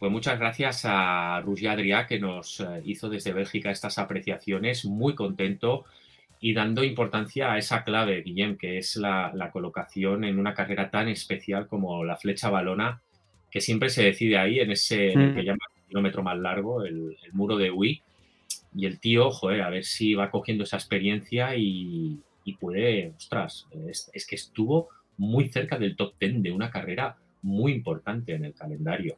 Pues 0.00 0.10
muchas 0.10 0.40
gracias 0.40 0.82
a 0.84 1.40
Roger 1.42 1.70
Adrià 1.70 2.06
que 2.06 2.18
nos 2.18 2.58
eh, 2.60 2.82
hizo 2.84 3.08
desde 3.08 3.32
Bélgica 3.32 3.70
estas 3.70 3.96
apreciaciones, 3.98 4.84
muy 4.84 5.14
contento 5.14 5.84
y 6.40 6.52
dando 6.52 6.82
importancia 6.82 7.52
a 7.52 7.58
esa 7.58 7.84
clave, 7.84 8.22
Guillem, 8.22 8.56
que 8.58 8.78
es 8.78 8.96
la, 8.96 9.50
colocación 9.52 10.24
en 10.24 10.40
una 10.40 10.52
carrera 10.52 10.90
tan 10.90 11.08
especial 11.08 11.68
como 11.68 12.04
la 12.04 12.16
flecha 12.16 12.50
balona, 12.50 13.00
que 13.50 13.60
siempre 13.60 13.88
se 13.88 14.02
decide 14.02 14.36
ahí, 14.36 14.58
en 14.58 14.72
ese 14.72 15.16
mm. 15.16 15.34
que 15.34 15.44
llama 15.44 15.64
el 15.76 15.82
kilómetro 15.88 16.22
más 16.24 16.38
largo, 16.38 16.84
el, 16.84 17.16
el 17.22 17.32
muro 17.32 17.56
de 17.56 17.70
Huy, 17.70 18.02
y 18.76 18.84
el 18.84 19.00
tío, 19.00 19.30
joder, 19.30 19.62
a 19.62 19.70
ver 19.70 19.84
si 19.84 20.14
va 20.14 20.30
cogiendo 20.30 20.64
esa 20.64 20.76
experiencia 20.76 21.56
y, 21.56 22.20
puede, 22.60 23.14
ostras, 23.16 23.66
es, 23.88 24.26
que 24.26 24.36
estuvo 24.36 24.90
muy 25.16 25.48
cerca 25.48 25.78
del 25.78 25.96
top 25.96 26.14
10 26.20 26.42
de 26.42 26.52
una 26.52 26.70
carrera 26.70 27.16
muy 27.42 27.72
importante 27.72 28.34
en 28.34 28.44
el 28.44 28.54
calendario. 28.54 29.16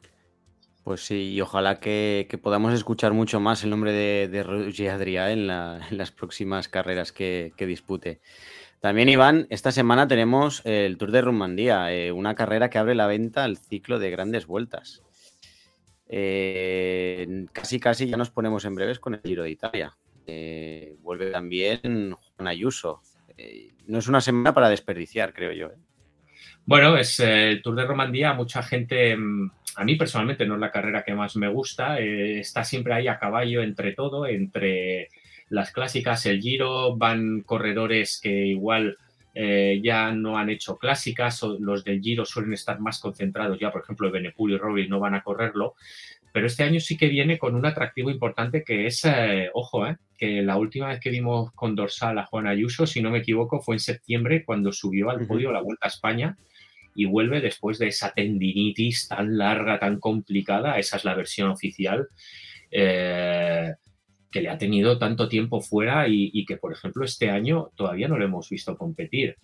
Pues 0.83 1.05
sí, 1.05 1.33
y 1.33 1.41
ojalá 1.41 1.79
que, 1.79 2.39
podamos 2.41 2.73
escuchar 2.73 3.11
mucho 3.13 3.41
más 3.41 3.63
el 3.63 3.69
nombre 3.69 3.91
de, 3.91 4.29
de 4.29 4.43
Roger 4.43 4.91
Adrià 4.91 5.31
en, 5.31 5.47
las 5.47 6.11
próximas 6.11 6.69
carreras 6.69 7.11
que, 7.11 7.53
dispute. 7.59 8.21
También, 8.79 9.09
Iván, 9.09 9.45
esta 9.49 9.73
semana 9.73 10.07
tenemos 10.07 10.61
el 10.65 10.97
Tour 10.97 11.11
de 11.11 11.21
Rumandía, 11.21 11.93
eh, 11.93 12.13
una 12.13 12.33
carrera 12.33 12.69
que 12.69 12.77
abre 12.77 12.95
la 12.95 13.07
venta 13.07 13.43
al 13.43 13.57
ciclo 13.57 13.99
de 13.99 14.09
grandes 14.09 14.47
vueltas. 14.47 15.03
Eh, 16.11 17.45
casi, 17.53 17.79
casi 17.79 18.07
ya 18.07 18.17
nos 18.17 18.31
ponemos 18.31 18.65
en 18.65 18.73
breves 18.73 18.99
con 18.99 19.13
el 19.13 19.21
Giro 19.21 19.43
de 19.43 19.51
Italia. 19.51 19.95
Eh, 20.25 20.95
vuelve 21.01 21.31
también 21.31 22.13
Juan 22.13 22.47
Ayuso. 22.47 23.01
Eh, 23.37 23.69
no 23.85 23.99
es 23.99 24.07
una 24.07 24.19
semana 24.19 24.53
para 24.53 24.69
desperdiciar, 24.69 25.33
creo 25.33 25.51
yo. 25.51 25.69
Bueno, 26.65 26.97
es 26.97 27.19
el 27.19 27.61
Tour 27.61 27.75
de 27.75 27.85
Romandía. 27.85 28.33
Mucha 28.33 28.63
gente, 28.63 29.15
mm, 29.15 29.51
a 29.75 29.83
mí 29.83 29.95
personalmente 29.95 30.45
no 30.45 30.55
es 30.55 30.59
la 30.59 30.71
carrera 30.71 31.03
que 31.03 31.13
más 31.13 31.35
me 31.35 31.47
gusta. 31.47 31.99
está 31.99 32.63
siempre 32.63 32.93
ahí 32.93 33.07
a 33.07 33.19
caballo 33.19 33.61
entre 33.61 33.93
todo, 33.93 34.25
entre 34.25 35.09
las 35.49 35.71
clásicas, 35.71 36.25
el 36.25 36.41
Giro, 36.41 36.95
van 36.95 37.41
corredores 37.41 38.19
que 38.21 38.29
igual 38.29 38.97
ya 39.33 40.11
no 40.11 40.37
han 40.37 40.49
hecho 40.49 40.77
clásicas, 40.77 41.43
o 41.43 41.57
los 41.59 41.83
del 41.83 42.01
Giro 42.01 42.25
suelen 42.25 42.53
estar 42.53 42.79
más 42.79 42.99
concentrados 42.99 43.59
ya, 43.59 43.71
por 43.71 43.83
ejemplo, 43.83 44.11
Benepul 44.11 44.51
y 44.51 44.57
Roglic 44.57 44.89
no 44.89 44.99
van 44.99 45.15
a 45.15 45.23
correrlo, 45.23 45.75
pero 46.31 46.47
este 46.47 46.63
año 46.63 46.79
sí 46.79 46.97
que 46.97 47.07
viene 47.07 47.37
con 47.37 47.55
un 47.55 47.65
atractivo 47.65 48.09
importante 48.09 48.63
que 48.63 48.85
es, 48.85 49.03
eh, 49.05 49.49
ojo, 49.53 49.87
eh, 49.87 49.97
que 50.17 50.41
la 50.41 50.57
última 50.57 50.87
vez 50.87 50.99
que 50.99 51.09
vimos 51.09 51.51
con 51.53 51.75
dorsal 51.75 52.19
a 52.19 52.25
Juan 52.25 52.47
Ayuso, 52.47 52.85
si 52.85 53.01
no 53.01 53.09
me 53.09 53.19
equivoco, 53.19 53.61
fue 53.61 53.75
en 53.75 53.79
septiembre 53.79 54.43
cuando 54.45 54.71
subió 54.71 55.09
al 55.09 55.25
podio 55.25 55.51
la 55.51 55.61
Vuelta 55.61 55.87
a 55.87 55.89
España 55.89 56.37
y 56.95 57.05
vuelve 57.05 57.41
después 57.41 57.79
de 57.79 57.87
esa 57.87 58.13
tendinitis 58.13 59.07
tan 59.07 59.37
larga, 59.37 59.79
tan 59.79 59.99
complicada, 59.99 60.77
esa 60.77 60.97
es 60.97 61.05
la 61.05 61.15
versión 61.15 61.49
oficial, 61.49 62.07
eh, 62.71 63.73
que 64.31 64.41
le 64.41 64.49
ha 64.49 64.57
tenido 64.57 64.97
tanto 64.97 65.27
tiempo 65.27 65.61
fuera 65.61 66.07
y, 66.07 66.45
que, 66.45 66.57
por 66.57 66.71
ejemplo, 66.71 67.03
este 67.03 67.29
año 67.29 67.71
todavía 67.75 68.07
no 68.07 68.17
lo 68.17 68.25
hemos 68.25 68.49
visto 68.49 68.77
competir. 68.77 69.37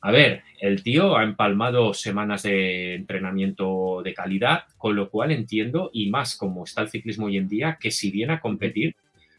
A 0.00 0.10
ver, 0.10 0.42
el 0.60 0.82
tío 0.82 1.16
ha 1.16 1.22
empalmado 1.22 1.94
semanas 1.94 2.42
de 2.42 2.94
entrenamiento 2.94 4.02
de 4.02 4.14
calidad, 4.14 4.64
con 4.76 4.96
lo 4.96 5.10
cual 5.10 5.30
entiendo, 5.30 5.90
y 5.92 6.10
más 6.10 6.36
como 6.36 6.64
está 6.64 6.82
el 6.82 6.88
ciclismo 6.88 7.26
hoy 7.26 7.36
en 7.36 7.48
día, 7.48 7.78
que 7.80 7.90
si 7.90 8.10
viene 8.10 8.32
a 8.32 8.40
competir, 8.40 8.96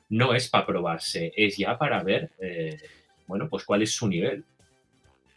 no 0.10 0.34
es 0.34 0.50
para 0.50 0.66
probarse, 0.66 1.34
es 1.36 1.58
ya 1.58 1.78
para 1.78 2.02
ver, 2.04 2.32
eh, 2.40 2.78
bueno, 3.28 3.50
pues 3.50 3.66
cuál 3.66 3.82
es 3.82 3.92
su 3.92 4.08
nivel. 4.08 4.46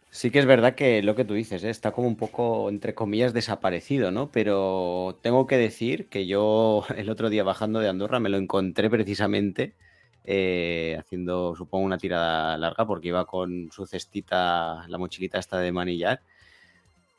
Sí 0.09 0.31
que 0.31 0.39
es 0.39 0.45
verdad 0.45 0.75
que 0.75 1.03
lo 1.03 1.15
que 1.15 1.25
tú 1.25 1.33
dices 1.33 1.63
¿eh? 1.63 1.69
está 1.69 1.91
como 1.91 2.07
un 2.07 2.15
poco, 2.17 2.69
entre 2.69 2.95
comillas, 2.95 3.33
desaparecido, 3.33 4.11
¿no? 4.11 4.31
Pero 4.31 5.19
tengo 5.21 5.47
que 5.47 5.57
decir 5.57 6.07
que 6.09 6.25
yo 6.25 6.83
el 6.97 7.09
otro 7.09 7.29
día 7.29 7.43
bajando 7.43 7.79
de 7.79 7.89
Andorra 7.89 8.19
me 8.19 8.29
lo 8.29 8.37
encontré 8.37 8.89
precisamente 8.89 9.75
eh, 10.23 10.97
haciendo, 10.99 11.55
supongo, 11.55 11.85
una 11.85 11.97
tirada 11.97 12.57
larga 12.57 12.85
porque 12.85 13.09
iba 13.09 13.25
con 13.25 13.69
su 13.71 13.85
cestita, 13.87 14.85
la 14.89 14.97
mochilita 14.97 15.39
esta 15.39 15.59
de 15.59 15.71
manillar. 15.71 16.21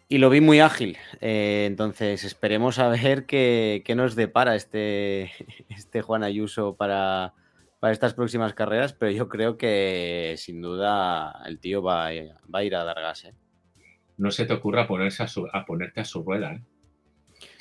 Y 0.09 0.18
lo 0.18 0.31
vi 0.31 0.40
muy 0.40 0.61
ágil. 0.61 0.96
Eh, 1.20 1.64
entonces, 1.66 2.24
esperemos 2.24 2.79
a 2.79 2.88
ver 2.88 3.27
qué, 3.27 3.83
nos 3.96 4.14
depara 4.14 4.57
este, 4.57 5.31
este 5.68 6.03
Juan 6.03 6.22
Ayuso 6.22 6.74
para, 6.77 7.35
para 7.81 7.93
estas 7.93 8.14
próximas 8.14 8.55
carreras, 8.55 8.93
pero 8.93 9.12
yo 9.12 9.29
creo 9.29 9.57
que 9.57 10.35
sin 10.37 10.61
duda 10.61 11.43
el 11.47 11.61
tío 11.61 11.83
va, 11.83 12.11
va 12.53 12.59
a 12.59 12.64
ir 12.64 12.75
a 12.75 12.85
dar 12.85 13.01
gas. 13.01 13.25
¿eh? 13.25 13.35
No 14.17 14.31
se 14.31 14.47
te 14.47 14.55
ocurra 14.55 14.87
ponerse 14.87 15.23
a, 15.23 15.64
ponerte 15.64 16.01
a 16.01 16.05
su 16.05 16.23
rueda. 16.23 16.61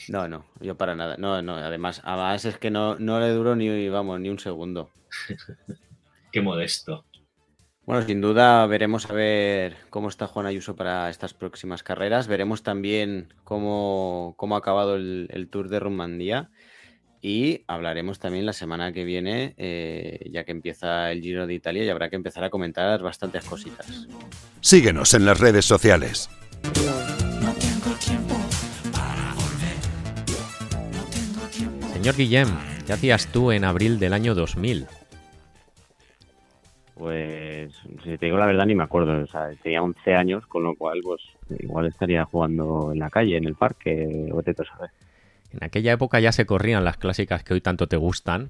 No, 0.09 0.27
no, 0.27 0.45
yo 0.59 0.75
para 0.75 0.95
nada. 0.95 1.17
No, 1.17 1.41
no, 1.41 1.55
además, 1.55 2.01
además 2.03 2.45
es 2.45 2.57
que 2.57 2.71
no, 2.71 2.97
no 2.97 3.19
le 3.19 3.29
duró 3.29 3.55
ni, 3.55 3.89
vamos, 3.89 4.19
ni 4.19 4.29
un 4.29 4.39
segundo. 4.39 4.89
Qué 6.31 6.41
modesto. 6.41 7.05
Bueno, 7.87 8.01
sin 8.01 8.19
duda 8.19 8.65
veremos 8.65 9.09
a 9.09 9.13
ver 9.13 9.77
cómo 9.89 10.09
está 10.09 10.27
Juan 10.27 10.45
Ayuso 10.45 10.75
para 10.75 11.09
estas 11.09 11.33
próximas 11.33 11.83
carreras. 11.83 12.27
Veremos 12.27 12.61
también 12.61 13.33
cómo, 13.45 14.33
cómo 14.35 14.55
ha 14.55 14.59
acabado 14.59 14.95
el, 14.97 15.47
Tour 15.49 15.69
de 15.69 15.79
Rumandía. 15.79 16.49
Y 17.21 17.63
hablaremos 17.67 18.19
también 18.19 18.45
la 18.45 18.53
semana 18.53 18.93
que 18.93 19.03
viene, 19.03 19.53
eh, 19.57 20.29
ya 20.31 20.43
que 20.43 20.51
empieza 20.51 21.11
el 21.11 21.21
Giro 21.21 21.47
de 21.47 21.53
Italia, 21.53 21.83
y 21.83 21.89
habrá 21.89 22.09
que 22.09 22.15
empezar 22.15 22.43
a 22.43 22.49
comentar 22.49 23.01
bastantes 23.01 23.43
cositas. 23.43 24.07
Síguenos 24.61 25.13
en 25.13 25.25
las 25.25 25.39
redes 25.39 25.65
sociales. 25.65 26.29
Señor 31.93 32.15
Guillem, 32.15 32.47
¿qué 32.85 32.93
hacías 32.93 33.27
tú 33.31 33.51
en 33.51 33.65
abril 33.65 33.99
del 33.99 34.13
año 34.13 34.35
2000? 34.35 34.85
Pues, 36.93 37.73
si 38.03 38.17
te 38.17 38.25
digo 38.25 38.37
la 38.37 38.45
verdad, 38.45 38.65
ni 38.65 38.75
me 38.75 38.83
acuerdo. 38.83 39.21
O 39.21 39.27
sea, 39.27 39.49
tenía 39.61 39.81
11 39.81 40.15
años, 40.15 40.47
con 40.47 40.63
lo 40.63 40.75
cual, 40.75 41.01
pues, 41.03 41.21
igual 41.59 41.85
estaría 41.87 42.23
jugando 42.25 42.91
en 42.93 42.99
la 42.99 43.09
calle, 43.09 43.37
en 43.37 43.45
el 43.45 43.55
parque, 43.55 44.29
o 44.31 44.41
te 44.41 44.53
saber. 44.53 44.89
En 45.51 45.63
aquella 45.63 45.93
época 45.93 46.19
ya 46.19 46.31
se 46.31 46.45
corrían 46.45 46.83
las 46.83 46.97
clásicas 46.97 47.43
que 47.43 47.53
hoy 47.53 47.61
tanto 47.61 47.87
te 47.87 47.97
gustan. 47.97 48.49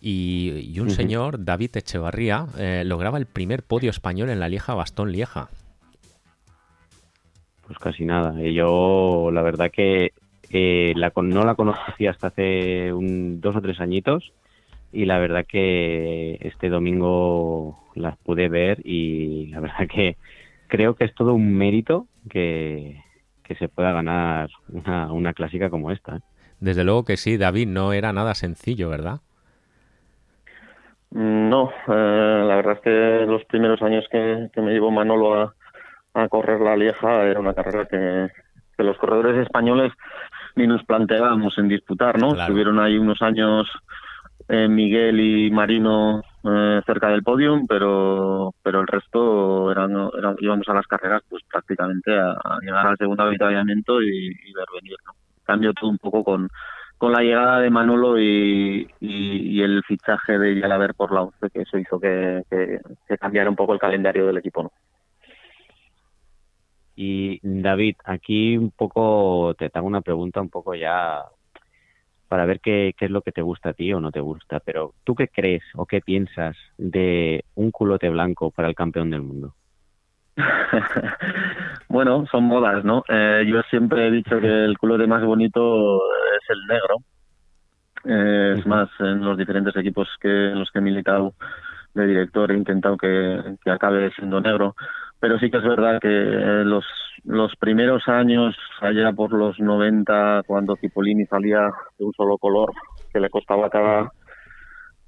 Y, 0.00 0.78
un 0.78 0.90
señor, 0.90 1.44
David 1.44 1.76
Echevarría, 1.76 2.46
eh, 2.58 2.82
lograba 2.84 3.18
el 3.18 3.26
primer 3.26 3.62
podio 3.62 3.90
español 3.90 4.30
en 4.30 4.38
la 4.38 4.48
Lieja 4.48 4.74
Bastón 4.74 5.10
Lieja. 5.10 5.48
pues 7.66 7.78
casi 7.78 8.04
nada. 8.04 8.40
Y 8.40 8.54
yo, 8.54 9.30
la 9.32 9.42
verdad 9.42 9.70
que 9.72 10.12
eh, 10.50 10.92
la, 10.96 11.12
no 11.16 11.44
la 11.44 11.54
conocía 11.54 12.10
hasta 12.10 12.28
hace 12.28 12.92
un, 12.92 13.40
dos 13.40 13.56
o 13.56 13.60
tres 13.60 13.80
añitos 13.80 14.32
y 14.92 15.06
la 15.06 15.18
verdad 15.18 15.44
que 15.46 16.38
este 16.40 16.68
domingo 16.68 17.78
las 17.94 18.16
pude 18.18 18.48
ver 18.48 18.80
y 18.84 19.46
la 19.46 19.60
verdad 19.60 19.88
que 19.92 20.16
creo 20.68 20.94
que 20.94 21.04
es 21.04 21.14
todo 21.14 21.34
un 21.34 21.54
mérito 21.54 22.06
que, 22.28 23.02
se 23.54 23.68
pueda 23.68 23.92
ganar 23.92 24.50
una, 24.68 25.12
una 25.12 25.32
clásica 25.32 25.70
como 25.70 25.90
esta. 25.90 26.16
¿eh? 26.16 26.20
Desde 26.60 26.84
luego 26.84 27.04
que 27.04 27.16
sí, 27.16 27.36
David, 27.36 27.68
no 27.68 27.92
era 27.92 28.12
nada 28.12 28.34
sencillo, 28.34 28.88
¿verdad? 28.88 29.20
No, 31.10 31.70
eh, 31.88 32.44
la 32.46 32.56
verdad 32.56 32.74
es 32.74 32.80
que 32.80 33.26
los 33.26 33.44
primeros 33.44 33.80
años 33.82 34.04
que, 34.10 34.50
me 34.56 34.72
llevó 34.72 34.90
Manolo 34.90 35.40
a, 35.40 35.54
a, 36.14 36.28
correr 36.28 36.60
la 36.60 36.76
Lieja 36.76 37.24
era 37.24 37.40
una 37.40 37.54
carrera 37.54 37.86
que, 37.86 38.28
los 38.82 38.98
corredores 38.98 39.38
españoles 39.38 39.92
ni 40.54 40.66
nos 40.66 40.84
planteábamos 40.84 41.56
en 41.56 41.68
disputar, 41.68 42.20
¿no? 42.20 42.34
Estuvieron 42.34 42.78
ahí 42.78 42.98
unos 42.98 43.22
años 43.22 43.66
eh, 44.48 44.68
Miguel 44.68 45.18
y 45.18 45.50
Marino 45.50 46.22
eh, 46.48 46.82
cerca 46.86 47.08
del 47.08 47.22
podium, 47.22 47.66
pero 47.66 48.54
pero 48.62 48.80
el 48.80 48.86
resto 48.86 49.70
eran, 49.70 50.10
íbamos 50.38 50.68
a 50.68 50.74
las 50.74 50.86
carreras 50.86 51.22
pues 51.28 51.42
prácticamente 51.50 52.12
a, 52.18 52.36
llegar 52.62 52.86
al 52.86 52.96
segundo 52.96 53.24
avituallamiento 53.24 54.02
y, 54.02 54.28
y 54.28 54.52
ver 54.52 54.66
venir, 54.74 54.96
¿no? 55.06 55.12
Cambio 55.44 55.72
todo 55.74 55.90
un 55.90 55.98
poco 55.98 56.24
con, 56.24 56.48
con 56.98 57.12
la 57.12 57.20
llegada 57.20 57.60
de 57.60 57.70
Manolo 57.70 58.18
y, 58.18 58.86
el 59.00 59.82
fichaje 59.84 60.38
de 60.38 60.60
Yalaver 60.60 60.94
por 60.94 61.12
la 61.12 61.22
UCE, 61.22 61.50
que 61.50 61.62
eso 61.62 61.78
hizo 61.78 61.98
que, 61.98 62.42
que, 62.48 63.18
cambiara 63.18 63.50
un 63.50 63.56
poco 63.56 63.72
el 63.72 63.78
calendario 63.78 64.26
del 64.26 64.38
equipo. 64.38 64.62
¿no? 64.64 64.72
Y 66.94 67.40
David, 67.42 67.96
aquí 68.04 68.56
un 68.56 68.70
poco 68.70 69.54
te 69.58 69.70
hago 69.74 69.86
una 69.86 70.00
pregunta 70.00 70.40
un 70.40 70.48
poco 70.48 70.74
ya 70.74 71.24
para 72.28 72.46
ver 72.46 72.60
qué, 72.60 72.94
qué, 72.96 73.06
es 73.06 73.10
lo 73.10 73.22
que 73.22 73.32
te 73.32 73.42
gusta 73.42 73.70
a 73.70 73.72
ti 73.74 73.92
o 73.92 74.00
no 74.00 74.10
te 74.10 74.20
gusta, 74.20 74.60
pero 74.60 74.94
¿tú 75.04 75.14
qué 75.14 75.28
crees 75.28 75.62
o 75.74 75.86
qué 75.86 76.00
piensas 76.00 76.56
de 76.78 77.44
un 77.54 77.70
culote 77.70 78.08
blanco 78.08 78.50
para 78.50 78.68
el 78.68 78.74
campeón 78.74 79.10
del 79.10 79.22
mundo? 79.22 79.54
bueno, 81.88 82.26
son 82.30 82.44
modas, 82.44 82.84
¿no? 82.84 83.04
Eh, 83.08 83.44
yo 83.48 83.62
siempre 83.70 84.06
he 84.06 84.10
dicho 84.10 84.38
que 84.40 84.64
el 84.64 84.76
culote 84.78 85.06
más 85.06 85.24
bonito 85.24 85.96
es 85.96 86.50
el 86.50 86.66
negro. 86.66 86.96
Eh, 88.04 88.54
es 88.58 88.66
más, 88.66 88.88
en 89.00 89.24
los 89.24 89.36
diferentes 89.36 89.74
equipos 89.76 90.08
que 90.20 90.28
en 90.28 90.58
los 90.58 90.70
que 90.70 90.78
he 90.78 90.82
militado 90.82 91.34
de 91.94 92.06
director 92.06 92.52
he 92.52 92.56
intentado 92.56 92.96
que, 92.96 93.56
acabe 93.66 94.10
siendo 94.12 94.40
negro. 94.40 94.76
Pero 95.26 95.40
sí 95.40 95.50
que 95.50 95.56
es 95.56 95.64
verdad 95.64 95.98
que 96.00 96.06
los, 96.08 96.84
los 97.24 97.52
primeros 97.56 98.06
años, 98.06 98.54
allá 98.80 99.10
por 99.10 99.32
los 99.32 99.58
90, 99.58 100.44
cuando 100.46 100.76
Cipollini 100.76 101.26
salía 101.26 101.68
de 101.98 102.04
un 102.04 102.12
solo 102.12 102.38
color, 102.38 102.70
que 103.12 103.18
le 103.18 103.28
costaba 103.28 103.68
cada, 103.68 104.12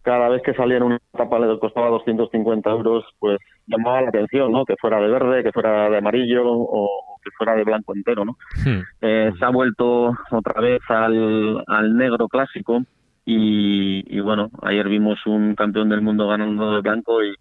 cada 0.03 0.29
vez 0.29 0.43
que 0.43 0.55
salía 0.55 0.79
en 0.79 0.83
una 0.83 0.99
etapa 1.15 1.39
le 1.39 1.57
costaba 1.61 1.87
250 1.91 2.69
euros, 2.69 3.05
pues 3.21 3.39
llamaba 3.69 4.03
la 4.03 4.09
atención, 4.09 4.51
¿no? 4.51 4.65
Que 4.65 4.75
fuera 4.81 5.01
de 5.01 5.07
verde, 5.07 5.45
que 5.45 5.53
fuera 5.53 5.89
de 5.89 5.99
amarillo 5.99 6.43
o 6.45 6.89
que 7.23 7.31
fuera 7.39 7.55
de 7.55 7.63
blanco 7.63 7.95
entero, 7.95 8.25
¿no? 8.25 8.33
Hmm. 8.65 8.81
Eh, 9.01 9.31
se 9.39 9.45
ha 9.45 9.51
vuelto 9.51 10.17
otra 10.33 10.61
vez 10.61 10.81
al, 10.89 11.63
al 11.69 11.97
negro 11.97 12.27
clásico 12.27 12.83
y, 13.25 14.19
bueno, 14.19 14.51
ayer 14.63 14.89
vimos 14.89 15.25
un 15.27 15.55
campeón 15.55 15.91
del 15.91 16.01
mundo 16.01 16.27
ganando 16.27 16.73
de 16.73 16.81
blanco 16.81 17.23
y, 17.23 17.37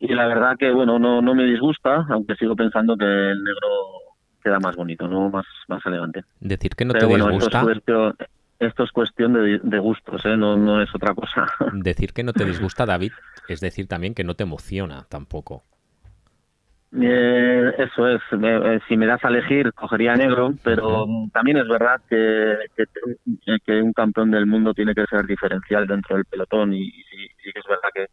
y 0.00 0.14
la 0.14 0.26
verdad 0.26 0.56
que, 0.58 0.70
bueno, 0.70 0.98
no, 0.98 1.20
no 1.20 1.34
me 1.34 1.44
disgusta, 1.44 2.06
aunque 2.10 2.36
sigo 2.36 2.54
pensando 2.54 2.96
que 2.96 3.04
el 3.04 3.42
negro 3.42 3.68
queda 4.42 4.58
más 4.60 4.76
bonito, 4.76 5.08
¿no? 5.08 5.28
Más, 5.30 5.46
más 5.68 5.84
elegante. 5.86 6.24
Decir 6.40 6.74
que 6.76 6.84
no 6.84 6.94
te 6.94 7.06
disgusta 7.06 7.64
esto 8.58 8.82
es 8.82 8.90
cuestión 8.90 9.34
de, 9.34 9.78
gustos, 9.78 10.24
¿eh? 10.24 10.36
no, 10.36 10.56
no 10.56 10.82
es 10.82 10.92
otra 10.94 11.14
cosa. 11.14 11.46
Decir 11.72 12.12
que 12.12 12.24
no 12.24 12.32
te 12.32 12.44
disgusta, 12.44 12.86
David, 12.86 13.12
es 13.48 13.60
decir 13.60 13.86
también 13.86 14.14
que 14.14 14.24
no 14.24 14.34
te 14.34 14.42
emociona 14.42 15.06
tampoco. 15.08 15.62
Eh, 17.00 17.72
eso 17.78 18.08
es, 18.08 18.20
eh, 18.32 18.80
si 18.88 18.96
me 18.96 19.06
das 19.06 19.22
a 19.24 19.28
elegir, 19.28 19.72
cogería 19.74 20.16
negro, 20.16 20.54
pero 20.64 21.06
también 21.32 21.58
es 21.58 21.68
verdad 21.68 22.00
que, 22.08 22.56
que, 23.64 23.82
un 23.82 23.92
campeón 23.92 24.30
del 24.30 24.46
mundo 24.46 24.72
tiene 24.72 24.94
que 24.94 25.04
ser 25.04 25.26
diferencial 25.26 25.86
dentro 25.86 26.16
del 26.16 26.24
pelotón 26.24 26.72
y, 26.72 26.90
sí, 26.90 27.28
que 27.42 27.60
es 27.60 27.66
verdad 27.68 27.90
que, 27.94 28.06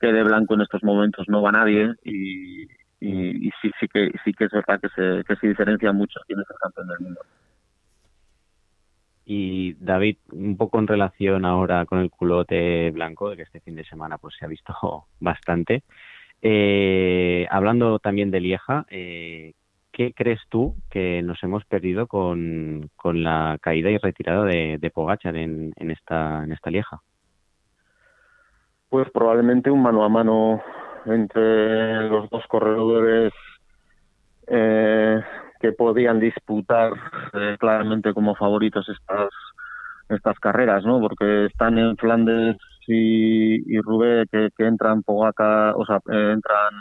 que, 0.00 0.12
de 0.12 0.22
blanco 0.22 0.54
en 0.54 0.62
estos 0.62 0.82
momentos 0.82 1.28
no 1.28 1.42
va 1.42 1.52
nadie 1.52 1.94
y, 2.04 2.66
sí, 3.00 3.70
sí, 3.80 3.88
que, 3.92 4.12
sí 4.24 4.32
que 4.32 4.44
es 4.44 4.50
verdad 4.50 4.80
que 4.80 4.88
se, 4.88 5.24
que 5.24 5.36
se 5.36 5.48
diferencia 5.48 5.92
mucho 5.92 6.20
quién 6.26 6.40
es 6.40 6.46
el 6.50 6.56
campeón 6.56 6.88
del 6.88 7.00
mundo. 7.00 7.20
Y 9.32 9.74
David, 9.74 10.16
un 10.32 10.56
poco 10.56 10.80
en 10.80 10.88
relación 10.88 11.44
ahora 11.44 11.86
con 11.86 12.00
el 12.00 12.10
culote 12.10 12.90
blanco, 12.90 13.30
de 13.30 13.36
que 13.36 13.42
este 13.42 13.60
fin 13.60 13.76
de 13.76 13.84
semana 13.84 14.18
pues 14.18 14.34
se 14.36 14.44
ha 14.44 14.48
visto 14.48 14.74
bastante. 15.20 15.84
Eh, 16.42 17.46
hablando 17.48 18.00
también 18.00 18.32
de 18.32 18.40
Lieja, 18.40 18.86
eh, 18.90 19.52
¿qué 19.92 20.12
crees 20.14 20.40
tú 20.48 20.74
que 20.90 21.22
nos 21.22 21.40
hemos 21.44 21.64
perdido 21.64 22.06
con, 22.08 22.90
la 23.04 23.58
caída 23.60 23.90
y 23.90 23.98
retirada 23.98 24.44
de, 24.44 24.78
de 24.80 24.90
Pogachar 24.90 25.36
en, 25.36 25.72
esta, 25.76 26.42
en 26.42 26.50
esta 26.50 26.70
Lieja? 26.70 27.00
Pues 28.90 29.08
probablemente 29.10 29.70
un 29.70 29.82
mano 29.82 30.04
a 30.04 30.08
mano 30.08 30.62
entre 31.06 32.08
los 32.08 32.28
dos 32.28 32.44
corredores 32.48 33.32
eh, 34.46 35.22
que 35.60 35.72
podían 35.72 36.20
disputar 36.20 36.92
eh, 37.32 37.56
claramente 37.58 38.12
como 38.12 38.34
favoritos 38.34 38.88
estas 38.88 39.30
estas 40.08 40.38
carreras, 40.40 40.84
¿no? 40.84 41.00
Porque 41.00 41.46
están 41.46 41.78
en 41.78 41.96
Flandes 41.96 42.56
y, 42.88 43.80
Rubé 43.80 44.24
que, 44.30 44.50
entran 44.58 45.04
Pogacar, 45.04 45.74
o 45.76 45.86
sea, 45.86 45.98
eh, 46.10 46.32
entran 46.32 46.74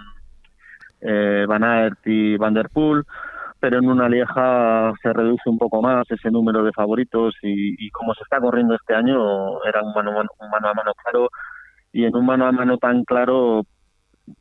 eh, 1.01 1.45
Van 1.47 1.63
Aert 1.63 1.99
y 2.05 2.37
Van 2.37 2.55
pero 3.61 3.77
en 3.77 3.87
una 3.87 4.09
lieja 4.09 4.93
se 5.03 5.13
reduce 5.13 5.49
un 5.49 5.57
poco 5.57 5.81
más 5.81 6.09
ese 6.09 6.31
número 6.31 6.63
de 6.63 6.71
favoritos 6.71 7.35
y, 7.43 7.85
y 7.85 7.91
como 7.91 8.13
se 8.15 8.23
está 8.23 8.39
corriendo 8.39 8.73
este 8.73 8.95
año 8.95 9.63
era 9.65 9.83
un 9.83 9.93
mano, 9.93 10.11
un 10.11 10.49
mano 10.49 10.69
a 10.69 10.73
mano 10.73 10.93
claro 11.03 11.29
y 11.91 12.05
en 12.05 12.15
un 12.15 12.25
mano 12.25 12.45
a 12.45 12.51
mano 12.51 12.77
tan 12.77 13.03
claro 13.03 13.65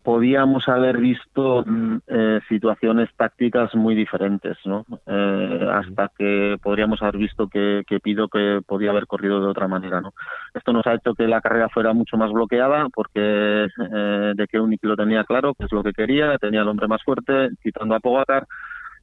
podíamos 0.02 0.68
haber 0.68 0.98
visto 0.98 1.64
mm, 1.66 1.96
eh, 2.06 2.40
situaciones 2.48 3.08
tácticas 3.16 3.74
muy 3.74 3.94
diferentes, 3.94 4.56
¿no? 4.64 4.84
Eh, 5.06 5.68
hasta 5.72 6.10
que 6.16 6.56
podríamos 6.62 7.02
haber 7.02 7.18
visto 7.18 7.48
que, 7.48 7.84
Pido 8.02 8.28
que 8.28 8.60
podía 8.64 8.90
haber 8.90 9.06
corrido 9.06 9.40
de 9.40 9.48
otra 9.48 9.66
manera, 9.66 10.00
¿no? 10.00 10.12
Esto 10.54 10.72
nos 10.72 10.86
ha 10.86 10.94
hecho 10.94 11.14
que 11.14 11.26
la 11.26 11.40
carrera 11.40 11.68
fuera 11.68 11.92
mucho 11.92 12.16
más 12.16 12.30
bloqueada 12.30 12.86
porque 12.94 13.66
eh, 13.66 14.32
de 14.34 14.46
que 14.46 14.60
Uniki 14.60 14.86
lo 14.86 14.96
tenía 14.96 15.24
claro, 15.24 15.54
que 15.54 15.64
es 15.64 15.72
lo 15.72 15.82
que 15.82 15.92
quería, 15.92 16.38
tenía 16.38 16.62
el 16.62 16.68
hombre 16.68 16.86
más 16.86 17.02
fuerte, 17.02 17.50
quitando 17.62 17.94
a 17.94 18.00
Pogacar 18.00 18.46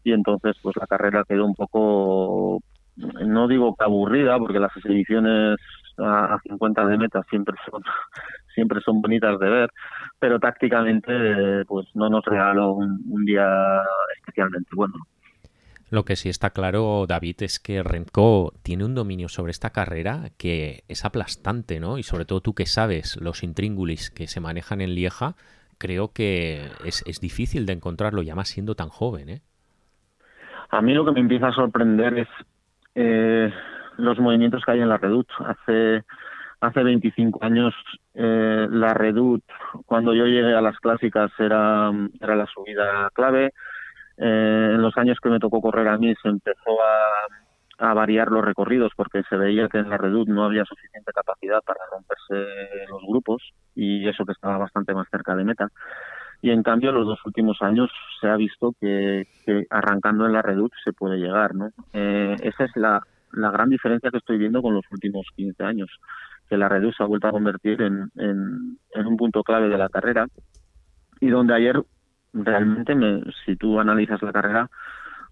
y 0.04 0.14
entonces 0.14 0.56
pues 0.62 0.76
la 0.78 0.88
carrera 0.88 1.26
quedó 1.28 1.46
un 1.46 1.56
poco 1.56 2.62
no 2.96 3.48
digo 3.48 3.76
que 3.76 3.84
aburrida 3.84 4.38
porque 4.40 4.60
las 4.60 4.76
exhibiciones 4.78 5.58
a, 5.98 6.38
50 6.44 6.86
de 6.86 6.98
meta 6.98 7.24
siempre 7.30 7.56
son 7.70 7.82
siempre 8.54 8.82
son 8.82 9.02
bonitas 9.02 9.38
de 9.40 9.50
ver, 9.50 9.70
pero 10.20 10.40
tácticamente 10.40 11.66
pues 11.68 11.88
no 11.94 12.10
nos 12.10 12.24
regaló 12.26 12.74
un, 12.74 13.26
día 13.26 13.48
especialmente 14.18 14.70
bueno. 14.74 14.94
Lo 15.92 16.04
que 16.04 16.16
sí 16.16 16.30
está 16.30 16.50
claro, 16.50 17.06
David, 17.08 17.36
es 17.42 17.60
que 17.60 17.84
Remco 17.84 18.54
tiene 18.64 18.86
un 18.86 18.96
dominio 18.96 19.30
sobre 19.30 19.52
esta 19.52 19.70
carrera 19.70 20.30
que 20.38 20.84
es 20.88 21.06
aplastante, 21.06 21.80
¿no? 21.80 21.98
Y 21.98 22.04
sobre 22.04 22.26
todo 22.26 22.42
tú 22.42 22.54
que 22.54 22.66
sabes 22.66 23.18
los 23.22 23.44
intríngulis 23.44 24.10
que 24.10 24.28
se 24.28 24.40
manejan 24.40 24.82
en 24.82 24.96
Lieja, 24.96 25.36
creo 25.78 26.12
que 26.12 26.72
es, 26.86 27.04
es 27.06 27.20
difícil 27.20 27.66
de 27.66 27.74
encontrarlo, 27.74 28.24
ya 28.24 28.36
más 28.36 28.48
siendo 28.48 28.76
tan 28.76 28.90
joven, 28.90 29.30
¿eh? 29.30 29.42
A 30.70 30.82
mí 30.82 30.94
lo 30.94 31.06
que 31.06 31.12
me 31.12 31.20
empieza 31.20 31.48
a 31.48 31.54
sorprender 31.54 32.20
es 32.20 32.28
eh, 32.96 33.54
los 33.98 34.20
movimientos 34.20 34.64
que 34.64 34.72
hay 34.72 34.82
en 34.82 34.90
la 34.90 34.98
Redut. 34.98 35.28
Hace, 35.40 36.04
hace 36.62 36.84
25 36.84 37.44
años 37.44 37.74
eh, 38.14 38.68
la 38.70 38.94
Redut, 38.94 39.44
cuando 39.86 40.14
yo 40.14 40.26
llegué 40.26 40.54
a 40.56 40.62
las 40.62 40.78
clásicas, 40.80 41.32
era, 41.40 41.92
era 42.20 42.36
la 42.36 42.46
subida 42.48 43.10
clave. 43.14 43.54
Eh, 44.18 44.72
en 44.74 44.82
los 44.82 44.96
años 44.98 45.20
que 45.22 45.30
me 45.30 45.40
tocó 45.40 45.62
correr 45.62 45.88
a 45.90 45.98
mí 45.98 46.14
se 46.22 46.30
empezó 46.30 46.82
a, 46.82 47.90
a 47.90 47.94
variar 47.94 48.32
los 48.32 48.44
recorridos 48.44 48.94
porque 48.96 49.24
se 49.30 49.36
veía 49.36 49.68
que 49.68 49.80
en 49.80 49.90
la 49.90 49.98
Redut 49.98 50.28
no 50.30 50.46
había 50.46 50.64
suficiente 50.66 51.12
capacidad 51.12 51.62
para 51.62 51.80
romperse 51.92 52.88
los 52.90 53.02
grupos 53.08 53.44
y 53.76 54.08
eso 54.08 54.26
que 54.26 54.32
estaba 54.32 54.58
bastante 54.58 54.94
más 54.94 55.08
cerca 55.10 55.36
de 55.36 55.44
meta. 55.44 55.70
Y 56.42 56.52
en 56.52 56.64
cambio, 56.64 56.92
los 56.92 57.08
dos 57.08 57.20
últimos 57.26 57.62
años 57.62 57.90
se 58.22 58.28
ha 58.28 58.36
visto 58.36 58.74
que, 58.80 59.28
que 59.46 59.66
arrancando 59.70 60.26
en 60.26 60.34
la 60.34 60.42
Redut 60.42 60.72
se 60.84 60.94
puede 60.94 61.18
llegar, 61.18 61.56
¿no? 61.56 61.72
Eh, 61.94 62.36
esa 62.44 62.66
es 62.66 62.72
la, 62.76 63.02
la 63.36 63.52
gran 63.52 63.70
diferencia 63.70 64.12
que 64.12 64.18
estoy 64.18 64.38
viendo 64.38 64.62
con 64.62 64.74
los 64.74 64.86
últimos 64.92 65.28
15 65.36 65.64
años, 65.64 65.90
que 66.50 66.58
la 66.58 66.70
Redux 66.70 66.96
se 66.96 67.04
ha 67.04 67.08
vuelto 67.08 67.28
a 67.28 67.32
convertir 67.32 67.82
en, 67.82 68.12
en, 68.16 69.08
un 69.08 69.18
punto 69.18 69.44
clave 69.44 69.70
de 69.70 69.78
la 69.78 69.90
carrera 69.90 70.28
y 71.20 71.30
donde 71.30 71.54
ayer 71.54 71.82
realmente, 72.34 72.96
me, 72.96 73.24
si 73.46 73.56
tú 73.56 73.80
analizas 73.80 74.22
la 74.22 74.34
carrera, 74.34 74.70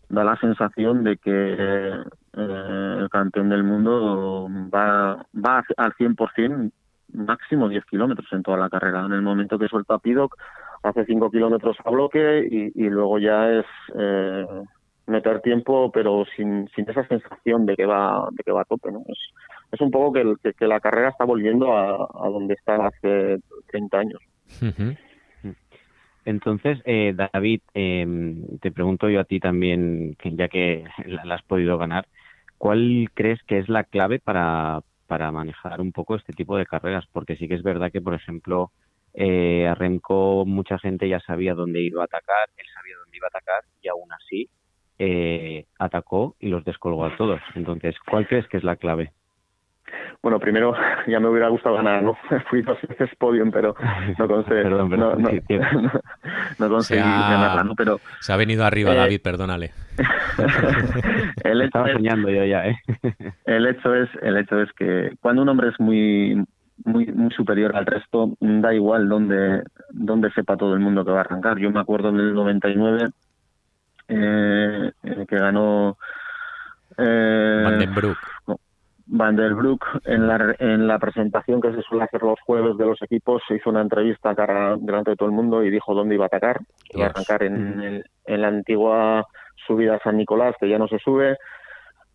da 0.09 0.23
la 0.23 0.37
sensación 0.37 1.03
de 1.03 1.17
que 1.17 1.31
eh, 1.31 2.03
el 2.33 3.09
campeón 3.09 3.49
del 3.49 3.63
mundo 3.63 4.47
va, 4.73 5.25
va 5.33 5.63
al 5.77 5.93
100% 5.93 6.71
máximo 7.13 7.69
10 7.69 7.85
kilómetros 7.85 8.27
en 8.31 8.43
toda 8.43 8.57
la 8.57 8.69
carrera. 8.69 9.05
En 9.05 9.13
el 9.13 9.21
momento 9.21 9.59
que 9.59 9.67
suelta 9.67 9.99
Pidoc, 9.99 10.35
hace 10.83 11.05
5 11.05 11.31
kilómetros 11.31 11.77
a 11.83 11.89
bloque 11.89 12.47
y, 12.49 12.89
luego 12.89 13.19
ya 13.19 13.49
es 13.51 13.65
eh, 13.95 14.45
meter 15.07 15.41
tiempo, 15.41 15.91
pero 15.91 16.25
sin, 16.35 16.67
sin 16.75 16.89
esa 16.89 17.05
sensación 17.07 17.65
de 17.65 17.75
que 17.75 17.85
va 17.85 18.29
de 18.31 18.43
que 18.43 18.51
va 18.51 18.61
a 18.61 18.65
tope. 18.65 18.91
¿no? 18.91 19.03
Es, 19.07 19.19
es 19.71 19.81
un 19.81 19.91
poco 19.91 20.13
que, 20.13 20.53
que, 20.53 20.67
la 20.67 20.79
carrera 20.79 21.09
está 21.09 21.25
volviendo 21.25 21.75
a, 21.75 21.93
a 21.93 22.29
donde 22.29 22.53
está 22.53 22.87
hace 22.87 23.39
30 23.67 23.97
años. 23.97 24.21
Entonces, 26.25 26.79
eh, 26.85 27.13
David, 27.15 27.61
em, 27.73 28.57
te 28.59 28.71
pregunto 28.71 29.09
yo 29.09 29.19
a 29.19 29.25
ti 29.25 29.39
también, 29.39 30.15
ya 30.23 30.47
que 30.47 30.85
la, 31.05 31.35
has 31.35 31.43
podido 31.43 31.77
ganar, 31.77 32.07
¿cuál 32.57 33.09
crees 33.13 33.43
que 33.43 33.59
es 33.59 33.67
la 33.67 33.83
clave 33.83 34.19
para, 34.19 34.81
para 35.07 35.31
manejar 35.31 35.81
un 35.81 35.91
poco 35.91 36.15
este 36.15 36.31
tipo 36.31 36.55
de 36.55 36.65
carreras? 36.65 37.05
Porque 37.11 37.35
sí 37.35 37.47
que 37.47 37.55
es 37.55 37.63
verdad 37.63 37.91
que, 37.91 37.99
por 37.99 38.13
ejemplo, 38.13 38.71
eh, 39.13 39.67
a 39.67 39.75
Remco 39.75 40.45
mucha 40.45 40.79
gente 40.79 41.09
ya 41.09 41.19
sabía 41.19 41.55
dónde 41.55 41.81
iba 41.81 42.01
a 42.01 42.05
atacar, 42.05 42.49
él 42.55 42.65
sabía 42.73 42.95
dónde 42.97 43.17
iba 43.17 43.27
a 43.27 43.35
atacar 43.35 43.63
y 43.81 43.87
aún 43.89 44.11
así 44.13 44.49
eh, 45.05 45.65
atacó 45.79 46.35
y 46.39 46.47
los 46.47 46.63
descolgó 46.63 47.05
a 47.05 47.15
todos. 47.17 47.41
Entonces, 47.55 47.95
¿cuál 48.09 48.27
crees 48.27 48.47
que 48.47 48.57
es 48.57 48.63
la 48.63 48.77
clave? 48.77 49.11
Bueno, 50.21 50.39
primero 50.39 50.73
ya 51.07 51.19
me 51.19 51.27
hubiera 51.27 51.49
gustado 51.49 51.75
ganar, 51.75 52.01
¿no? 52.01 52.17
Fui 52.49 52.61
dos 52.61 52.77
veces 52.87 53.09
podium, 53.17 53.51
pero 53.51 53.75
no 54.17 54.27
conseguí, 54.27 54.69
no, 54.69 54.87
no, 54.87 55.15
no, 56.57 56.69
conseguí 56.69 57.01
ganarla, 57.01 57.63
¿no? 57.65 57.75
Pero, 57.75 57.99
se 58.21 58.31
ha 58.31 58.37
venido 58.37 58.63
arriba, 58.63 58.93
eh, 58.93 58.97
David, 58.97 59.21
perdónale. 59.21 59.71
el 61.43 61.61
hecho 61.61 61.65
Estaba 61.65 61.91
soñando 61.91 62.29
yo 62.29 62.45
ya, 62.45 62.65
¿eh? 62.67 62.77
el 63.45 63.67
hecho 63.67 63.93
es, 63.93 64.09
el 64.21 64.37
hecho 64.37 64.61
es 64.61 64.71
que 64.73 65.11
cuando 65.21 65.41
un 65.41 65.49
hombre 65.49 65.69
es 65.69 65.79
muy 65.79 66.43
muy, 66.85 67.05
muy 67.05 67.31
superior 67.31 67.75
al 67.75 67.85
resto, 67.85 68.31
da 68.39 68.73
igual 68.73 69.07
dónde, 69.07 69.63
dónde 69.91 70.31
sepa 70.31 70.57
todo 70.57 70.73
el 70.73 70.79
mundo 70.79 71.05
que 71.05 71.11
va 71.11 71.19
a 71.19 71.21
arrancar. 71.21 71.57
Yo 71.59 71.71
me 71.71 71.79
acuerdo 71.79 72.09
en 72.09 72.19
el 72.19 72.33
99 72.33 73.09
eh, 74.07 74.91
que 75.27 75.37
ganó 75.37 75.97
eh, 76.97 77.61
Vandenbroek. 77.63 78.17
Van 79.05 79.35
der 79.35 79.53
Broek, 79.53 79.85
en 80.05 80.27
la, 80.27 80.55
en 80.59 80.87
la 80.87 80.97
presentación 80.97 81.59
que 81.59 81.73
se 81.73 81.81
suele 81.81 82.05
hacer 82.05 82.23
los 82.23 82.39
jueves 82.41 82.77
de 82.77 82.85
los 82.85 83.01
equipos, 83.01 83.43
se 83.47 83.55
hizo 83.55 83.69
una 83.69 83.81
entrevista 83.81 84.33
cara 84.33 84.77
delante 84.79 85.11
de 85.11 85.17
todo 85.17 85.27
el 85.27 85.35
mundo 85.35 85.63
y 85.63 85.69
dijo 85.69 85.93
dónde 85.93 86.15
iba 86.15 86.25
a 86.25 86.27
atacar. 86.27 86.61
Iba 86.93 87.07
a 87.07 87.09
arrancar 87.09 87.43
en, 87.43 88.03
en, 88.25 88.41
la 88.41 88.47
antigua 88.47 89.27
subida 89.67 89.95
a 89.95 89.99
San 89.99 90.17
Nicolás, 90.17 90.55
que 90.59 90.69
ya 90.69 90.77
no 90.77 90.87
se 90.87 90.99
sube. 90.99 91.37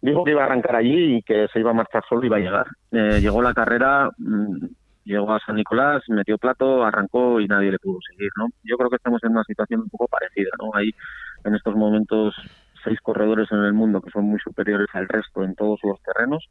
Dijo 0.01 0.25
que 0.25 0.31
iba 0.31 0.43
a 0.43 0.47
arrancar 0.47 0.77
allí 0.77 1.17
y 1.17 1.23
que 1.23 1.47
se 1.53 1.61
iba 1.61 1.71
a 1.71 1.75
marchar 1.75 2.03
solo 2.09 2.23
y 2.23 2.27
iba 2.27 2.37
a 2.39 2.41
llegar. 2.41 2.67
Eh, 2.93 3.21
llegó 3.21 3.43
la 3.43 3.53
carrera, 3.53 4.11
mm, 4.17 4.67
llegó 5.05 5.35
a 5.35 5.41
San 5.41 5.57
Nicolás, 5.57 6.03
metió 6.09 6.39
plato, 6.39 6.85
arrancó 6.85 7.39
y 7.39 7.47
nadie 7.47 7.71
le 7.71 7.79
pudo 7.79 7.99
seguir. 8.09 8.31
¿no? 8.37 8.47
Yo 8.65 8.77
creo 8.79 8.89
que 8.89 8.97
estamos 8.97 9.23
en 9.25 9.33
una 9.33 9.45
situación 9.45 9.83
un 9.83 9.91
poco 9.91 10.07
parecida. 10.09 10.51
¿no? 10.59 10.71
Hay 10.73 10.91
en 11.45 11.55
estos 11.55 11.75
momentos 11.75 12.35
seis 12.85 12.99
corredores 13.01 13.51
en 13.51 13.65
el 13.65 13.73
mundo 13.73 14.01
que 14.01 14.11
son 14.11 14.25
muy 14.25 14.39
superiores 14.41 14.89
al 14.93 15.09
resto 15.09 15.43
en 15.43 15.55
todos 15.55 15.81
los 15.83 16.01
terrenos 16.03 16.49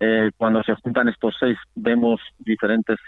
eh, 0.00 0.30
cuando 0.36 0.62
se 0.62 0.74
juntan 0.74 1.08
estos 1.08 1.36
seis 1.38 1.58
vemos 1.74 2.20
diferentes 2.38 2.98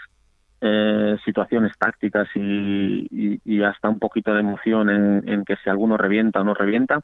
eh, 0.63 1.17
situaciones 1.25 1.75
tácticas 1.77 2.27
y, 2.35 3.63
hasta 3.63 3.89
un 3.89 3.97
poquito 3.99 4.33
de 4.33 4.41
emoción 4.41 4.89
en, 5.27 5.45
que 5.45 5.55
si 5.63 5.69
alguno 5.69 5.97
revienta 5.97 6.41
o 6.41 6.43
no 6.43 6.53
revienta. 6.53 7.01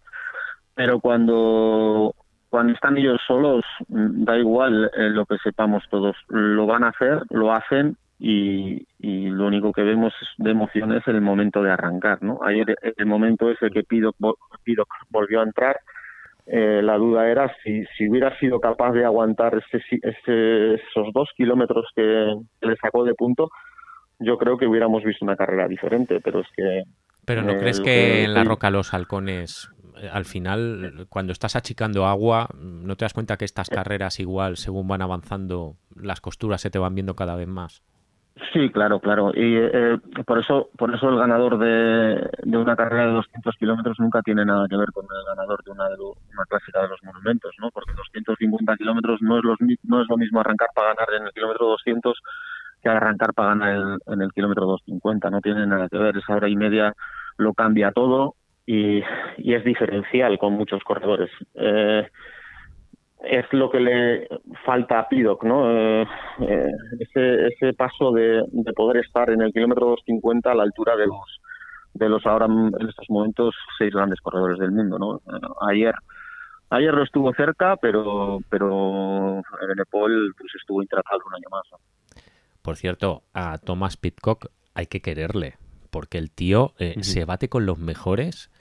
Pero 0.76 1.00
cuando, 1.00 2.14
cuando 2.50 2.74
están 2.74 2.98
ellos 2.98 3.20
solos, 3.26 3.64
mm, 3.88 4.26
da 4.26 4.38
igual 4.38 4.92
eh, 4.96 5.10
lo 5.10 5.26
que 5.26 5.38
sepamos 5.40 5.84
todos. 5.90 6.16
Lo 6.28 6.68
van 6.68 6.84
a 6.84 6.90
hacer, 6.90 7.24
lo 7.30 7.52
hacen 7.52 7.98
y, 8.20 8.86
lo 9.00 9.46
único 9.48 9.72
que 9.72 9.84
vemos 9.84 10.14
de 10.38 10.52
emoción 10.52 10.92
es 10.94 11.08
el 11.08 11.22
momento 11.22 11.62
de 11.62 11.72
arrancar. 11.72 12.24
¿no? 12.24 12.40
Ayer 12.44 12.76
el 12.98 13.06
momento 13.06 13.52
ese 13.52 13.70
que 13.70 13.84
Pido, 13.84 14.16
Pido 14.64 14.86
volvió 15.10 15.42
a 15.42 15.44
entrar 15.44 15.80
eh, 16.50 16.82
la 16.82 16.98
duda 16.98 17.30
era 17.30 17.54
si, 17.62 17.84
si 17.98 18.10
hubiera 18.10 18.38
sido 18.40 18.62
capaz 18.62 18.94
de 18.94 19.04
aguantar 19.04 19.62
esos 19.84 21.14
dos 21.14 21.30
kilómetros 21.36 21.86
que 21.94 22.36
le 22.62 22.76
sacó 22.78 23.04
de 23.04 23.14
punto, 23.16 23.50
yo 24.20 24.38
creo 24.38 24.58
que 24.58 24.66
hubiéramos 24.66 25.04
visto 25.04 25.26
una 25.26 25.36
carrera 25.36 25.68
diferente, 25.68 26.22
pero 26.22 26.40
es 26.40 26.48
que... 26.56 26.84
Pero 27.26 27.42
¿no 27.42 27.52
eh, 27.52 27.58
crees 27.60 27.82
que, 27.82 28.24
en 28.24 28.34
la 28.34 28.46
roca 28.46 28.72
los 28.72 28.94
halcones, 28.94 29.70
eh, 29.98 30.10
al 30.10 30.24
final, 30.24 31.08
cuando 31.10 31.34
estás 31.34 31.58
achicando 31.58 32.06
agua, 32.06 32.48
no 32.56 32.96
te 32.96 33.04
das 33.04 33.14
cuenta 33.14 33.36
que 33.36 33.44
estas 33.44 33.70
carreras 33.70 34.22
igual, 34.22 34.56
según 34.56 34.88
van 34.88 35.02
avanzando, 35.02 35.76
las 35.98 36.22
costuras 36.22 36.62
se 36.62 36.70
te 36.70 36.80
van 36.80 36.96
viendo 36.96 37.18
cada 37.18 37.36
vez 37.36 37.48
más? 37.50 37.84
Sí, 38.54 38.70
claro, 38.70 39.00
claro. 39.00 39.32
Y 39.34 39.58
eh, 39.58 39.98
por 40.26 40.40
eso 40.40 40.70
por 40.78 40.94
eso 40.94 41.10
el 41.10 41.18
ganador 41.18 41.58
de, 41.58 42.58
una 42.58 42.76
carrera 42.76 43.08
de 43.08 43.14
200 43.14 43.56
kilómetros 43.58 44.00
nunca 44.00 44.22
tiene 44.22 44.46
nada 44.46 44.68
que 44.70 44.78
ver 44.78 44.92
con 44.92 45.06
el 45.06 45.26
ganador 45.26 45.64
de 45.64 45.72
una, 45.72 45.90
de 45.90 45.96
una 45.96 46.46
clásica 46.48 46.82
de 46.82 46.88
los 46.90 47.04
monumentos, 47.04 47.56
¿no? 47.60 47.72
Porque 47.72 47.94
250 47.94 48.78
kilómetros 48.78 49.22
no 49.22 49.40
es, 49.40 49.44
no 49.84 50.02
es 50.02 50.08
lo 50.10 50.18
mismo 50.18 50.40
arrancar 50.40 50.70
para 50.76 50.94
ganar 50.94 51.08
en 51.20 51.28
el 51.28 51.34
kilómetro 51.34 51.68
200 51.68 52.20
que 52.82 52.90
arrancar 52.90 53.34
para 53.34 53.50
ganar 53.50 53.98
en 54.06 54.22
el 54.22 54.32
kilómetro 54.34 54.66
250. 54.66 55.30
No 55.30 55.42
tiene 55.42 55.66
nada 55.66 55.90
que 55.90 55.98
ver. 55.98 56.18
Esa 56.18 56.36
hora 56.36 56.50
y 56.50 56.56
media 56.56 56.94
lo 57.38 57.54
cambia 57.54 57.92
todo 57.92 58.36
y, 58.66 59.02
y 59.38 59.54
es 59.54 59.64
diferencial 59.64 60.38
con 60.38 60.54
muchos 60.54 60.84
corredores. 60.84 61.32
Eh, 61.56 62.08
es 63.24 63.46
lo 63.52 63.70
que 63.70 63.80
le 63.80 64.28
falta 64.66 65.00
a 65.00 65.10
Pidoc, 65.10 65.44
¿no? 65.44 65.72
Eh, 65.72 66.06
eh, 66.42 66.72
ese, 67.00 67.48
ese 67.48 67.74
paso 67.74 68.12
de, 68.12 68.44
poder 68.76 69.04
estar 69.04 69.30
en 69.30 69.42
el 69.42 69.52
kilómetro 69.52 69.88
250 69.88 70.52
a 70.52 70.56
la 70.56 70.64
altura 70.64 70.96
de 70.96 71.08
los 71.08 71.42
de 71.94 72.10
los 72.10 72.24
ahora 72.28 72.46
en 72.46 72.88
estos 72.88 73.10
momentos 73.10 73.56
seis 73.80 73.92
grandes 73.92 74.20
corredores 74.22 74.60
del 74.60 74.72
mundo, 74.72 75.00
¿no? 75.00 75.16
Eh, 75.18 75.42
ayer 75.68 75.96
ayer 76.70 76.94
lo 76.94 77.04
estuvo 77.04 77.34
cerca, 77.34 77.76
pero 77.78 78.40
pero 78.50 79.42
Benepol 79.68 80.36
pues 80.38 80.52
estuvo 80.60 80.82
intratable 80.84 81.24
un 81.28 81.36
año 81.36 81.48
más. 81.50 82.24
Por 82.62 82.76
cierto, 82.76 83.24
a 83.34 83.58
Thomas 83.58 83.98
Pitcock 83.98 84.48
hay 84.76 84.86
que 84.86 85.02
quererle, 85.02 85.56
porque 85.90 86.20
el 86.20 86.30
tío 86.30 86.74
se 87.02 87.26
bate 87.26 87.50
con 87.50 87.66
los 87.66 87.80
mejores 87.80 88.52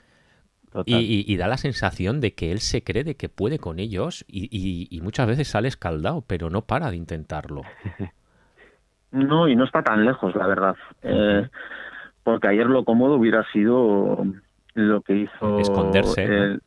y, 0.85 1.37
da 1.37 1.47
la 1.47 1.57
sensación 1.57 2.21
de 2.21 2.33
que 2.33 2.51
él 2.51 2.59
se 2.59 2.83
cree 2.83 3.03
de 3.03 3.15
que 3.15 3.29
puede 3.29 3.59
con 3.59 3.79
ellos 3.79 4.25
y, 4.27 4.99
muchas 5.01 5.27
veces 5.27 5.47
sale 5.47 5.67
escaldado, 5.67 6.23
pero 6.27 6.49
no 6.49 6.61
para 6.61 6.89
de 6.89 6.97
intentarlo. 6.97 7.61
No, 9.09 9.47
y 9.47 9.55
no 9.55 9.63
está 9.63 9.81
tan 9.81 10.05
lejos, 10.05 10.35
la 10.35 10.45
verdad. 10.45 10.75
Eh, 11.01 11.47
porque 12.23 12.49
ayer 12.49 12.67
lo 12.67 12.83
cómodo 12.83 13.15
hubiera 13.15 13.49
sido 13.53 14.25
lo 14.73 15.01
que 15.01 15.15
hizo... 15.15 15.59
Esconderse. 15.59 16.59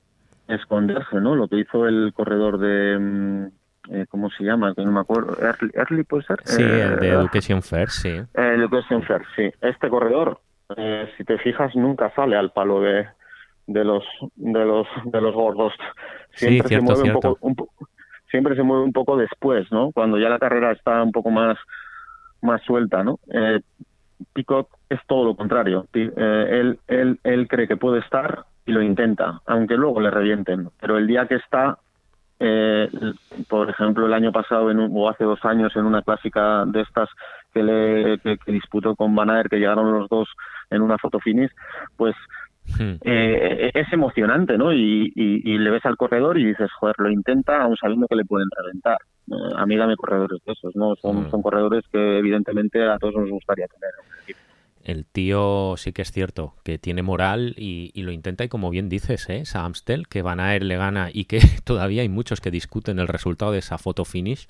Esconderse, 0.48 1.20
¿no? 1.20 1.36
Lo 1.36 1.48
que 1.48 1.59
hizo 1.59 1.86
el 1.86 2.12
corredor 2.14 2.59
de... 2.59 2.98
Mm, 2.98 3.46
eh, 3.90 4.07
¿Cómo 4.09 4.30
se 4.30 4.42
llama? 4.42 4.74
Que 4.74 4.82
no 4.84 4.90
me 4.90 5.01
acuerdo. 5.01 5.36
¿Early, 5.38 6.03
puede 6.05 6.24
ser? 6.24 6.38
Sí, 6.44 6.62
el 6.62 6.98
de 6.98 7.09
eh, 7.09 7.12
Education 7.12 7.62
Fair, 7.62 7.90
sí. 7.90 8.20
Education 8.34 9.03
Fair, 9.03 9.22
sí. 9.36 9.51
Este 9.61 9.90
corredor, 9.90 10.40
si 11.18 11.24
te 11.24 11.36
fijas, 11.38 11.76
nunca 11.76 12.11
sale 12.14 12.36
al 12.36 12.53
palo 12.53 12.80
de, 12.80 13.07
de 13.73 13.85
los 13.85 14.05
de 14.35 14.64
los 14.64 14.87
de 15.05 15.21
los 15.21 15.35
gordos. 15.35 15.73
Siempre 16.33 16.68
se 16.68 16.81
mueve 16.81 17.12
un 17.43 17.55
poco 17.55 17.87
siempre 18.31 18.55
se 18.55 18.62
mueve 18.62 18.85
un 18.85 18.93
poco 18.93 19.16
después 19.16 19.71
no 19.73 19.91
cuando 19.93 20.18
ya 20.18 20.29
la 20.29 20.39
carrera 20.39 20.73
está 20.73 21.03
un 21.03 21.12
poco 21.12 21.31
más 21.31 21.57
más 22.43 22.62
suelta 22.62 23.03
no 23.03 23.18
eh, 23.33 23.61
es 24.91 25.01
todo 25.07 25.25
lo 25.25 25.35
contrario. 25.35 25.87
Eh, 25.95 26.11
él, 26.51 26.79
él 26.89 27.18
él 27.25 27.49
cree 27.49 27.66
que 27.68 27.77
puede 27.77 28.01
estar 28.01 28.45
y 28.66 28.73
lo 28.73 28.83
intenta 28.83 29.41
aunque 29.47 29.77
luego 29.77 30.01
le 30.01 30.11
revienten. 30.11 30.68
Pero 30.81 30.99
el 30.99 31.07
día 31.07 31.27
que 31.27 31.37
está 31.37 31.79
eh, 32.41 32.89
por 33.49 33.71
ejemplo 33.71 34.07
el 34.07 34.14
año 34.14 34.33
pasado 34.33 34.71
en 34.71 34.81
o 34.81 35.09
hace 35.09 35.25
dos 35.25 35.45
años 35.45 35.75
en 35.77 35.85
una 35.85 36.03
clásica 36.03 36.64
de 36.66 36.81
estas 36.81 37.09
que 37.53 37.62
le 37.62 38.18
que, 38.18 38.39
disputó 38.53 38.97
con 38.97 39.14
Van 39.14 39.31
Aert 39.31 39.51
que 39.51 39.59
llegaron 39.59 39.93
los 39.93 40.09
dos 40.09 40.29
en 40.71 40.83
una 40.83 40.99
foto 40.99 41.18
finish 41.21 41.51
pues 41.97 42.14
Hmm. 42.79 42.97
Eh, 43.03 43.71
es 43.75 43.93
emocionante, 43.93 44.57
¿no? 44.59 44.73
Y, 44.73 45.11
le 45.14 45.71
ves 45.71 45.85
al 45.85 45.97
corredor 45.97 46.39
y 46.39 46.47
dices, 46.47 46.71
joder, 46.79 46.97
lo 46.99 47.11
intenta 47.11 47.62
aún 47.62 47.77
sabiendo 47.77 48.07
que 48.07 48.16
le 48.16 48.25
pueden 48.25 48.49
reventar. 48.57 48.99
Eh, 49.31 49.55
a 49.57 49.66
mí 49.66 49.77
dame 49.77 49.97
corredores 49.97 50.41
de 50.45 50.53
esos, 50.53 50.75
¿no? 50.75 50.95
Son, 50.97 51.25
hmm. 51.25 51.31
son 51.31 51.43
corredores 51.43 51.85
que 51.93 52.18
evidentemente 52.18 52.83
a 52.83 52.99
todos 52.99 53.14
nos 53.16 53.31
gustaría 53.31 53.66
tener. 53.66 53.91
El 54.83 55.05
tío 55.05 55.75
sí 55.77 55.93
que 55.93 56.03
es 56.03 56.11
cierto 56.11 56.55
que 56.64 56.79
tiene 56.79 57.03
moral 57.03 57.55
y, 57.57 57.93
lo 58.03 58.12
intenta 58.12 58.45
y 58.45 58.49
como 58.49 58.71
bien 58.71 58.89
dices, 58.89 59.29
¿eh? 59.29 59.41
esa 59.41 59.64
Amstel 59.64 60.09
que 60.09 60.23
Van 60.23 60.41
Aert 60.41 60.64
le 60.64 60.77
gana 60.77 61.11
y 61.12 61.27
que 61.27 61.41
todavía 61.64 62.03
hay 62.03 62.09
muchos 62.09 62.41
que 62.41 62.51
discuten 62.51 62.99
el 62.99 63.09
resultado 63.09 63.53
de 63.53 63.59
esa 63.59 63.79
foto 63.79 64.05
finish. 64.05 64.47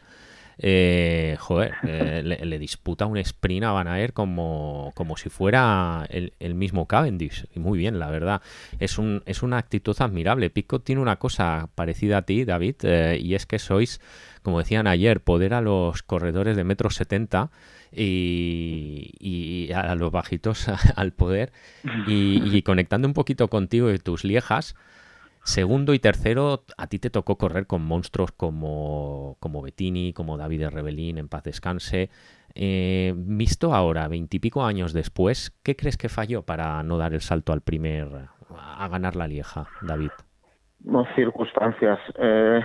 Eh, 0.63 1.37
joder, 1.39 1.73
eh, 1.85 2.23
le, 2.23 2.59
disputa 2.59 3.07
un 3.07 3.17
sprint 3.17 3.65
a 3.65 3.73
Van 3.73 3.89
Aert 3.89 4.13
como, 4.13 4.93
como 4.95 5.17
si 5.17 5.31
fuera 5.31 6.07
el, 6.11 6.55
mismo 6.55 6.87
Cavendish. 6.87 7.47
Y 7.55 7.61
muy 7.61 7.79
bien, 7.79 7.99
la 7.99 8.11
verdad. 8.11 8.43
Es, 8.79 8.99
un, 8.99 9.23
es 9.25 9.43
una 9.43 9.57
actitud 9.57 9.97
admirable. 9.99 10.51
Pico 10.51 10.81
tiene 10.81 11.01
una 11.01 11.17
cosa 11.17 11.71
parecida 11.75 12.19
a 12.19 12.23
ti, 12.23 12.45
David, 12.45 12.77
eh, 12.83 13.19
y 13.23 13.35
es 13.35 13.47
que 13.47 13.59
sois, 13.59 14.03
como 14.43 14.59
decían 14.59 14.87
ayer, 14.87 15.23
poder 15.23 15.55
a 15.55 15.63
los 15.63 16.03
corredores 16.03 16.57
de 16.57 16.65
metro 16.65 16.91
setenta 16.91 17.51
y, 17.91 19.13
y, 19.19 19.73
a 19.73 19.95
los 19.95 20.13
bajitos 20.13 20.69
al 20.97 21.13
poder. 21.13 21.53
Y, 22.07 22.43
y 22.55 22.63
conectando 22.63 23.09
un 23.09 23.15
poquito 23.15 23.49
contigo 23.49 23.91
y 23.91 23.99
tus 23.99 24.25
liejas. 24.25 24.75
Segundo 25.51 25.95
y 25.95 25.99
tercero, 25.99 26.63
a 26.79 26.87
ti 26.87 27.01
te 27.01 27.11
tocó 27.11 27.37
correr 27.37 27.67
con 27.67 27.83
monstruos 27.83 28.31
como, 28.31 29.37
como 29.41 29.63
Bettini, 29.63 30.13
como 30.13 30.37
David 30.37 30.69
Rebelín, 30.69 31.19
en 31.19 31.29
paz 31.29 31.43
descanse. 31.43 32.09
Eh, 32.55 33.13
visto 33.17 33.75
ahora, 33.75 34.07
veintipico 34.07 34.65
años 34.65 34.93
después, 34.93 35.51
¿qué 35.65 35.75
crees 35.75 35.97
que 35.97 36.09
falló 36.09 36.43
para 36.43 36.81
no 36.85 36.99
dar 36.99 37.15
el 37.15 37.21
salto 37.21 37.53
al 37.53 37.63
primer, 37.63 38.07
a 38.57 38.87
ganar 38.87 39.17
la 39.17 39.27
Lieja, 39.27 39.67
David? 39.83 40.13
No, 40.85 41.05
circunstancias. 41.17 41.99
Eh, 42.15 42.61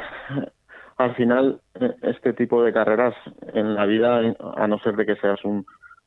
al 0.97 1.15
final, 1.15 1.61
eh, 1.81 1.95
este 2.03 2.33
tipo 2.33 2.61
de 2.61 2.71
carreras 2.71 3.15
en 3.55 3.73
la 3.73 3.87
vida, 3.87 4.21
a 4.57 4.67
no 4.67 4.77
ser 4.77 4.95
de 4.95 5.07
que 5.07 5.15
seas 5.15 5.43
un 5.43 5.65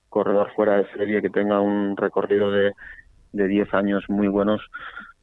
corredor 0.09 0.53
fuera 0.55 0.77
de 0.77 0.89
serie 0.93 1.23
que 1.23 1.31
tenga 1.31 1.61
un 1.61 1.97
recorrido 1.97 2.53
de, 2.53 2.73
de 3.33 3.49
10 3.49 3.75
años 3.75 4.05
muy 4.09 4.29
buenos, 4.29 4.61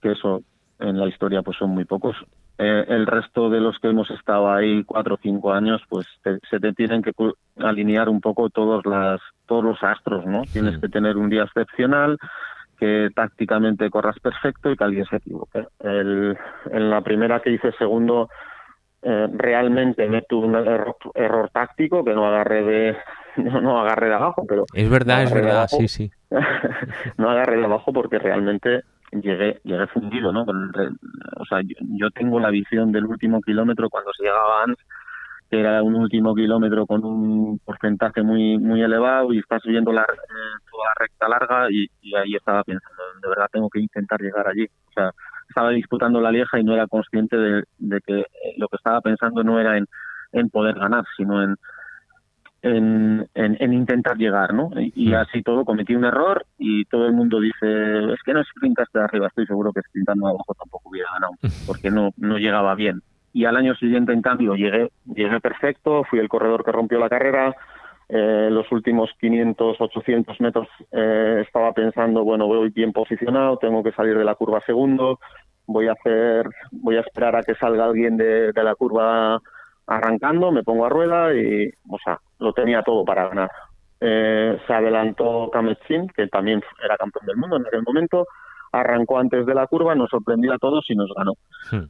que 0.01 0.11
eso 0.11 0.43
en 0.79 0.99
la 0.99 1.07
historia 1.07 1.41
pues 1.41 1.57
son 1.57 1.71
muy 1.71 1.85
pocos. 1.85 2.15
Eh, 2.57 2.85
el 2.87 3.05
resto 3.05 3.49
de 3.49 3.59
los 3.59 3.77
que 3.79 3.89
hemos 3.89 4.09
estado 4.11 4.51
ahí 4.51 4.83
cuatro 4.85 5.15
o 5.15 5.19
cinco 5.21 5.51
años, 5.51 5.81
pues 5.89 6.07
se 6.23 6.59
te 6.59 6.73
tienen 6.73 7.01
que 7.01 7.11
alinear 7.57 8.07
un 8.07 8.21
poco 8.21 8.49
todos 8.49 8.85
las 8.85 9.19
todos 9.45 9.63
los 9.63 9.83
astros, 9.83 10.25
¿no? 10.25 10.43
Tienes 10.51 10.79
que 10.79 10.87
tener 10.87 11.17
un 11.17 11.29
día 11.29 11.43
excepcional, 11.43 12.17
que 12.79 13.09
tácticamente 13.13 13.89
corras 13.89 14.19
perfecto 14.19 14.71
y 14.71 14.77
que 14.77 14.83
alguien 14.83 15.05
se 15.05 15.17
equivoque. 15.17 15.67
El, 15.79 16.37
en 16.71 16.89
la 16.89 17.01
primera 17.01 17.41
que 17.41 17.51
hice 17.51 17.71
segundo, 17.73 18.29
eh, 19.01 19.27
realmente 19.33 20.07
me 20.07 20.21
tuve 20.23 20.47
un 20.47 20.55
error, 20.55 21.49
táctico 21.51 22.03
que 22.03 22.13
no 22.13 22.25
agarré 22.25 22.63
de 22.63 22.97
no, 23.37 23.61
no 23.61 23.79
agarré 23.81 24.07
de 24.07 24.15
abajo, 24.15 24.45
pero 24.47 24.65
es 24.73 24.89
verdad, 24.89 25.23
es 25.23 25.33
verdad, 25.33 25.67
sí, 25.67 25.87
sí. 25.87 26.11
no 27.17 27.29
agarré 27.29 27.57
de 27.57 27.65
abajo 27.65 27.93
porque 27.93 28.17
realmente 28.17 28.83
llegué 29.21 29.59
llegué 29.63 29.87
fundido, 29.87 30.31
¿no? 30.31 30.43
o 30.43 31.45
sea, 31.45 31.61
yo, 31.63 32.09
tengo 32.11 32.39
la 32.39 32.49
visión 32.49 32.91
del 32.91 33.05
último 33.05 33.41
kilómetro 33.41 33.89
cuando 33.89 34.11
se 34.13 34.23
llegaba 34.23 34.63
antes, 34.63 34.85
que 35.49 35.59
era 35.59 35.83
un 35.83 35.95
último 35.95 36.33
kilómetro 36.33 36.85
con 36.85 37.03
un 37.03 37.59
porcentaje 37.59 38.23
muy 38.23 38.57
muy 38.57 38.81
elevado 38.81 39.33
y 39.33 39.39
estás 39.39 39.61
viendo 39.63 39.91
la, 39.91 40.01
eh, 40.01 40.57
toda 40.71 40.85
la 40.85 40.93
recta 40.97 41.29
larga 41.29 41.67
y, 41.71 41.89
ahí 42.15 42.35
estaba 42.35 42.63
pensando, 42.63 43.03
de 43.21 43.29
verdad 43.29 43.47
tengo 43.51 43.69
que 43.69 43.79
intentar 43.79 44.19
llegar 44.21 44.47
allí. 44.47 44.65
O 44.65 44.91
sea, 44.93 45.11
estaba 45.49 45.69
disputando 45.69 46.19
la 46.21 46.31
Lieja 46.31 46.59
y 46.59 46.63
no 46.63 46.73
era 46.73 46.87
consciente 46.87 47.37
de, 47.37 47.63
de 47.77 48.01
que 48.01 48.25
lo 48.57 48.67
que 48.67 48.77
estaba 48.77 49.01
pensando 49.01 49.43
no 49.43 49.59
era 49.59 49.77
en, 49.77 49.85
en 50.31 50.49
poder 50.49 50.75
ganar, 50.75 51.03
sino 51.15 51.43
en 51.43 51.55
en, 52.65 53.73
intentar 53.73 54.17
llegar, 54.17 54.53
¿no? 54.53 54.71
Y, 54.77 55.09
mm. 55.09 55.15
así 55.15 55.41
todo 55.43 55.65
cometí 55.65 55.95
un 55.95 56.05
error 56.05 56.45
y 56.57 56.85
todo 56.85 57.05
el 57.05 57.13
mundo 57.13 57.39
dice, 57.39 58.13
es 58.13 58.23
que 58.23 58.33
no 58.33 58.43
sprintaste 58.43 58.99
de 58.99 59.05
arriba, 59.05 59.27
estoy 59.27 59.45
seguro 59.45 59.71
que 59.71 59.81
sprintando 59.81 60.27
abajo 60.27 60.55
tampoco 60.57 60.89
hubiera 60.89 61.09
ganado, 61.13 61.33
porque 61.67 61.91
no, 61.91 62.11
no 62.17 62.37
llegaba 62.37 62.75
bien. 62.75 63.01
Y 63.33 63.45
al 63.45 63.57
año 63.57 63.75
siguiente, 63.75 64.13
en 64.13 64.21
cambio, 64.21 64.55
llegué, 64.55 64.89
llegué 65.13 65.39
perfecto, 65.41 66.03
fui 66.05 66.19
el 66.19 66.29
corredor 66.29 66.63
que 66.63 66.71
rompió 66.71 66.97
la 66.99 67.09
carrera, 67.09 67.53
eh, 68.07 68.49
los 68.49 68.71
últimos 68.71 69.09
500, 69.19 69.77
800 69.79 70.39
metros 70.39 70.67
eh, 70.91 71.43
estaba 71.45 71.73
pensando, 71.73 72.23
bueno, 72.23 72.47
voy 72.47 72.69
bien 72.69 72.93
posicionado, 72.93 73.57
tengo 73.57 73.83
que 73.83 73.91
salir 73.91 74.17
de 74.17 74.23
la 74.23 74.35
curva 74.35 74.61
segundo, 74.65 75.19
voy 75.67 75.87
a 75.87 75.93
hacer, 75.93 76.47
voy 76.71 76.95
a 76.95 77.01
esperar 77.01 77.35
a 77.35 77.43
que 77.43 77.55
salga 77.55 77.85
alguien 77.85 78.15
de, 78.15 78.53
de 78.53 78.63
la 78.63 78.75
curva 78.75 79.41
arrancando, 79.87 80.51
me 80.51 80.63
pongo 80.63 80.85
a 80.85 80.89
rueda 80.89 81.33
y, 81.33 81.69
o 81.89 81.97
sea, 82.03 82.19
lo 82.39 82.53
tenía 82.53 82.81
todo 82.81 83.05
para 83.05 83.27
ganar. 83.27 83.51
Eh, 83.99 84.59
se 84.65 84.73
adelantó 84.73 85.49
Kametzin, 85.51 86.07
que 86.09 86.27
también 86.27 86.61
era 86.83 86.97
campeón 86.97 87.25
del 87.25 87.37
mundo 87.37 87.57
en 87.57 87.65
aquel 87.65 87.83
momento, 87.83 88.25
arrancó 88.71 89.19
antes 89.19 89.45
de 89.45 89.53
la 89.53 89.67
curva, 89.67 89.95
nos 89.95 90.09
sorprendió 90.09 90.53
a 90.53 90.57
todos 90.57 90.85
y 90.89 90.95
nos 90.95 91.09
ganó. 91.15 91.33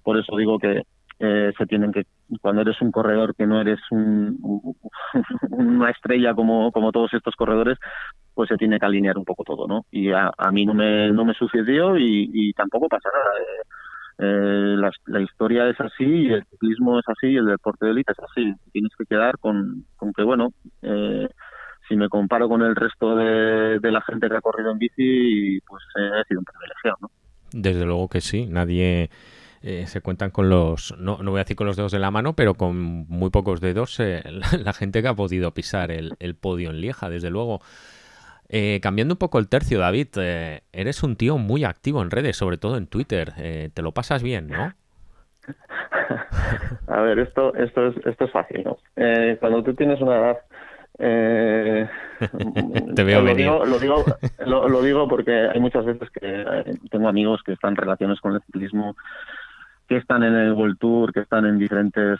Por 0.03 0.17
eso 0.17 0.35
digo 0.37 0.59
que 0.59 0.83
eh, 1.19 1.53
se 1.57 1.65
tienen 1.65 1.91
que, 1.91 2.03
cuando 2.41 2.61
eres 2.61 2.79
un 2.81 2.91
corredor 2.91 3.35
que 3.35 3.47
no 3.47 3.61
eres 3.61 3.79
un, 3.89 4.37
una 5.51 5.89
estrella 5.89 6.33
como, 6.33 6.71
como 6.71 6.91
todos 6.91 7.13
estos 7.13 7.35
corredores, 7.35 7.77
pues 8.33 8.49
se 8.49 8.57
tiene 8.57 8.77
que 8.77 8.85
alinear 8.85 9.17
un 9.17 9.23
poco 9.23 9.43
todo, 9.43 9.65
¿no? 9.65 9.85
Y 9.91 10.11
a, 10.11 10.31
mí 10.51 10.65
no 10.65 10.73
me, 10.73 11.09
no 11.11 11.23
me 11.23 11.33
sucedió 11.33 11.97
y, 11.97 12.29
y 12.33 12.53
tampoco 12.53 12.89
pasa 12.89 13.09
nada. 13.13 13.39
Eh, 13.39 13.63
eh, 14.17 14.75
la, 15.07 15.21
historia 15.21 15.69
es 15.69 15.79
así 15.79 16.05
y 16.05 16.31
el 16.31 16.45
ciclismo 16.45 16.99
es 16.99 17.05
así 17.07 17.27
y 17.27 17.37
el 17.37 17.45
deporte 17.45 17.85
de 17.85 17.91
élite 17.91 18.13
es 18.13 18.19
así. 18.19 18.53
Tienes 18.71 18.91
que 18.97 19.05
quedar 19.05 19.37
con, 19.39 19.85
con 19.97 20.13
que, 20.13 20.23
bueno, 20.23 20.53
eh, 20.81 21.27
si 21.87 21.95
me 21.95 22.07
comparo 22.09 22.47
con 22.47 22.61
el 22.61 22.75
resto 22.75 23.15
de, 23.15 23.79
la 23.81 24.01
gente 24.01 24.29
que 24.29 24.37
ha 24.37 24.41
corrido 24.41 24.71
en 24.71 24.79
bici, 24.79 25.59
pues 25.67 25.83
he 25.95 26.27
sido 26.27 26.39
un 26.39 26.45
privilegiado, 26.45 26.97
¿no? 27.01 27.11
Desde 27.51 27.85
luego 27.85 28.09
que 28.09 28.21
sí, 28.21 28.45
nadie... 28.47 29.09
Eh, 29.67 29.87
se 29.87 29.99
cuentan 29.99 30.29
con 30.29 30.47
los, 30.47 30.93
no, 30.99 31.17
no 31.23 31.31
voy 31.31 31.39
a 31.39 31.43
decir 31.43 31.55
con 31.55 31.65
los 31.65 31.75
dedos 31.75 31.91
de 31.91 31.97
la 31.97 32.11
mano, 32.11 32.35
pero 32.35 32.53
con 32.53 32.77
muy 32.77 33.31
pocos 33.31 33.61
dedos 33.61 33.97
la, 34.63 34.73
gente 34.73 35.01
que 35.01 35.07
ha 35.07 35.15
podido 35.15 35.55
pisar 35.55 35.89
el, 35.89 36.13
el 36.19 36.35
podio 36.35 36.69
en 36.69 36.81
Lieja, 36.81 37.09
desde 37.09 37.31
luego. 37.31 37.61
Eh, 38.49 38.79
cambiando 38.81 39.15
un 39.15 39.17
poco 39.17 39.39
el 39.39 39.49
tercio, 39.49 39.79
David, 39.79 40.07
eh, 40.17 40.61
eres 40.71 41.01
un 41.03 41.15
tío 41.15 41.37
muy 41.37 41.63
activo 41.63 42.01
en 42.01 42.11
redes, 42.11 42.37
sobre 42.37 42.57
todo 42.57 42.77
en 42.77 42.87
Twitter. 42.87 43.33
Eh, 43.37 43.69
te 43.73 43.81
lo 43.81 43.91
pasas 43.91 44.21
bien, 44.21 44.47
¿no? 44.47 44.73
A 46.87 47.01
ver, 47.01 47.19
esto, 47.19 47.55
esto, 47.55 47.87
es, 47.87 47.97
esto 48.05 48.25
es 48.25 48.31
fácil, 48.31 48.63
¿no? 48.63 48.77
cuando 49.39 49.63
tú 49.63 49.73
tienes 49.73 49.99
una 50.01 50.17
edad... 50.17 50.37
te 52.95 53.03
veo 53.03 53.19
lo 53.19 53.25
venir. 53.25 53.45
Digo, 53.45 53.65
lo, 53.65 53.79
digo, 53.79 54.05
lo, 54.45 54.81
digo 54.81 55.07
porque 55.09 55.49
hay 55.53 55.59
muchas 55.59 55.83
veces 55.83 56.09
que 56.11 56.45
tengo 56.89 57.09
amigos 57.09 57.41
que 57.43 57.51
están 57.53 57.71
en 57.71 57.77
relaciones 57.77 58.21
con 58.21 58.33
el 58.33 58.41
ciclismo, 58.43 58.95
que 59.89 59.97
están 59.97 60.23
en 60.23 60.35
el 60.35 60.53
World 60.53 60.77
Tour, 60.77 61.11
que 61.11 61.19
están 61.21 61.45
en 61.45 61.57
diferentes 61.57 62.19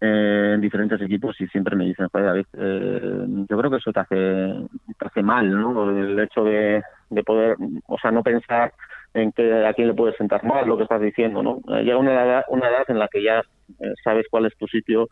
en 0.00 0.60
diferentes 0.60 1.00
equipos 1.00 1.40
y 1.40 1.46
siempre 1.48 1.76
me 1.76 1.86
dicen, 1.86 2.08
joder, 2.12 2.26
David, 2.26 2.46
eh, 2.58 3.24
yo 3.48 3.58
creo 3.58 3.70
que 3.70 3.76
eso 3.76 3.92
te 3.92 4.00
hace, 4.00 4.54
te 4.98 5.06
hace 5.06 5.22
mal, 5.22 5.50
¿no? 5.50 5.90
El 5.90 6.18
hecho 6.18 6.44
de, 6.44 6.82
de 7.10 7.22
poder, 7.22 7.56
o 7.86 7.98
sea, 7.98 8.10
no 8.10 8.22
pensar 8.22 8.72
en 9.14 9.32
que 9.32 9.64
a 9.64 9.72
quién 9.72 9.88
le 9.88 9.94
puedes 9.94 10.16
sentar 10.16 10.44
mal 10.44 10.66
lo 10.66 10.76
que 10.76 10.82
estás 10.82 11.00
diciendo, 11.00 11.42
¿no? 11.42 11.60
Eh, 11.74 11.84
llega 11.84 11.96
una 11.96 12.12
edad, 12.12 12.44
una 12.48 12.68
edad 12.68 12.84
en 12.88 12.98
la 12.98 13.08
que 13.08 13.22
ya 13.22 13.38
eh, 13.38 13.94
sabes 14.02 14.26
cuál 14.30 14.46
es 14.46 14.56
tu 14.56 14.66
sitio, 14.66 15.08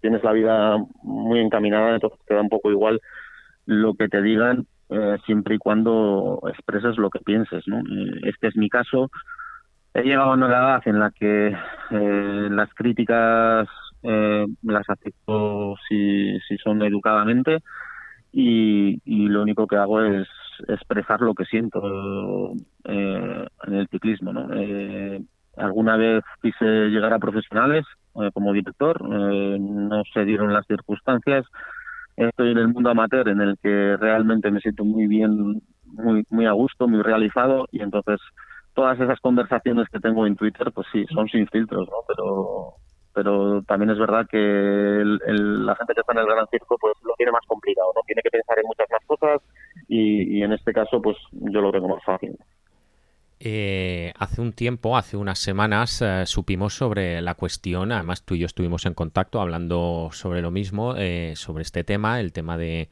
tienes 0.00 0.22
la 0.22 0.30
vida 0.30 0.76
muy 1.02 1.40
encaminada, 1.40 1.94
entonces 1.96 2.20
te 2.28 2.34
da 2.34 2.40
un 2.42 2.48
poco 2.48 2.70
igual 2.70 3.00
lo 3.66 3.94
que 3.94 4.06
te 4.06 4.22
digan 4.22 4.68
siempre 5.26 5.56
y 5.56 5.58
cuando 5.58 6.40
expreses 6.48 6.96
lo 6.96 7.10
que 7.10 7.18
pienses, 7.18 7.66
¿no? 7.66 7.82
este 8.22 8.46
es 8.46 8.56
mi 8.56 8.68
caso, 8.68 9.10
he 9.94 10.02
llegado 10.02 10.30
a 10.30 10.34
una 10.34 10.48
edad 10.48 10.82
en 10.86 10.98
la 10.98 11.10
que 11.10 11.48
eh, 11.48 12.48
las 12.50 12.72
críticas 12.74 13.68
eh, 14.02 14.46
las 14.62 14.88
acepto 14.88 15.76
si, 15.88 16.38
son 16.62 16.82
educadamente 16.82 17.58
y, 18.32 19.00
lo 19.28 19.42
único 19.42 19.66
que 19.66 19.76
hago 19.76 20.02
es 20.02 20.28
expresar 20.68 21.20
lo 21.20 21.34
que 21.34 21.44
siento 21.44 22.52
eh, 22.84 23.46
en 23.66 23.74
el 23.74 23.88
ciclismo. 23.88 24.32
¿no? 24.32 24.48
Alguna 25.56 25.96
vez 25.96 26.24
quise 26.40 26.64
llegar 26.88 27.12
a 27.12 27.18
profesionales 27.18 27.84
como 28.34 28.52
director, 28.52 29.02
no 29.02 30.02
se 30.12 30.24
dieron 30.24 30.52
las 30.52 30.66
circunstancias. 30.66 31.46
Estoy 32.16 32.52
en 32.52 32.58
el 32.58 32.68
mundo 32.68 32.90
amateur 32.90 33.28
en 33.28 33.40
el 33.40 33.56
que 33.62 33.96
realmente 33.98 34.50
me 34.50 34.60
siento 34.60 34.84
muy 34.84 35.06
bien, 35.06 35.62
muy, 35.84 36.24
muy 36.30 36.46
a 36.46 36.52
gusto, 36.52 36.88
muy 36.88 37.02
realizado 37.02 37.66
y 37.70 37.80
entonces 37.80 38.20
todas 38.74 38.98
esas 39.00 39.20
conversaciones 39.20 39.88
que 39.88 40.00
tengo 40.00 40.26
en 40.26 40.36
Twitter, 40.36 40.70
pues 40.72 40.86
sí, 40.92 41.04
son 41.12 41.28
sin 41.28 41.46
filtros, 41.48 41.88
¿no? 41.88 41.96
Pero, 42.08 42.74
pero 43.14 43.62
también 43.62 43.90
es 43.90 43.98
verdad 43.98 44.26
que 44.30 44.38
la 44.38 45.76
gente 45.76 45.94
que 45.94 46.00
está 46.00 46.12
en 46.12 46.18
el 46.18 46.26
gran 46.26 46.46
circo, 46.50 46.76
pues 46.80 46.94
lo 47.04 47.14
tiene 47.14 47.32
más 47.32 47.44
complicado, 47.46 47.92
¿no? 47.94 48.00
Tiene 48.06 48.22
que 48.22 48.30
pensar 48.30 48.58
en 48.58 48.66
muchas 48.66 48.86
más 48.90 49.04
cosas 49.06 49.40
y, 49.88 50.42
en 50.42 50.52
este 50.52 50.72
caso, 50.72 51.00
pues 51.02 51.16
yo 51.32 51.60
lo 51.60 51.72
tengo 51.72 51.88
más 51.88 52.02
fácil. 52.04 52.36
Eh, 53.44 54.12
hace 54.18 54.40
un 54.40 54.52
tiempo, 54.52 54.96
hace 54.96 55.16
unas 55.16 55.40
semanas, 55.40 56.00
eh, 56.00 56.24
supimos 56.26 56.74
sobre 56.74 57.20
la 57.20 57.34
cuestión, 57.34 57.90
además 57.90 58.24
tú 58.24 58.36
y 58.36 58.38
yo 58.38 58.46
estuvimos 58.46 58.86
en 58.86 58.94
contacto 58.94 59.40
hablando 59.40 60.10
sobre 60.12 60.42
lo 60.42 60.52
mismo, 60.52 60.94
eh, 60.96 61.32
sobre 61.34 61.62
este 61.62 61.82
tema, 61.82 62.20
el 62.20 62.32
tema 62.32 62.56
de 62.56 62.88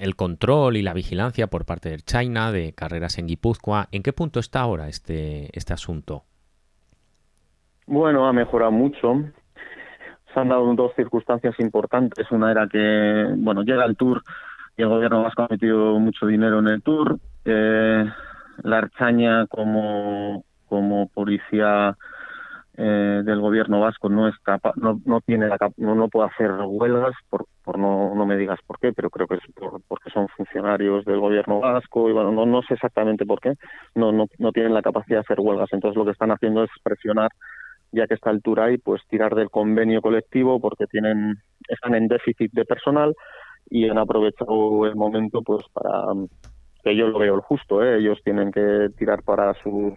el 0.00 0.16
control 0.16 0.76
y 0.76 0.82
la 0.82 0.94
vigilancia 0.94 1.46
por 1.46 1.66
parte 1.66 1.90
de 1.90 1.98
China 1.98 2.50
de 2.50 2.72
carreras 2.72 3.18
en 3.18 3.26
Guipúzcoa. 3.26 3.88
¿En 3.92 4.02
qué 4.02 4.12
punto 4.12 4.40
está 4.40 4.60
ahora 4.60 4.88
este, 4.88 5.56
este 5.56 5.72
asunto? 5.72 6.24
Bueno, 7.86 8.26
ha 8.26 8.32
mejorado 8.32 8.72
mucho. 8.72 9.24
se 10.32 10.40
han 10.40 10.48
dado 10.48 10.72
dos 10.74 10.92
circunstancias 10.96 11.54
importantes. 11.58 12.30
Una 12.30 12.50
era 12.50 12.66
que, 12.66 13.26
bueno, 13.36 13.62
llega 13.62 13.84
el 13.84 13.96
Tour 13.96 14.22
y 14.76 14.82
el 14.82 14.88
gobierno 14.88 15.22
vasco 15.22 15.42
ha 15.42 15.48
metido 15.50 15.98
mucho 15.98 16.26
dinero 16.26 16.60
en 16.60 16.68
el 16.68 16.82
Tour. 16.82 17.18
Eh, 17.44 18.04
la 18.62 18.78
Archaña 18.78 19.46
como, 19.48 20.44
como 20.66 21.08
policía 21.08 21.96
eh, 22.82 23.22
del 23.24 23.40
gobierno 23.40 23.80
vasco 23.80 24.08
no 24.08 24.28
es 24.28 24.38
capaz, 24.38 24.74
no, 24.76 25.00
no 25.04 25.20
tiene 25.20 25.48
la 25.48 25.58
no, 25.76 25.94
no 25.94 26.08
puede 26.08 26.28
hacer 26.28 26.50
huelgas 26.64 27.12
por, 27.28 27.46
por 27.62 27.78
no, 27.78 28.14
no 28.14 28.24
me 28.24 28.36
digas 28.36 28.58
por 28.66 28.78
qué, 28.78 28.92
pero 28.92 29.10
creo 29.10 29.26
que 29.26 29.34
es 29.34 29.40
por, 29.54 29.82
son 30.20 30.28
funcionarios 30.36 31.04
del 31.04 31.20
gobierno 31.20 31.60
vasco 31.60 32.08
y 32.08 32.12
bueno, 32.12 32.32
no, 32.32 32.46
no 32.46 32.62
sé 32.62 32.74
exactamente 32.74 33.24
por 33.26 33.40
qué, 33.40 33.54
no, 33.94 34.12
no, 34.12 34.26
no 34.38 34.52
tienen 34.52 34.74
la 34.74 34.82
capacidad 34.82 35.18
de 35.18 35.20
hacer 35.20 35.40
huelgas, 35.40 35.68
entonces 35.72 35.96
lo 35.96 36.04
que 36.04 36.12
están 36.12 36.30
haciendo 36.30 36.64
es 36.64 36.70
presionar 36.82 37.30
ya 37.92 38.06
que 38.06 38.14
está 38.14 38.30
el 38.30 38.42
Turay, 38.42 38.78
pues 38.78 39.02
tirar 39.08 39.34
del 39.34 39.50
convenio 39.50 40.00
colectivo 40.00 40.60
porque 40.60 40.86
tienen 40.86 41.36
están 41.68 41.94
en 41.94 42.08
déficit 42.08 42.52
de 42.52 42.64
personal 42.64 43.14
y 43.68 43.88
han 43.88 43.98
aprovechado 43.98 44.86
el 44.86 44.94
momento 44.94 45.42
pues 45.42 45.64
para 45.72 46.12
que 46.84 46.96
yo 46.96 47.08
lo 47.08 47.18
veo 47.18 47.34
el 47.34 47.40
justo, 47.40 47.82
¿eh? 47.82 47.98
ellos 47.98 48.18
tienen 48.24 48.52
que 48.52 48.88
tirar 48.96 49.22
para 49.22 49.54
sus 49.54 49.94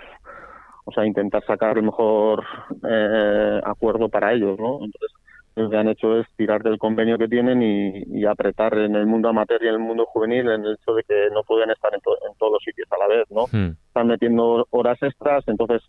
o 0.86 0.91
sea, 0.91 1.05
intentar 1.05 1.43
sacar 1.45 1.78
el 1.78 1.84
mejor 1.84 2.43
eh, 2.89 3.61
acuerdo 3.63 4.09
para 4.09 4.34
ellos, 4.34 4.59
¿no? 4.59 4.76
Entonces, 4.84 5.11
lo 5.56 5.70
que 5.70 5.78
han 5.78 5.88
hecho 5.88 6.20
es 6.20 6.28
tirar 6.36 6.64
del 6.64 6.80
convenio 6.80 7.18
que 7.18 7.28
tienen 7.28 7.62
y, 7.62 8.26
apretar 8.26 8.78
en 8.78 8.95
el 8.95 9.06
mundo 9.06 9.30
amateur 9.30 9.62
y 9.62 9.68
en 9.68 9.74
el 9.74 9.80
mundo 9.80 10.06
juvenil 10.06 10.49
en 10.49 10.66
el 10.66 10.74
hecho 10.74 10.93
de 10.93 11.04
que 11.04 11.30
no 11.32 11.43
pueden 11.43 11.70
estar 11.70 11.93
en, 11.93 11.99
en 11.99 12.38
todos 12.38 12.54
los 12.54 12.64
sitios 12.64 12.88
a 12.91 12.97
la 12.97 13.08
vez, 13.08 13.30
¿no? 13.30 13.45
Hmm. 13.51 13.76
Están 13.88 14.08
metiendo 14.08 14.66
horas 14.72 14.97
extras, 15.01 15.43
entonces 15.47 15.82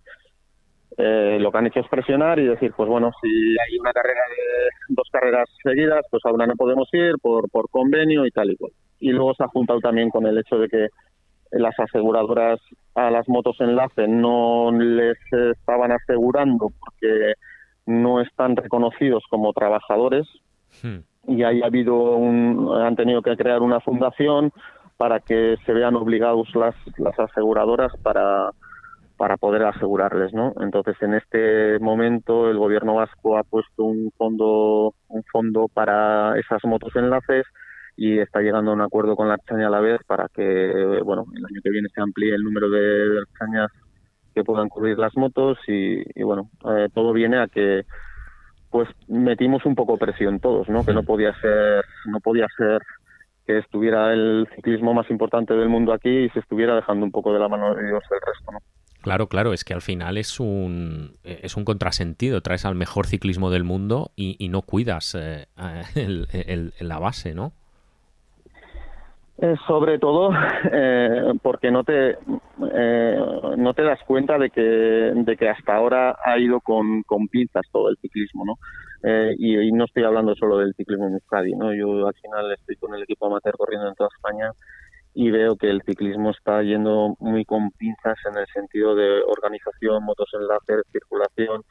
eh, 0.97 1.39
lo 1.41 1.51
que 1.51 1.59
han 1.59 1.67
hecho 1.67 1.81
es 1.81 1.89
presionar 1.89 2.39
y 2.39 2.47
decir, 2.47 2.73
pues 2.77 2.89
bueno, 2.89 3.11
si 3.21 3.29
hay 3.29 3.79
una 3.81 3.93
carrera 3.93 4.21
de 4.29 4.95
dos 4.95 5.09
carreras 5.11 5.49
seguidas, 5.63 6.05
pues 6.11 6.23
ahora 6.25 6.47
no 6.47 6.55
podemos 6.55 6.89
ir 6.93 7.15
por, 7.21 7.49
por 7.51 7.69
convenio 7.71 8.27
y 8.27 8.31
tal 8.31 8.51
y 8.51 8.57
cual. 8.57 8.73
Y 9.01 9.11
luego 9.11 9.35
se 9.35 9.45
ha 9.45 9.49
juntado 9.49 9.81
también 9.81 10.11
con 10.11 10.27
el 10.27 10.39
hecho 10.39 10.59
de 10.59 10.69
que 10.69 10.89
las 11.51 11.79
aseguradoras 11.79 12.61
a 12.95 13.11
las 13.11 13.29
motos 13.29 13.57
enlace 13.61 14.07
no 14.09 14.71
les 14.73 15.19
estaban 15.33 15.93
asegurando 15.93 16.71
porque 16.81 17.35
no 17.87 18.21
están 18.21 18.57
reconocidos 18.57 19.25
como 19.29 19.53
trabajadores 19.53 20.27
Hmm. 20.83 20.99
y 21.27 21.43
ahí 21.43 21.63
ha 21.63 21.67
habido 21.67 21.95
un, 22.17 22.71
han 22.75 22.97
tenido 22.97 23.23
que 23.23 23.37
crear 23.37 23.63
una 23.63 23.81
fundación 23.81 24.53
para 24.97 25.21
que 25.21 25.57
se 25.65 25.73
vean 25.73 25.97
obligados 25.97 26.49
las, 26.55 26.75
las 26.99 27.19
aseguradoras 27.19 27.93
para, 28.03 28.51
para 29.17 29.37
poder 29.37 29.65
asegurarles, 29.65 30.33
¿no? 30.33 30.53
Entonces, 30.61 30.97
en 31.01 31.15
este 31.15 31.79
momento, 31.81 32.51
el 32.51 32.59
gobierno 32.59 32.95
vasco 32.95 33.37
ha 33.37 33.43
puesto 33.43 33.85
un 33.85 34.13
fondo, 34.17 34.95
un 35.09 35.25
fondo 35.33 35.69
para 35.73 36.39
esas 36.39 36.63
motos 36.65 36.95
enlaces 36.97 37.45
y 37.97 38.19
está 38.19 38.41
llegando 38.41 38.71
a 38.71 38.75
un 38.75 38.83
acuerdo 38.83 39.17
con 39.17 39.29
la 39.29 39.35
Archaña 39.35 39.67
a 39.69 39.71
la 39.71 39.81
vez 39.81 40.01
para 40.07 40.29
que, 40.29 41.01
bueno, 41.05 41.25
el 41.35 41.45
año 41.45 41.61
que 41.63 41.71
viene 41.71 41.89
se 41.93 42.01
amplíe 42.01 42.35
el 42.35 42.43
número 42.43 42.69
de, 42.71 42.81
de 42.81 43.19
Archañas 43.21 43.71
que 44.35 44.45
puedan 44.45 44.69
cubrir 44.69 44.99
las 44.99 45.17
motos 45.17 45.59
y, 45.69 46.03
y 46.19 46.23
bueno, 46.23 46.51
eh, 46.69 46.89
todo 46.93 47.13
viene 47.13 47.39
a 47.39 47.47
que 47.49 47.85
pues 48.71 48.89
metimos 49.09 49.65
un 49.67 49.75
poco 49.77 49.97
presión 49.97 50.41
todos, 50.41 50.69
¿no? 50.69 50.85
Que 50.85 50.93
no 50.93 51.05
podía 51.05 51.33
ser, 51.41 51.85
no 52.07 52.19
podía 52.21 52.47
ser 52.57 52.81
que 53.47 53.59
estuviera 53.59 54.13
el 54.13 54.49
ciclismo 54.57 54.95
más 54.95 55.09
importante 55.11 55.55
del 55.55 55.69
mundo 55.69 55.93
aquí 55.93 56.09
y 56.11 56.29
se 56.31 56.41
estuviera 56.41 56.75
dejando 56.75 57.05
un 57.07 57.13
poco 57.13 57.33
de 57.33 57.39
la 57.39 57.49
mano 57.49 57.75
de 57.75 57.87
Dios 57.87 58.03
el 58.11 58.19
resto, 58.27 58.53
¿no? 58.53 58.59
Claro, 59.03 59.29
claro, 59.29 59.53
es 59.53 59.65
que 59.65 59.75
al 59.75 59.83
final 59.83 60.17
es 60.17 60.41
un, 60.41 61.19
eh, 61.25 61.41
es 61.43 61.59
un 61.59 61.65
contrasentido. 61.67 62.41
Traes 62.41 62.65
al 62.65 62.75
mejor 62.75 63.07
ciclismo 63.07 63.51
del 63.51 63.63
mundo 63.63 64.13
y, 64.17 64.35
y 64.43 64.49
no 64.49 64.63
cuidas 64.63 65.15
eh, 65.15 65.47
el- 65.95 66.27
el- 66.33 66.73
la 66.81 66.99
base, 66.99 67.35
¿no? 67.35 67.53
Eh, 69.45 69.57
sobre 69.67 69.99
todo 69.99 70.31
eh, 70.73 71.35
porque 71.43 71.71
no 71.71 71.85
te 71.85 72.17
eh, 72.73 73.19
no 73.59 73.75
te 73.75 73.83
das 73.83 74.01
cuenta 74.07 74.39
de 74.39 74.49
que 74.49 74.63
de 74.63 75.37
que 75.37 75.51
hasta 75.51 75.75
ahora 75.75 76.17
ha 76.25 76.39
ido 76.39 76.61
con, 76.61 77.03
con 77.03 77.29
pinzas 77.29 77.67
todo 77.71 77.91
el 77.91 77.99
ciclismo 77.99 78.47
no 78.47 78.55
y, 79.37 79.59
y 79.59 79.71
no 79.71 79.85
estoy 79.85 80.05
hablando 80.05 80.35
solo 80.35 80.57
del 80.57 80.73
ciclismo 80.75 81.09
en 81.09 81.15
Euskadi 81.15 81.53
no 81.53 81.75
yo 81.75 82.07
al 82.07 82.15
final 82.15 82.53
estoy 82.53 82.77
con 82.77 82.95
el 82.95 83.03
equipo 83.03 83.27
amateur 83.27 83.55
corriendo 83.59 83.87
en 83.87 83.95
toda 83.95 84.09
España 84.17 84.51
y 85.13 85.31
veo 85.31 85.57
que 85.57 85.69
el 85.69 85.83
ciclismo 85.83 86.31
está 86.31 86.63
yendo 86.63 87.15
muy 87.19 87.45
con 87.45 87.71
pinzas 87.73 88.17
en 88.25 88.39
el 88.39 88.47
sentido 88.47 88.95
de 88.95 89.23
organización 89.27 90.05
motos 90.05 90.29
enlaces 90.33 90.85
circulación. 90.91 91.63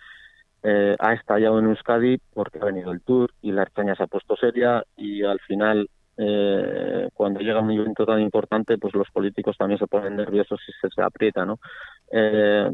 Eh, 0.63 0.95
ha 0.97 1.13
estallado 1.13 1.59
en 1.59 1.65
Euskadi 1.65 2.19
porque 2.33 2.59
ha 2.61 2.65
venido 2.65 2.91
el 2.91 3.01
Tour 3.01 3.31
y 3.41 3.51
la 3.51 3.63
Archaña 3.63 3.95
se 3.95 4.03
ha 4.03 4.07
puesto 4.07 4.37
seria 4.37 4.83
y 4.95 5.23
al 5.23 5.39
final 5.41 5.89
eh, 6.17 7.09
cuando 7.13 7.39
llega 7.39 7.61
un 7.61 7.71
evento 7.71 8.05
tan 8.05 8.21
importante 8.21 8.77
pues 8.77 8.93
los 8.93 9.09
políticos 9.11 9.57
también 9.57 9.79
se 9.79 9.87
ponen 9.87 10.15
nerviosos 10.15 10.59
y 10.67 10.87
se, 10.87 11.01
aprieta 11.01 11.45
no 11.45 11.59
Eh, 12.11 12.69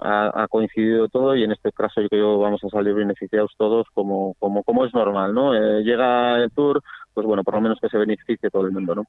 ha, 0.00 0.46
coincidido 0.48 1.08
todo 1.08 1.36
y 1.36 1.44
en 1.44 1.52
este 1.52 1.70
caso 1.70 2.00
yo 2.00 2.08
creo 2.08 2.36
que 2.38 2.42
vamos 2.42 2.64
a 2.64 2.68
salir 2.68 2.94
beneficiados 2.94 3.52
todos 3.56 3.86
como 3.92 4.34
como 4.38 4.62
como 4.64 4.84
es 4.84 4.94
normal 4.94 5.34
no 5.34 5.54
Eh, 5.54 5.82
llega 5.84 6.42
el 6.42 6.50
Tour 6.50 6.82
pues 7.12 7.26
bueno 7.26 7.44
por 7.44 7.54
lo 7.54 7.60
menos 7.60 7.78
que 7.80 7.88
se 7.88 7.98
beneficie 7.98 8.50
todo 8.50 8.66
el 8.66 8.72
mundo 8.72 8.94
no 8.94 9.04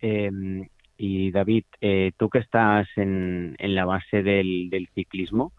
Eh, 0.00 0.68
y 1.04 1.32
David, 1.32 1.64
eh, 1.80 2.12
tú 2.16 2.28
que 2.28 2.38
estás 2.38 2.86
en, 2.96 3.56
en 3.58 3.74
la 3.74 3.84
base 3.84 4.22
del, 4.22 4.70
del 4.70 4.88
ciclismo, 4.94 5.52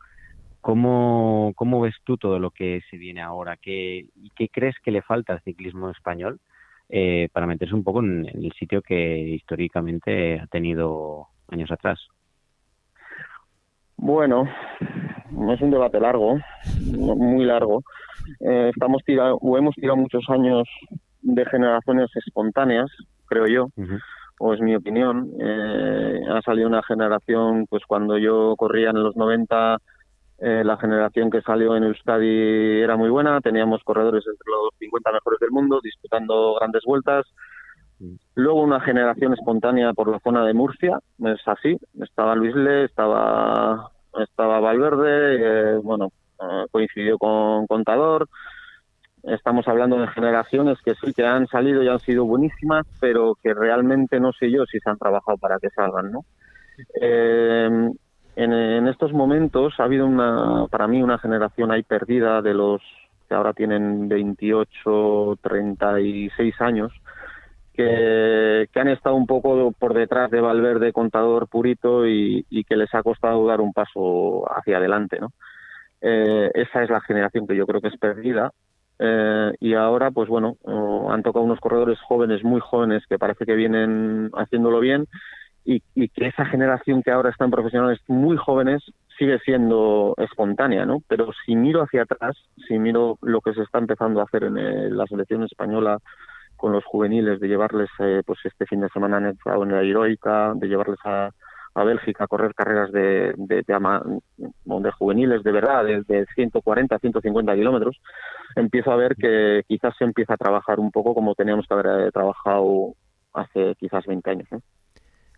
¿cómo, 0.64 1.52
¿cómo 1.56 1.82
ves 1.82 1.94
tú 2.04 2.18
todo 2.18 2.40
lo 2.40 2.50
que 2.50 2.82
se 2.90 2.98
viene 2.98 3.22
ahora? 3.22 3.58
¿Qué, 3.58 4.08
¿Qué 4.36 4.48
crees 4.48 4.76
que 4.82 4.92
le 4.92 5.04
falta 5.04 5.34
al 5.34 5.42
ciclismo 5.42 5.92
español 5.92 6.40
eh, 6.90 7.28
para 7.34 7.46
meterse 7.46 7.76
un 7.76 7.84
poco 7.84 8.00
en, 8.00 8.28
en 8.28 8.46
el 8.46 8.54
sitio 8.54 8.82
que 8.82 9.20
históricamente 9.20 10.40
ha 10.40 10.48
tenido 10.48 11.28
años 11.50 11.70
atrás? 11.70 12.00
Bueno, 13.98 14.46
es 15.52 15.62
un 15.62 15.72
debate 15.72 16.00
largo, 16.00 16.38
muy 16.96 17.46
largo. 17.46 17.84
Eh, 18.40 18.72
estamos 18.74 19.04
tirado, 19.04 19.38
o 19.42 19.58
hemos 19.58 19.76
tirado 19.76 19.98
muchos 19.98 20.24
años 20.30 20.68
de 21.22 21.46
generaciones 21.46 22.10
espontáneas, 22.16 22.90
creo 23.26 23.48
yo, 23.48 23.68
o 24.40 24.54
es 24.54 24.62
mi 24.62 24.76
opinión. 24.76 25.30
Eh, 25.40 26.22
ha 26.30 26.42
salido 26.42 26.70
una 26.70 26.84
generación, 26.84 27.66
pues 27.70 27.84
cuando 27.86 28.18
yo 28.18 28.56
corría 28.58 28.92
en 28.92 29.04
los 29.04 29.16
90, 29.16 29.78
eh, 30.40 30.64
la 30.64 30.78
generación 30.78 31.30
que 31.30 31.42
salió 31.42 31.76
en 31.76 31.84
Euskadi 31.84 32.82
era 32.82 32.98
muy 32.98 33.10
buena, 33.10 33.40
teníamos 33.42 33.84
corredores 33.84 34.26
entre 34.28 34.46
los 34.50 34.74
50 34.80 35.12
mejores 35.12 35.40
del 35.40 35.52
mundo 35.52 35.80
disputando 35.82 36.56
grandes 36.60 36.84
vueltas. 36.86 37.26
Luego 38.36 38.62
una 38.62 38.82
generación 38.82 39.34
espontánea 39.34 39.94
por 39.94 40.10
la 40.10 40.20
zona 40.20 40.46
de 40.46 40.54
Murcia, 40.54 41.00
es 41.20 41.48
así, 41.48 41.78
estaba 42.02 42.36
Luis 42.36 42.56
Le, 42.56 42.86
estaba, 42.86 43.92
estaba 44.20 44.60
Valverde, 44.60 45.38
eh, 45.40 45.78
bueno, 45.78 46.12
eh, 46.42 46.66
coincidió 46.72 47.18
con 47.18 47.66
Contador. 47.68 48.28
Estamos 49.24 49.66
hablando 49.70 49.98
de 50.00 50.08
generaciones 50.08 50.82
que 50.84 50.96
sí 50.96 51.14
que 51.14 51.26
han 51.26 51.48
salido 51.48 51.82
y 51.82 51.88
han 51.88 52.00
sido 52.00 52.26
buenísimas, 52.26 52.86
pero 53.00 53.36
que 53.42 53.54
realmente 53.54 54.20
no 54.20 54.34
sé 54.34 54.52
yo 54.52 54.66
si 54.66 54.80
se 54.80 54.90
han 54.90 54.98
trabajado 54.98 55.38
para 55.38 55.60
que 55.60 55.70
salgan, 55.70 56.12
¿no? 56.12 56.26
Eh, 57.00 57.90
en, 58.36 58.88
estos 58.88 59.14
momentos 59.14 59.74
ha 59.80 59.84
habido 59.84 60.06
una, 60.06 60.68
para 60.70 60.88
mí, 60.88 61.02
una 61.02 61.20
generación 61.20 61.72
ahí 61.72 61.84
perdida 61.84 62.42
de 62.42 62.54
los 62.54 62.82
que 63.28 63.36
ahora 63.36 63.54
tienen 63.54 64.08
28, 64.10 65.38
36 65.42 66.62
años, 66.62 66.92
que, 67.74 68.68
que 68.72 68.80
han 68.80 68.88
estado 68.88 69.16
un 69.16 69.28
poco 69.28 69.72
por 69.72 69.94
detrás 69.94 70.30
de 70.32 70.42
Valverde, 70.42 70.94
contador 70.94 71.48
purito, 71.48 72.08
y, 72.08 72.46
que 72.68 72.76
les 72.76 72.94
ha 72.94 73.04
costado 73.04 73.46
dar 73.48 73.62
un 73.62 73.74
paso 73.74 74.46
hacia 74.56 74.78
adelante, 74.78 75.20
¿no? 75.20 75.32
Eh, 76.02 76.52
esa 76.54 76.84
es 76.84 76.90
la 76.90 77.02
generación 77.02 77.48
que 77.48 77.56
yo 77.56 77.66
creo 77.66 77.82
que 77.82 77.88
es 77.88 77.98
perdida. 77.98 78.52
Eh, 79.00 79.52
y 79.60 79.74
ahora, 79.74 80.12
pues 80.12 80.30
bueno, 80.30 80.58
han 81.10 81.24
tocado 81.24 81.46
unos 81.46 81.60
corredores 81.60 82.00
jóvenes, 82.02 82.44
muy 82.44 82.62
jóvenes, 82.62 83.04
que 83.08 83.18
parece 83.18 83.46
que 83.46 83.56
vienen 83.56 84.30
haciéndolo 84.34 84.80
bien, 84.80 85.08
y, 85.66 85.82
y 85.96 86.10
que 86.10 86.28
esa 86.28 86.46
generación 86.46 87.04
que 87.04 87.12
ahora 87.12 87.30
están 87.30 87.52
profesionales 87.52 88.00
muy 88.08 88.38
jóvenes 88.38 88.84
sigue 89.18 89.40
siendo 89.40 90.16
espontánea, 90.18 90.86
¿no? 90.86 91.00
Pero 91.08 91.30
si 91.46 91.56
miro 91.56 91.84
hacia 91.84 92.04
atrás, 92.04 92.36
si 92.68 92.80
miro 92.80 93.18
lo 93.22 93.42
que 93.42 93.54
se 93.54 93.62
está 93.64 93.80
empezando 93.80 94.20
a 94.22 94.24
hacer 94.26 94.44
en 94.46 94.58
eh, 94.58 94.90
la 94.90 95.06
selección 95.08 95.44
española 95.44 96.00
con 96.56 96.72
los 96.72 96.86
juveniles, 96.86 97.40
de 97.40 97.48
llevarles, 97.48 97.90
eh, 98.00 98.22
pues 98.26 98.40
este 98.46 98.66
fin 98.66 98.82
de 98.82 98.90
semana 98.90 99.18
en 99.18 99.38
la 99.72 99.82
Heroica, 99.84 100.54
de 100.56 100.68
llevarles 100.68 101.00
a, 101.06 101.30
a 101.76 101.84
Bélgica 101.84 102.24
a 102.26 102.28
correr 102.28 102.54
carreras 102.56 102.92
de, 102.92 103.34
de, 103.38 103.64
de, 103.68 103.74
ama- 103.74 104.04
de 104.38 104.92
juveniles 104.92 105.44
de 105.44 105.52
verdad, 105.52 105.84
de, 105.86 106.04
de 106.04 106.26
140, 106.36 107.00
150 107.00 107.56
kilómetros, 107.56 108.00
empiezo 108.56 108.92
a 108.92 108.96
ver 108.96 109.16
que 109.16 109.64
quizás 109.68 109.96
se 109.98 110.06
empieza 110.06 110.36
a 110.36 110.38
trabajar 110.38 110.80
un 110.80 110.92
poco 110.92 111.14
como 111.14 111.36
teníamos 111.36 111.68
que 111.68 111.74
haber 111.74 112.08
eh, 112.08 112.12
trabajado 112.12 112.94
hace 113.34 113.76
quizás 113.80 114.06
20 114.06 114.30
años, 114.32 114.48
¿no? 114.52 114.62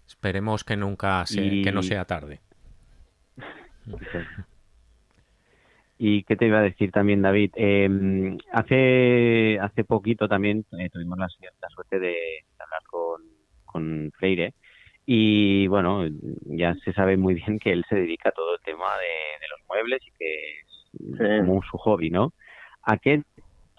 Esperemos 0.07 0.63
que 0.63 0.77
nunca 0.77 1.25
se- 1.25 1.41
Y- 1.41 1.61
que 1.63 1.71
no 1.71 1.81
sea 1.83 2.05
tarde. 2.05 2.39
Y 5.97 6.23
qué 6.23 6.35
te 6.35 6.47
iba 6.47 6.59
a 6.59 6.63
decir 6.63 6.91
también, 6.91 7.21
David. 7.21 7.51
Eh, 7.55 8.37
hace, 8.51 9.57
hace 9.61 9.83
poquito 9.85 10.27
también 10.27 10.65
eh, 10.77 10.89
tuvimos 10.89 11.17
la, 11.17 11.27
la, 11.61 11.69
suerte 11.69 11.99
de 11.99 12.15
hablar 12.59 12.81
con, 12.87 13.21
con 13.65 14.11
Freire. 14.17 14.53
Y 15.05 15.67
bueno, 15.67 16.03
ya 16.45 16.75
se 16.83 16.91
sabe 16.93 17.15
muy 17.15 17.35
bien 17.35 17.59
que 17.59 17.71
él 17.71 17.85
se 17.87 17.95
dedica 17.95 18.29
a 18.29 18.33
todo 18.33 18.55
el 18.55 18.61
tema 18.61 18.85
de, 18.97 19.39
de 19.41 19.47
los 19.49 19.59
muebles 19.67 20.01
y 20.05 20.11
que 20.17 20.59
es 20.59 21.39
como 21.45 21.61
su 21.63 21.77
hobby, 21.77 22.09
¿no? 22.09 22.33
¿A 22.81 22.97
qué, 22.97 23.21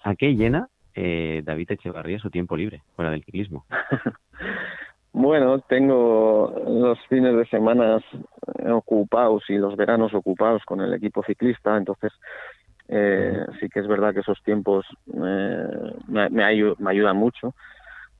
a 0.03 0.15
qué 0.15 0.35
llena 0.35 0.69
eh, 0.95 1.41
David 1.43 1.71
Echevarría 1.71 2.19
su 2.19 2.29
tiempo 2.31 2.55
libre 2.57 2.81
fuera 2.95 3.11
del 3.11 3.23
ciclismo? 3.23 3.65
Bueno, 5.19 5.61
tengo 5.61 6.53
los 6.67 6.99
fines 7.07 7.35
de 7.35 7.47
semana 7.47 7.99
ocupados 8.71 9.43
y 9.49 9.57
los 9.57 9.75
veranos 9.75 10.13
ocupados 10.13 10.61
con 10.63 10.79
el 10.79 10.93
equipo 10.93 11.23
ciclista, 11.23 11.75
entonces 11.75 12.13
eh, 12.87 13.43
sí 13.59 13.67
que 13.67 13.79
es 13.79 13.87
verdad 13.87 14.13
que 14.13 14.19
esos 14.19 14.39
tiempos 14.43 14.85
eh, 15.11 15.91
me, 16.07 16.29
me, 16.29 16.43
ayudan 16.43 17.17
mucho, 17.17 17.55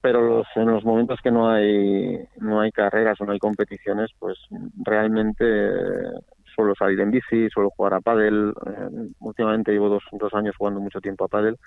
pero 0.01 0.21
los, 0.21 0.47
en 0.55 0.71
los 0.71 0.83
momentos 0.83 1.19
que 1.21 1.29
no 1.29 1.51
hay 1.51 2.17
no 2.37 2.61
hay 2.61 2.71
carreras 2.71 3.21
o 3.21 3.25
no 3.25 3.33
hay 3.33 3.39
competiciones, 3.39 4.09
pues 4.17 4.35
realmente 4.83 5.45
suelo 6.55 6.73
salir 6.73 6.99
en 6.99 7.11
bici, 7.11 7.47
suelo 7.51 7.69
jugar 7.69 7.93
a 7.93 8.01
pádel. 8.01 8.55
Eh, 8.65 9.09
últimamente 9.19 9.71
llevo 9.71 9.89
dos, 9.89 10.03
dos 10.13 10.33
años 10.33 10.55
jugando 10.57 10.79
mucho 10.79 10.99
tiempo 10.99 11.25
a 11.25 11.27
pádel 11.27 11.59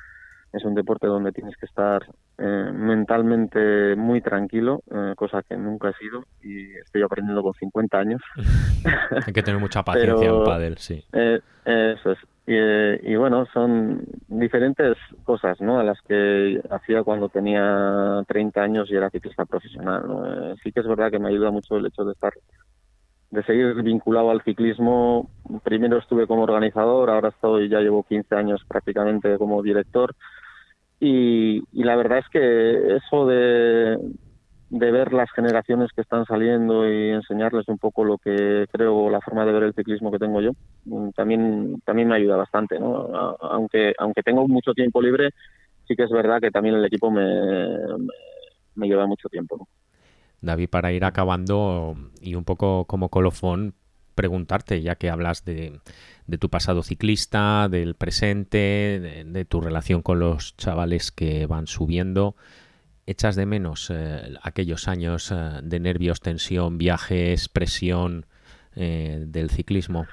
es 0.53 0.65
un 0.65 0.75
deporte 0.75 1.07
donde 1.07 1.33
tienes 1.33 1.57
que 1.57 1.67
estar 1.67 2.03
eh, 2.39 2.71
mentalmente 2.73 3.95
muy 3.97 4.21
tranquilo, 4.21 4.83
eh, 4.91 5.15
cosa 5.17 5.43
que 5.43 5.57
nunca 5.57 5.91
he 5.91 5.95
sido 5.95 6.25
y 6.43 6.75
estoy 6.77 7.03
aprendiendo 7.03 7.43
con 7.43 7.55
50 7.55 7.99
años. 7.99 8.23
Hay 9.27 9.33
que 9.33 9.43
tener 9.43 9.61
mucha 9.61 9.83
paciencia 9.83 10.17
Pero, 10.19 10.39
en 10.39 10.45
pádel, 10.45 10.79
sí. 10.79 11.05
Eh, 11.13 11.41
eso 11.65 12.13
es. 12.13 12.19
Y, 12.47 12.55
eh, 12.57 13.01
y, 13.05 13.15
bueno, 13.15 13.47
son 13.53 14.03
diferentes 14.27 14.97
cosas 15.23 15.61
¿no? 15.61 15.79
a 15.79 15.85
las 15.85 16.01
que 16.03 16.61
hacía 16.71 17.05
cuando 17.05 17.29
tenía 17.29 18.25
30 18.27 18.61
años 18.61 18.91
y 18.91 18.97
era 18.97 19.11
ciclista 19.11 19.45
profesional. 19.45 20.03
¿no? 20.07 20.27
Eh, 20.27 20.57
sí 20.63 20.73
que 20.73 20.81
es 20.81 20.87
verdad 20.87 21.11
que 21.11 21.19
me 21.19 21.29
ayuda 21.29 21.51
mucho 21.51 21.77
el 21.77 21.87
hecho 21.87 22.05
de 22.05 22.13
estar 22.13 22.33
de 23.31 23.45
seguir 23.45 23.75
vinculado 23.83 24.33
al 24.33 24.43
ciclismo. 24.43 25.31
Primero 25.63 25.99
estuve 25.99 26.27
como 26.27 26.43
organizador, 26.43 27.11
ahora 27.11 27.29
estoy, 27.29 27.69
ya 27.69 27.79
llevo 27.79 28.03
15 28.03 28.35
años 28.35 28.65
prácticamente 28.67 29.39
como 29.39 29.63
director 29.63 30.17
y, 31.01 31.63
y 31.73 31.85
la 31.85 31.97
verdad 31.97 32.19
es 32.19 32.29
que 32.31 32.97
eso 32.97 33.27
de, 33.27 33.99
de 34.69 34.91
ver 34.91 35.13
las 35.13 35.31
generaciones 35.33 35.91
que 35.95 36.03
están 36.03 36.27
saliendo 36.27 36.89
y 36.89 37.11
enseñarles 37.11 37.67
un 37.69 37.79
poco 37.79 38.05
lo 38.05 38.19
que 38.19 38.67
creo 38.71 39.11
la 39.11 39.21
forma 39.21 39.45
de 39.45 39.53
ver 39.53 39.63
el 39.65 39.75
ciclismo 39.75 40.13
que 40.13 40.19
tengo 40.19 40.41
yo 40.41 40.53
mm, 40.85 41.11
también 41.11 41.81
también 41.85 42.09
me 42.09 42.17
ayuda 42.17 42.37
bastante 42.37 42.79
no 42.79 43.37
aunque 43.41 43.95
aunque 43.99 44.23
tengo 44.23 44.47
mucho 44.47 44.73
tiempo 44.75 45.03
libre 45.03 45.31
sí 45.91 45.97
que 45.97 46.05
es 46.05 46.11
verdad 46.11 46.41
que 46.41 46.53
también 46.53 46.77
el 46.77 46.85
equipo 46.85 47.11
me, 47.11 47.25
me, 48.77 48.87
lleva 48.87 49.07
mucho 49.07 49.29
tiempo. 49.29 49.69
David 50.41 50.69
para 50.69 50.93
ir 50.93 51.05
acabando 51.05 51.97
y 52.23 52.37
un 52.37 52.45
poco 52.45 52.85
como 52.85 53.09
colofón 53.09 53.75
preguntarte, 54.15 54.81
ya 54.83 54.95
que 54.95 55.11
hablas 55.11 55.45
de, 55.45 55.81
de 56.31 56.39
tu 56.39 56.49
pasado 56.49 56.83
ciclista, 56.83 57.69
del 57.69 57.95
presente, 57.95 58.57
de, 58.59 59.25
de, 59.25 59.45
tu 59.45 59.61
relación 59.61 60.01
con 60.01 60.21
los 60.21 60.57
chavales 60.57 61.11
que 61.11 61.47
van 61.47 61.67
subiendo. 61.67 62.37
¿Echas 63.05 63.35
de 63.35 63.45
menos 63.45 63.91
eh, 63.91 64.35
aquellos 64.41 64.87
años 64.87 65.33
eh, 65.33 65.61
de 65.63 65.81
nervios, 65.81 66.21
tensión, 66.21 66.79
viajes, 66.79 67.49
presión 67.49 68.27
eh, 68.77 69.25
del 69.27 69.51
ciclismo? 69.51 70.07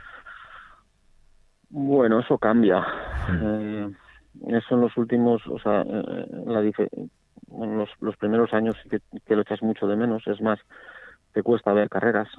Bueno, 1.69 2.19
eso 2.19 2.39
cambia. 2.39 2.79
Mm. 3.29 3.93
eso 4.47 4.75
en 4.75 4.81
los 4.81 4.97
últimos, 4.97 5.45
o 5.45 5.59
sea, 5.59 5.83
la 5.83 6.61
en 6.61 7.77
los, 7.77 7.89
los 7.99 8.17
primeros 8.17 8.51
años 8.53 8.75
que, 8.89 8.99
que 9.25 9.35
lo 9.35 9.43
echas 9.43 9.61
mucho 9.61 9.85
de 9.85 9.95
menos. 9.95 10.25
Es 10.25 10.41
más, 10.41 10.59
te 11.33 11.43
cuesta 11.43 11.73
ver 11.73 11.89
carreras 11.89 12.29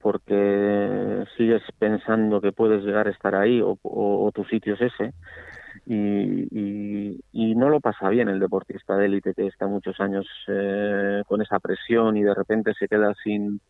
porque 0.00 1.24
sigues 1.36 1.62
pensando 1.78 2.40
que 2.40 2.52
puedes 2.52 2.84
llegar 2.84 3.06
a 3.06 3.10
estar 3.10 3.34
ahí 3.34 3.60
o, 3.62 4.30
tu 4.34 4.44
sitio 4.44 4.74
es 4.74 4.80
ese. 4.80 5.12
Y, 5.86 7.18
y, 7.32 7.54
no 7.54 7.68
lo 7.68 7.80
pasa 7.80 8.08
bien 8.08 8.28
el 8.28 8.40
deportista 8.40 8.96
de 8.96 9.06
élite 9.06 9.34
que 9.34 9.46
está 9.46 9.66
muchos 9.66 9.98
años 10.00 10.26
eh, 10.48 11.22
con 11.26 11.40
esa 11.42 11.58
presión 11.60 12.16
y 12.16 12.22
de 12.22 12.34
repente 12.34 12.74
se 12.74 12.88
queda 12.88 13.14
sin, 13.22 13.60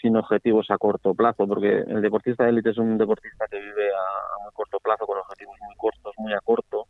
sin 0.00 0.16
objetivos 0.16 0.70
a 0.70 0.78
corto 0.78 1.14
plazo, 1.14 1.46
porque 1.46 1.84
el 1.86 2.02
deportista 2.02 2.44
de 2.44 2.50
élite 2.50 2.70
es 2.70 2.78
un 2.78 2.98
deportista 2.98 3.46
que 3.50 3.60
vive 3.60 3.90
a, 3.90 4.36
a, 4.36 4.42
muy 4.42 4.52
corto 4.52 4.78
plazo, 4.80 5.06
con 5.06 5.18
objetivos 5.18 5.56
muy 5.64 5.74
cortos, 5.76 6.14
muy 6.18 6.32
a 6.32 6.40
corto, 6.40 6.86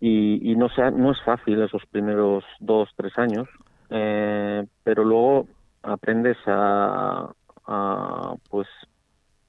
y, 0.00 0.52
y 0.52 0.56
no, 0.56 0.68
sea, 0.68 0.90
no 0.90 1.12
es 1.12 1.22
fácil 1.22 1.62
esos 1.62 1.86
primeros 1.86 2.44
dos, 2.60 2.90
tres 2.96 3.16
años, 3.16 3.48
eh, 3.90 4.66
pero 4.82 5.04
luego 5.04 5.46
aprendes 5.82 6.36
a, 6.46 7.32
a 7.66 8.34
pues 8.50 8.68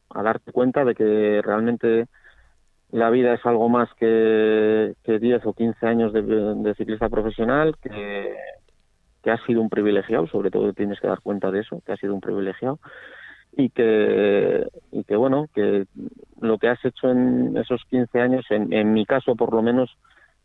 a 0.09 0.24
darte 0.24 0.51
cuenta 0.51 0.86
de 0.86 0.95
que 0.95 1.41
realmente 1.43 2.07
la 2.91 3.09
vida 3.09 3.34
es 3.34 3.45
algo 3.45 3.68
más 3.68 3.89
que, 3.95 4.93
que 5.03 5.20
10 5.20 5.45
o 5.45 5.53
15 5.53 5.86
años 5.86 6.13
de, 6.13 6.74
ciclista 6.78 7.09
profesional, 7.09 7.76
que, 7.82 8.36
que 9.22 9.32
has 9.32 9.43
sido 9.43 9.61
un 9.61 9.70
privilegiado, 9.70 10.28
sobre 10.28 10.51
todo 10.51 10.72
tienes 10.72 10.99
que 10.99 11.07
dar 11.07 11.20
cuenta 11.20 11.51
de 11.51 11.59
eso, 11.61 11.82
que 11.86 11.91
has 11.91 11.99
sido 11.99 12.13
un 12.13 12.22
privilegiado, 12.22 12.80
y 13.57 13.70
que, 13.70 14.66
y 14.91 15.03
que 15.03 15.16
bueno, 15.16 15.47
que 15.53 15.86
lo 16.39 16.57
que 16.57 16.70
has 16.70 16.84
hecho 16.86 17.09
en 17.09 17.57
esos 17.57 17.84
15 17.89 18.22
años, 18.22 18.45
en, 18.49 18.72
en 18.72 18.93
mi 18.93 19.05
caso 19.05 19.36
por 19.36 19.53
lo 19.53 19.61
menos, 19.61 19.97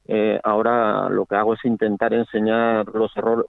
eh, 0.06 0.40
ahora 0.42 1.08
lo 1.08 1.26
que 1.26 1.36
hago 1.36 1.54
es 1.54 1.64
intentar 1.64 2.12
enseñar 2.14 2.88
los 2.94 3.16
errores, 3.16 3.46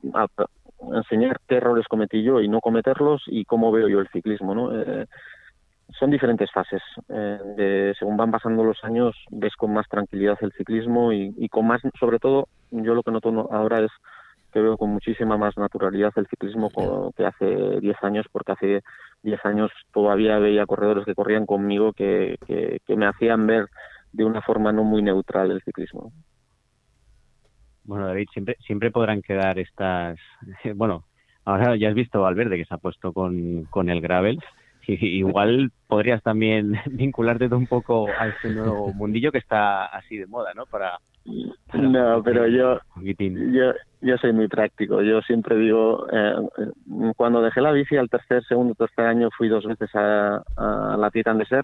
enseñar 0.94 1.40
qué 1.48 1.56
errores 1.56 1.88
cometí 1.88 2.24
yo 2.24 2.42
y 2.42 2.48
no 2.48 2.62
cometerlos 2.62 3.24
y 3.28 3.46
cómo 3.46 3.72
veo 3.72 3.88
yo 3.88 4.00
el 4.00 4.10
ciclismo, 4.10 4.56
¿no? 4.56 4.76
Eh, 4.76 5.06
son 6.00 6.10
diferentes 6.10 6.50
fases. 6.52 6.82
Eh, 7.10 7.40
de, 7.58 7.96
según 8.00 8.18
van 8.18 8.32
pasando 8.32 8.64
los 8.64 8.84
años, 8.84 9.16
ves 9.30 9.56
con 9.56 9.74
más 9.74 9.88
tranquilidad 9.90 10.38
el 10.42 10.52
ciclismo 10.54 11.12
y, 11.12 11.34
y, 11.38 11.50
con 11.50 11.68
más, 11.68 11.82
sobre 12.00 12.20
todo, 12.20 12.48
yo 12.72 12.94
lo 12.96 13.04
que 13.04 13.12
noto 13.12 13.50
ahora 13.52 13.80
es 13.80 13.92
que 14.52 14.62
veo 14.62 14.78
con 14.78 14.90
muchísima 14.90 15.38
más 15.38 15.58
naturalidad 15.58 16.12
el 16.18 16.28
ciclismo 16.28 16.70
que 17.16 17.26
hace 17.26 17.80
10 17.80 18.04
años, 18.04 18.26
porque 18.32 18.52
hace 18.52 18.84
10 19.24 19.46
años 19.46 19.72
todavía 19.94 20.40
veía 20.40 20.66
corredores 20.66 21.06
que 21.06 21.16
corrían 21.16 21.46
conmigo 21.46 21.94
que, 21.94 22.38
que, 22.46 22.80
que 22.86 22.96
me 22.98 23.08
hacían 23.08 23.48
ver 23.48 23.68
de 24.12 24.26
una 24.26 24.42
forma 24.42 24.74
no 24.74 24.84
muy 24.84 25.02
neutral 25.02 25.52
el 25.52 25.62
ciclismo. 25.62 26.12
Bueno, 27.84 28.08
David, 28.08 28.28
siempre, 28.32 28.56
siempre 28.66 28.92
podrán 28.92 29.22
quedar 29.22 29.60
estas. 29.60 30.20
Bueno, 30.76 31.06
ahora 31.46 31.76
ya 31.76 31.90
has 31.90 31.96
visto 31.96 32.22
Valverde 32.22 32.58
que 32.58 32.66
se 32.66 32.74
ha 32.74 32.78
puesto 32.78 33.14
con, 33.14 33.66
con 33.70 33.90
el 33.90 34.02
Gravel. 34.02 34.40
Y, 34.88 35.20
igual 35.20 35.72
podrías 35.88 36.24
también 36.24 36.74
vincularte 36.90 37.46
un 37.54 37.68
poco 37.68 38.08
a 38.08 38.30
este 38.30 38.50
nuevo 38.50 38.92
mundillo 38.94 39.32
que 39.32 39.38
está 39.38 39.86
así 39.86 40.18
de 40.18 40.26
moda, 40.26 40.54
¿no? 40.56 40.66
Para. 40.66 40.98
para 41.68 41.84
no, 41.84 42.24
pero 42.24 42.48
yo, 42.48 42.80
yo, 42.96 43.74
yo 44.02 44.18
soy 44.18 44.34
muy 44.34 44.48
práctico. 44.48 45.04
Yo 45.04 45.22
siempre 45.22 45.56
digo, 45.58 46.08
eh, 46.12 46.34
cuando 47.16 47.44
dejé 47.44 47.62
la 47.62 47.72
bici 47.72 47.96
al 47.96 48.10
tercer, 48.10 48.44
segundo, 48.46 48.74
tercer 48.74 49.06
año, 49.06 49.30
fui 49.38 49.50
dos 49.50 49.66
veces 49.66 49.94
a, 49.94 50.42
a 50.58 50.98
la 50.98 51.12
Titan 51.12 51.38
de 51.38 51.46
Ser 51.46 51.64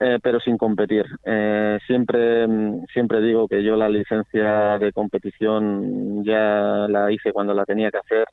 eh, 0.00 0.18
pero 0.22 0.40
sin 0.40 0.56
competir. 0.56 1.04
Eh, 1.24 1.78
siempre, 1.86 2.46
siempre 2.92 3.20
digo 3.20 3.46
que 3.48 3.62
yo 3.62 3.76
la 3.76 3.88
licencia 3.88 4.78
de 4.78 4.92
competición 4.92 6.24
ya 6.24 6.86
la 6.88 7.10
hice 7.12 7.32
cuando 7.32 7.54
la 7.54 7.64
tenía 7.64 7.90
que 7.90 7.98
hacer 7.98 8.26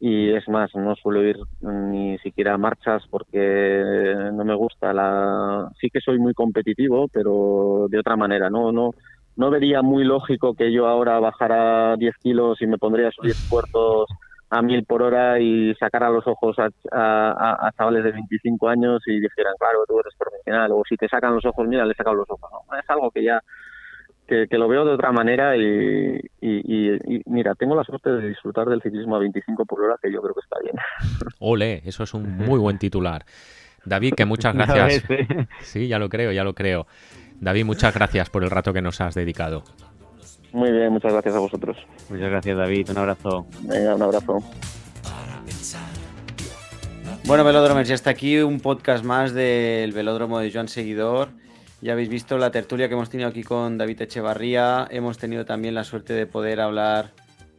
y 0.00 0.30
es 0.30 0.48
más, 0.48 0.74
no 0.74 0.94
suelo 0.94 1.24
ir 1.24 1.38
ni 1.60 2.18
siquiera 2.18 2.54
a 2.54 2.58
marchas 2.58 3.02
porque 3.10 4.14
no 4.32 4.44
me 4.44 4.54
gusta. 4.54 4.92
La... 4.92 5.70
Sí 5.80 5.90
que 5.90 6.00
soy 6.00 6.18
muy 6.18 6.34
competitivo, 6.34 7.08
pero 7.08 7.86
de 7.88 7.98
otra 7.98 8.16
manera. 8.16 8.48
No, 8.48 8.70
no, 8.70 8.92
no 9.36 9.50
vería 9.50 9.82
muy 9.82 10.04
lógico 10.04 10.54
que 10.54 10.72
yo 10.72 10.86
ahora 10.86 11.18
bajara 11.18 11.96
10 11.96 12.16
kilos 12.18 12.62
y 12.62 12.66
me 12.66 12.78
pondría 12.78 13.08
a 13.08 13.12
subir 13.12 13.34
puertos 13.50 14.08
a 14.50 14.62
mil 14.62 14.84
por 14.84 15.02
hora 15.02 15.38
y 15.40 15.74
sacar 15.74 16.04
a 16.04 16.10
los 16.10 16.26
ojos 16.26 16.56
a, 16.58 16.68
a, 16.92 17.66
a, 17.66 17.72
chavales 17.72 18.04
de 18.04 18.12
25 18.12 18.68
años 18.68 19.02
y 19.06 19.20
dijeran, 19.20 19.54
claro, 19.58 19.84
tú 19.86 20.00
eres 20.00 20.14
profesional, 20.16 20.72
o 20.72 20.82
si 20.88 20.96
te 20.96 21.08
sacan 21.08 21.34
los 21.34 21.44
ojos, 21.44 21.66
mira, 21.66 21.84
le 21.84 21.94
sacan 21.94 22.16
los 22.16 22.28
ojos. 22.30 22.50
No, 22.50 22.78
es 22.78 22.88
algo 22.88 23.10
que 23.10 23.22
ya, 23.22 23.42
que, 24.26 24.46
que, 24.48 24.58
lo 24.58 24.68
veo 24.68 24.84
de 24.84 24.92
otra 24.92 25.12
manera 25.12 25.56
y, 25.56 25.60
y, 25.60 26.20
y, 26.40 27.16
y, 27.16 27.22
mira, 27.26 27.54
tengo 27.54 27.74
la 27.74 27.84
suerte 27.84 28.10
de 28.10 28.28
disfrutar 28.28 28.68
del 28.68 28.80
ciclismo 28.80 29.16
a 29.16 29.20
25 29.20 29.66
por 29.66 29.82
hora, 29.82 29.96
que 30.02 30.10
yo 30.10 30.22
creo 30.22 30.34
que 30.34 30.40
está 30.40 30.58
bien. 30.62 30.76
Ole, 31.40 31.82
eso 31.84 32.04
es 32.04 32.14
un 32.14 32.36
muy 32.38 32.58
buen 32.58 32.78
titular. 32.78 33.24
David, 33.84 34.14
que 34.14 34.24
muchas 34.24 34.54
gracias. 34.54 35.04
Sí, 35.60 35.88
ya 35.88 35.98
lo 35.98 36.08
creo, 36.08 36.32
ya 36.32 36.44
lo 36.44 36.54
creo. 36.54 36.86
David, 37.40 37.64
muchas 37.66 37.94
gracias 37.94 38.30
por 38.30 38.42
el 38.42 38.50
rato 38.50 38.72
que 38.72 38.82
nos 38.82 39.00
has 39.00 39.14
dedicado. 39.14 39.62
Muy 40.52 40.70
bien, 40.72 40.92
muchas 40.92 41.12
gracias 41.12 41.34
a 41.34 41.38
vosotros. 41.38 41.76
Muchas 42.08 42.30
gracias, 42.30 42.56
David. 42.56 42.90
Un 42.90 42.98
abrazo. 42.98 43.46
Venga, 43.62 43.94
un 43.94 44.02
abrazo. 44.02 44.38
Bueno, 47.24 47.44
Velódromers, 47.44 47.88
ya 47.88 47.94
está 47.94 48.10
aquí 48.10 48.38
un 48.38 48.58
podcast 48.58 49.04
más 49.04 49.34
del 49.34 49.92
Velódromo 49.92 50.38
de 50.38 50.50
Joan 50.50 50.68
Seguidor. 50.68 51.28
Ya 51.80 51.92
habéis 51.92 52.08
visto 52.08 52.38
la 52.38 52.50
tertulia 52.50 52.88
que 52.88 52.94
hemos 52.94 53.10
tenido 53.10 53.28
aquí 53.28 53.42
con 53.42 53.76
David 53.78 54.02
Echevarría. 54.02 54.88
Hemos 54.90 55.18
tenido 55.18 55.44
también 55.44 55.74
la 55.74 55.84
suerte 55.84 56.14
de 56.14 56.26
poder 56.26 56.60
hablar 56.60 57.12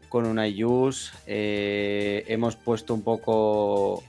con 0.10 0.26
una 0.26 0.48
Yus. 0.48 1.14
Eh, 1.28 2.26
hemos 2.28 2.56
puesto 2.56 2.94
un 2.94 3.04
poco 3.04 4.04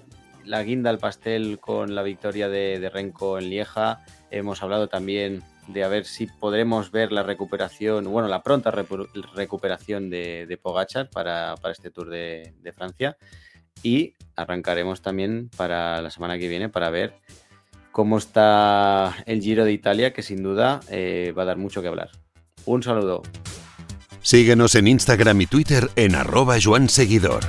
la 0.45 0.63
guinda 0.63 0.91
al 0.91 0.99
pastel 0.99 1.61
con 1.61 1.95
la 1.95 2.03
victoria 2.03 2.49
de, 2.49 2.91
Renko 2.93 3.39
en 3.39 3.51
Lieja. 3.51 4.01
Hemos 4.31 4.63
hablado 4.63 4.89
también 4.89 5.43
de 5.73 5.85
a 5.85 5.89
ver 5.89 6.05
si 6.05 6.27
podremos 6.27 6.91
ver 6.91 7.13
la 7.13 7.23
recuperación, 7.23 8.05
bueno, 8.05 8.29
la 8.29 8.43
pronta 8.43 8.71
recuperación 8.71 10.11
de, 10.11 10.59
Pogachar 10.63 11.11
para, 11.11 11.55
este 11.71 11.91
Tour 11.91 12.11
de, 12.11 12.55
de 12.61 12.73
Francia. 12.73 13.17
Y 13.83 14.15
arrancaremos 14.37 15.01
también 15.01 15.51
para 15.57 16.03
la 16.03 16.11
semana 16.11 16.39
que 16.39 16.49
viene 16.49 16.69
para 16.69 16.91
ver 16.91 17.15
cómo 17.93 18.19
está 18.19 19.17
el 19.27 19.41
Giro 19.41 19.65
de 19.65 19.73
Italia, 19.73 20.13
que 20.13 20.23
sin 20.23 20.43
duda 20.43 20.81
eh, 20.89 21.35
va 21.37 21.43
a 21.43 21.47
dar 21.47 21.57
mucho 21.57 21.83
que 21.83 21.89
hablar. 21.89 22.11
Un 22.65 22.83
saludo. 22.83 23.23
Síguenos 24.23 24.75
en 24.75 24.87
Instagram 24.87 25.41
y 25.41 25.47
Twitter 25.47 25.91
en 25.97 26.15
arroba 26.15 26.57
Juan 26.63 26.89
Seguidor. 26.89 27.45